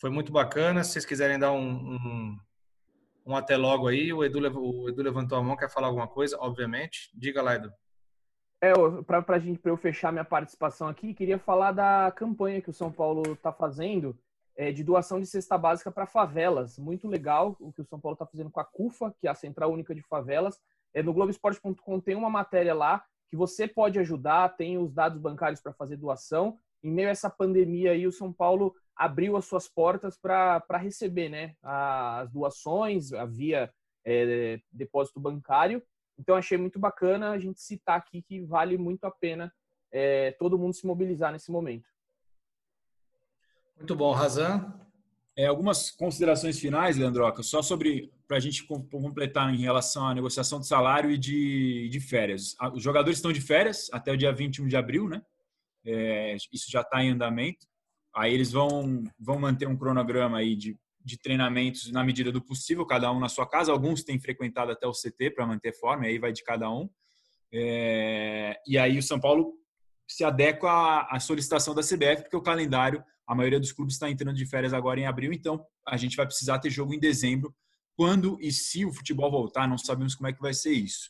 Foi 0.00 0.08
muito 0.08 0.32
bacana. 0.32 0.84
Se 0.84 0.92
vocês 0.92 1.04
quiserem 1.04 1.38
dar 1.38 1.52
um, 1.52 1.70
um, 1.70 2.38
um 3.26 3.36
até 3.36 3.56
logo 3.56 3.88
aí, 3.88 4.12
o 4.12 4.24
Edu, 4.24 4.38
o 4.58 4.88
Edu 4.88 5.02
levantou 5.02 5.36
a 5.36 5.42
mão, 5.42 5.56
quer 5.56 5.68
falar 5.68 5.88
alguma 5.88 6.08
coisa, 6.08 6.36
obviamente. 6.38 7.10
Diga 7.14 7.42
lá, 7.42 7.56
Edu. 7.56 7.72
É, 8.62 8.72
para 9.02 9.36
a 9.36 9.38
gente, 9.38 9.58
para 9.58 9.70
eu 9.70 9.76
fechar 9.76 10.12
minha 10.12 10.24
participação 10.24 10.86
aqui, 10.86 11.14
queria 11.14 11.38
falar 11.38 11.72
da 11.72 12.12
campanha 12.14 12.60
que 12.60 12.70
o 12.70 12.74
São 12.74 12.92
Paulo 12.92 13.32
está 13.32 13.52
fazendo 13.52 14.16
é, 14.54 14.70
de 14.70 14.84
doação 14.84 15.18
de 15.18 15.26
cesta 15.26 15.56
básica 15.56 15.90
para 15.90 16.06
favelas. 16.06 16.78
Muito 16.78 17.08
legal 17.08 17.56
o 17.58 17.72
que 17.72 17.80
o 17.80 17.86
São 17.86 17.98
Paulo 17.98 18.14
está 18.14 18.26
fazendo 18.26 18.50
com 18.50 18.60
a 18.60 18.64
CUFA, 18.64 19.14
que 19.18 19.26
é 19.26 19.30
a 19.30 19.34
Central 19.34 19.72
Única 19.72 19.94
de 19.94 20.02
Favelas. 20.02 20.60
É, 20.94 21.02
no 21.02 21.12
Globoesporte.com 21.12 22.00
tem 22.00 22.14
uma 22.14 22.30
matéria 22.30 22.74
lá 22.74 23.04
que 23.28 23.36
você 23.36 23.68
pode 23.68 23.98
ajudar, 23.98 24.56
tem 24.56 24.76
os 24.76 24.92
dados 24.92 25.20
bancários 25.20 25.60
para 25.60 25.72
fazer 25.72 25.96
doação. 25.96 26.58
Em 26.82 26.90
meio 26.90 27.08
a 27.08 27.12
essa 27.12 27.30
pandemia 27.30 27.92
aí, 27.92 28.06
o 28.06 28.12
São 28.12 28.32
Paulo 28.32 28.74
abriu 28.96 29.36
as 29.36 29.44
suas 29.44 29.68
portas 29.68 30.16
para 30.16 30.76
receber 30.78 31.28
né, 31.28 31.54
as 31.62 32.30
doações 32.30 33.10
via 33.28 33.72
é, 34.04 34.60
depósito 34.72 35.20
bancário. 35.20 35.82
Então, 36.18 36.34
achei 36.36 36.58
muito 36.58 36.78
bacana 36.78 37.30
a 37.30 37.38
gente 37.38 37.60
citar 37.60 37.96
aqui 37.96 38.20
que 38.20 38.40
vale 38.40 38.76
muito 38.76 39.04
a 39.04 39.10
pena 39.10 39.52
é, 39.92 40.32
todo 40.32 40.58
mundo 40.58 40.74
se 40.74 40.86
mobilizar 40.86 41.32
nesse 41.32 41.50
momento. 41.50 41.88
Muito 43.76 43.96
bom, 43.96 44.12
Razan. 44.12 44.89
É, 45.40 45.46
algumas 45.46 45.90
considerações 45.90 46.60
finais, 46.60 46.98
Leandroca, 46.98 47.42
só 47.42 47.62
sobre 47.62 48.12
para 48.28 48.36
a 48.36 48.40
gente 48.40 48.62
completar 48.62 49.52
em 49.54 49.56
relação 49.56 50.06
à 50.06 50.14
negociação 50.14 50.60
de 50.60 50.66
salário 50.66 51.10
e 51.10 51.16
de, 51.16 51.88
de 51.88 51.98
férias. 51.98 52.54
Os 52.74 52.82
jogadores 52.82 53.16
estão 53.16 53.32
de 53.32 53.40
férias 53.40 53.88
até 53.90 54.12
o 54.12 54.18
dia 54.18 54.30
21 54.34 54.68
de 54.68 54.76
abril, 54.76 55.08
né? 55.08 55.22
É, 55.82 56.36
isso 56.52 56.70
já 56.70 56.82
está 56.82 57.02
em 57.02 57.12
andamento. 57.12 57.66
Aí 58.14 58.34
eles 58.34 58.52
vão, 58.52 59.02
vão 59.18 59.38
manter 59.38 59.66
um 59.66 59.78
cronograma 59.78 60.36
aí 60.36 60.54
de, 60.54 60.76
de 61.02 61.18
treinamentos 61.18 61.90
na 61.90 62.04
medida 62.04 62.30
do 62.30 62.42
possível, 62.42 62.84
cada 62.84 63.10
um 63.10 63.18
na 63.18 63.30
sua 63.30 63.48
casa. 63.48 63.72
Alguns 63.72 64.04
têm 64.04 64.20
frequentado 64.20 64.70
até 64.70 64.86
o 64.86 64.92
CT 64.92 65.30
para 65.30 65.46
manter 65.46 65.72
forma, 65.72 66.04
aí 66.04 66.18
vai 66.18 66.34
de 66.34 66.44
cada 66.44 66.70
um. 66.70 66.86
É, 67.50 68.60
e 68.66 68.76
aí 68.76 68.98
o 68.98 69.02
São 69.02 69.18
Paulo 69.18 69.54
se 70.06 70.22
adequa 70.22 70.70
à, 70.70 71.16
à 71.16 71.18
solicitação 71.18 71.74
da 71.74 71.80
CBF, 71.80 72.24
porque 72.24 72.36
o 72.36 72.42
calendário, 72.42 73.02
a 73.30 73.34
maioria 73.34 73.60
dos 73.60 73.70
clubes 73.70 73.94
está 73.94 74.10
entrando 74.10 74.34
de 74.34 74.44
férias 74.44 74.74
agora 74.74 74.98
em 74.98 75.06
abril, 75.06 75.32
então 75.32 75.64
a 75.86 75.96
gente 75.96 76.16
vai 76.16 76.26
precisar 76.26 76.58
ter 76.58 76.68
jogo 76.68 76.92
em 76.92 76.98
dezembro 76.98 77.54
quando 77.94 78.36
e 78.40 78.50
se 78.50 78.84
o 78.84 78.92
futebol 78.92 79.30
voltar, 79.30 79.68
não 79.68 79.78
sabemos 79.78 80.16
como 80.16 80.26
é 80.26 80.32
que 80.32 80.40
vai 80.40 80.52
ser 80.52 80.72
isso. 80.72 81.08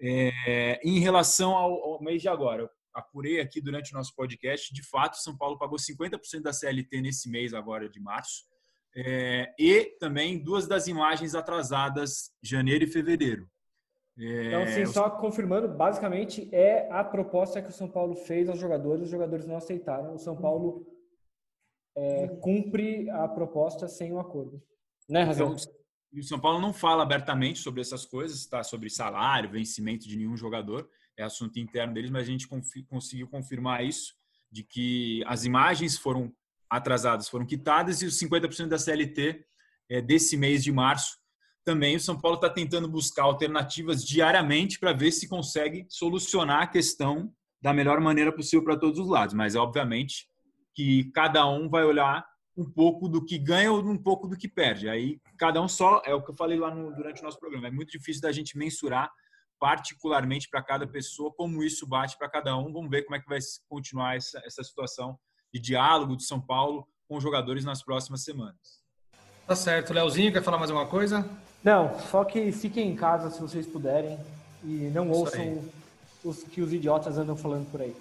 É, 0.00 0.80
em 0.82 0.98
relação 0.98 1.52
ao, 1.52 1.72
ao, 1.72 2.02
mês 2.02 2.22
de 2.22 2.28
agora, 2.28 2.62
eu 2.62 2.70
apurei 2.92 3.40
aqui 3.40 3.60
durante 3.60 3.92
o 3.92 3.96
nosso 3.96 4.12
podcast, 4.16 4.74
de 4.74 4.82
fato, 4.82 5.18
São 5.18 5.36
Paulo 5.36 5.56
pagou 5.56 5.78
50% 5.78 6.42
da 6.42 6.52
CLT 6.52 7.02
nesse 7.02 7.30
mês 7.30 7.54
agora 7.54 7.88
de 7.88 8.00
março, 8.00 8.46
é, 8.96 9.54
e 9.56 9.96
também 10.00 10.42
duas 10.42 10.66
das 10.66 10.88
imagens 10.88 11.36
atrasadas, 11.36 12.32
janeiro 12.42 12.82
e 12.82 12.88
fevereiro. 12.88 13.48
É, 14.18 14.46
então, 14.48 14.66
sim, 14.66 14.86
só 14.86 15.08
confirmando, 15.08 15.68
basicamente 15.68 16.48
é 16.52 16.90
a 16.90 17.04
proposta 17.04 17.62
que 17.62 17.68
o 17.68 17.72
São 17.72 17.88
Paulo 17.88 18.16
fez 18.16 18.48
aos 18.48 18.58
jogadores, 18.58 19.04
os 19.04 19.10
jogadores 19.10 19.46
não 19.46 19.56
aceitaram. 19.56 20.16
O 20.16 20.18
São 20.18 20.36
Paulo 20.36 20.84
é, 21.96 22.28
cumpre 22.40 23.08
a 23.10 23.28
proposta 23.28 23.88
sem 23.88 24.12
o 24.12 24.16
um 24.16 24.20
acordo. 24.20 24.62
Né, 25.08 25.22
Razão? 25.22 25.54
Então, 25.54 25.74
e 26.12 26.20
o 26.20 26.24
São 26.24 26.40
Paulo 26.40 26.60
não 26.60 26.72
fala 26.72 27.02
abertamente 27.02 27.60
sobre 27.60 27.80
essas 27.80 28.04
coisas, 28.04 28.44
tá? 28.46 28.64
Sobre 28.64 28.90
salário, 28.90 29.50
vencimento 29.50 30.08
de 30.08 30.16
nenhum 30.16 30.36
jogador, 30.36 30.88
é 31.16 31.22
assunto 31.22 31.60
interno 31.60 31.94
deles, 31.94 32.10
mas 32.10 32.22
a 32.22 32.30
gente 32.30 32.48
confi 32.48 32.82
conseguiu 32.82 33.28
confirmar 33.28 33.84
isso. 33.84 34.14
de 34.52 34.64
que 34.64 35.22
as 35.26 35.44
imagens 35.44 35.96
foram 35.96 36.32
atrasadas, 36.68 37.28
foram 37.28 37.46
quitadas 37.46 38.02
e 38.02 38.06
os 38.06 38.18
50% 38.18 38.66
da 38.66 38.78
CLT 38.78 39.44
é, 39.88 40.00
desse 40.00 40.36
mês 40.36 40.64
de 40.64 40.72
março 40.72 41.20
também 41.64 41.96
o 41.96 42.00
São 42.00 42.18
Paulo 42.18 42.36
está 42.36 42.48
tentando 42.48 42.88
buscar 42.88 43.24
alternativas 43.24 44.04
diariamente 44.04 44.78
para 44.78 44.92
ver 44.92 45.12
se 45.12 45.28
consegue 45.28 45.86
solucionar 45.88 46.62
a 46.62 46.66
questão 46.66 47.32
da 47.60 47.72
melhor 47.72 48.00
maneira 48.00 48.32
possível 48.34 48.64
para 48.64 48.78
todos 48.78 48.98
os 48.98 49.08
lados. 49.08 49.34
Mas, 49.34 49.54
obviamente, 49.54 50.26
que 50.74 51.10
cada 51.12 51.46
um 51.48 51.68
vai 51.68 51.84
olhar 51.84 52.24
um 52.56 52.64
pouco 52.64 53.08
do 53.08 53.24
que 53.24 53.38
ganha 53.38 53.72
ou 53.72 53.80
um 53.80 53.96
pouco 53.96 54.28
do 54.28 54.36
que 54.36 54.48
perde. 54.48 54.88
Aí, 54.88 55.20
cada 55.38 55.60
um 55.62 55.68
só, 55.68 56.02
é 56.04 56.14
o 56.14 56.22
que 56.22 56.30
eu 56.30 56.36
falei 56.36 56.58
lá 56.58 56.74
no, 56.74 56.94
durante 56.94 57.20
o 57.20 57.24
nosso 57.24 57.38
programa, 57.38 57.68
é 57.68 57.70
muito 57.70 57.90
difícil 57.90 58.20
da 58.20 58.32
gente 58.32 58.58
mensurar 58.58 59.10
particularmente 59.58 60.48
para 60.48 60.62
cada 60.62 60.86
pessoa, 60.86 61.32
como 61.36 61.62
isso 61.62 61.86
bate 61.86 62.16
para 62.16 62.30
cada 62.30 62.56
um. 62.56 62.72
Vamos 62.72 62.90
ver 62.90 63.02
como 63.02 63.16
é 63.16 63.20
que 63.20 63.28
vai 63.28 63.38
continuar 63.68 64.16
essa, 64.16 64.40
essa 64.44 64.64
situação 64.64 65.18
de 65.52 65.60
diálogo 65.60 66.16
de 66.16 66.24
São 66.24 66.40
Paulo 66.40 66.88
com 67.06 67.16
os 67.16 67.22
jogadores 67.22 67.64
nas 67.64 67.82
próximas 67.82 68.24
semanas. 68.24 68.80
Tá 69.46 69.54
certo. 69.54 69.92
Leozinho, 69.92 70.32
quer 70.32 70.42
falar 70.42 70.58
mais 70.58 70.70
alguma 70.70 70.88
coisa? 70.88 71.28
Não, 71.62 71.98
só 72.10 72.24
que 72.24 72.50
fiquem 72.52 72.90
em 72.90 72.96
casa 72.96 73.30
se 73.30 73.40
vocês 73.40 73.66
puderem 73.66 74.18
e 74.64 74.90
não 74.94 75.10
isso 75.10 75.20
ouçam 75.20 75.40
aí. 75.40 75.70
os 76.24 76.42
que 76.42 76.62
os 76.62 76.72
idiotas 76.72 77.18
andam 77.18 77.36
falando 77.36 77.70
por 77.70 77.82
aí. 77.82 77.94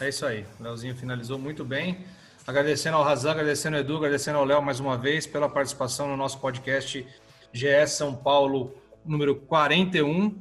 É 0.00 0.08
isso 0.10 0.26
aí. 0.26 0.44
O 0.60 0.62
Leozinho 0.62 0.94
finalizou 0.94 1.38
muito 1.38 1.64
bem. 1.64 2.04
Agradecendo 2.46 2.96
ao 2.98 3.02
Razan, 3.02 3.30
agradecendo 3.30 3.76
ao 3.76 3.80
Edu, 3.80 3.96
agradecendo 3.96 4.38
ao 4.38 4.44
Léo 4.44 4.62
mais 4.62 4.78
uma 4.78 4.96
vez 4.96 5.26
pela 5.26 5.48
participação 5.48 6.06
no 6.06 6.16
nosso 6.16 6.38
podcast 6.38 7.06
GE 7.52 7.86
São 7.86 8.14
Paulo 8.14 8.74
número 9.04 9.34
41. 9.36 10.38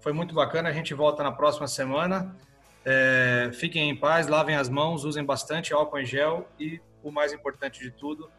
Foi 0.00 0.12
muito 0.12 0.34
bacana. 0.34 0.68
A 0.68 0.72
gente 0.72 0.92
volta 0.92 1.22
na 1.22 1.32
próxima 1.32 1.66
semana. 1.66 2.36
É, 2.84 3.50
fiquem 3.54 3.88
em 3.88 3.96
paz, 3.96 4.28
lavem 4.28 4.56
as 4.56 4.68
mãos, 4.68 5.04
usem 5.04 5.24
bastante 5.24 5.72
álcool 5.72 5.98
em 5.98 6.06
gel 6.06 6.46
e, 6.60 6.80
o 7.02 7.10
mais 7.10 7.32
importante 7.32 7.80
de 7.80 7.90
tudo, 7.90 8.30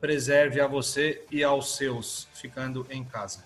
preserve 0.00 0.60
a 0.60 0.66
você 0.66 1.24
e 1.30 1.42
aos 1.42 1.76
seus, 1.76 2.28
ficando 2.34 2.86
em 2.90 3.02
casa. 3.02 3.44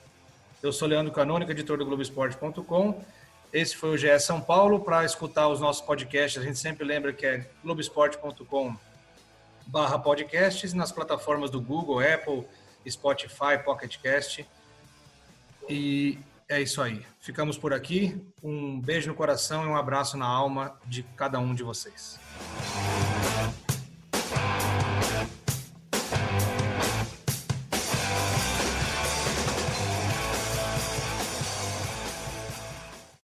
Eu 0.63 0.73
sou 0.73 0.87
Leandro 0.87 1.13
Canônica, 1.13 1.53
editor 1.53 1.79
do 1.79 1.87
Globoesporte.com. 1.87 3.03
Esse 3.53 3.77
foi 3.77 3.91
o 3.91 3.99
GE 3.99 4.19
São 4.19 4.41
Paulo. 4.41 4.81
Para 4.81 5.05
escutar 5.05 5.49
os 5.49 5.61
nossos 5.61 5.83
podcasts, 5.83 6.41
a 6.41 6.45
gente 6.45 6.59
sempre 6.59 6.85
lembra 6.85 7.13
que 7.13 7.27
é 7.27 7.47
globoesporte.com 7.63 8.75
barra 9.67 9.99
podcasts 9.99 10.73
nas 10.73 10.91
plataformas 10.91 11.51
do 11.51 11.61
Google, 11.61 12.01
Apple, 12.01 12.47
Spotify, 12.89 13.59
Pocket 13.63 13.99
Cast. 13.99 14.47
E 15.69 16.19
é 16.49 16.61
isso 16.61 16.81
aí. 16.81 17.05
Ficamos 17.21 17.59
por 17.59 17.73
aqui. 17.73 18.21
Um 18.43 18.81
beijo 18.81 19.09
no 19.09 19.15
coração 19.15 19.65
e 19.65 19.69
um 19.69 19.77
abraço 19.77 20.17
na 20.17 20.27
alma 20.27 20.77
de 20.87 21.03
cada 21.17 21.39
um 21.39 21.55
de 21.55 21.63
vocês. 21.63 22.19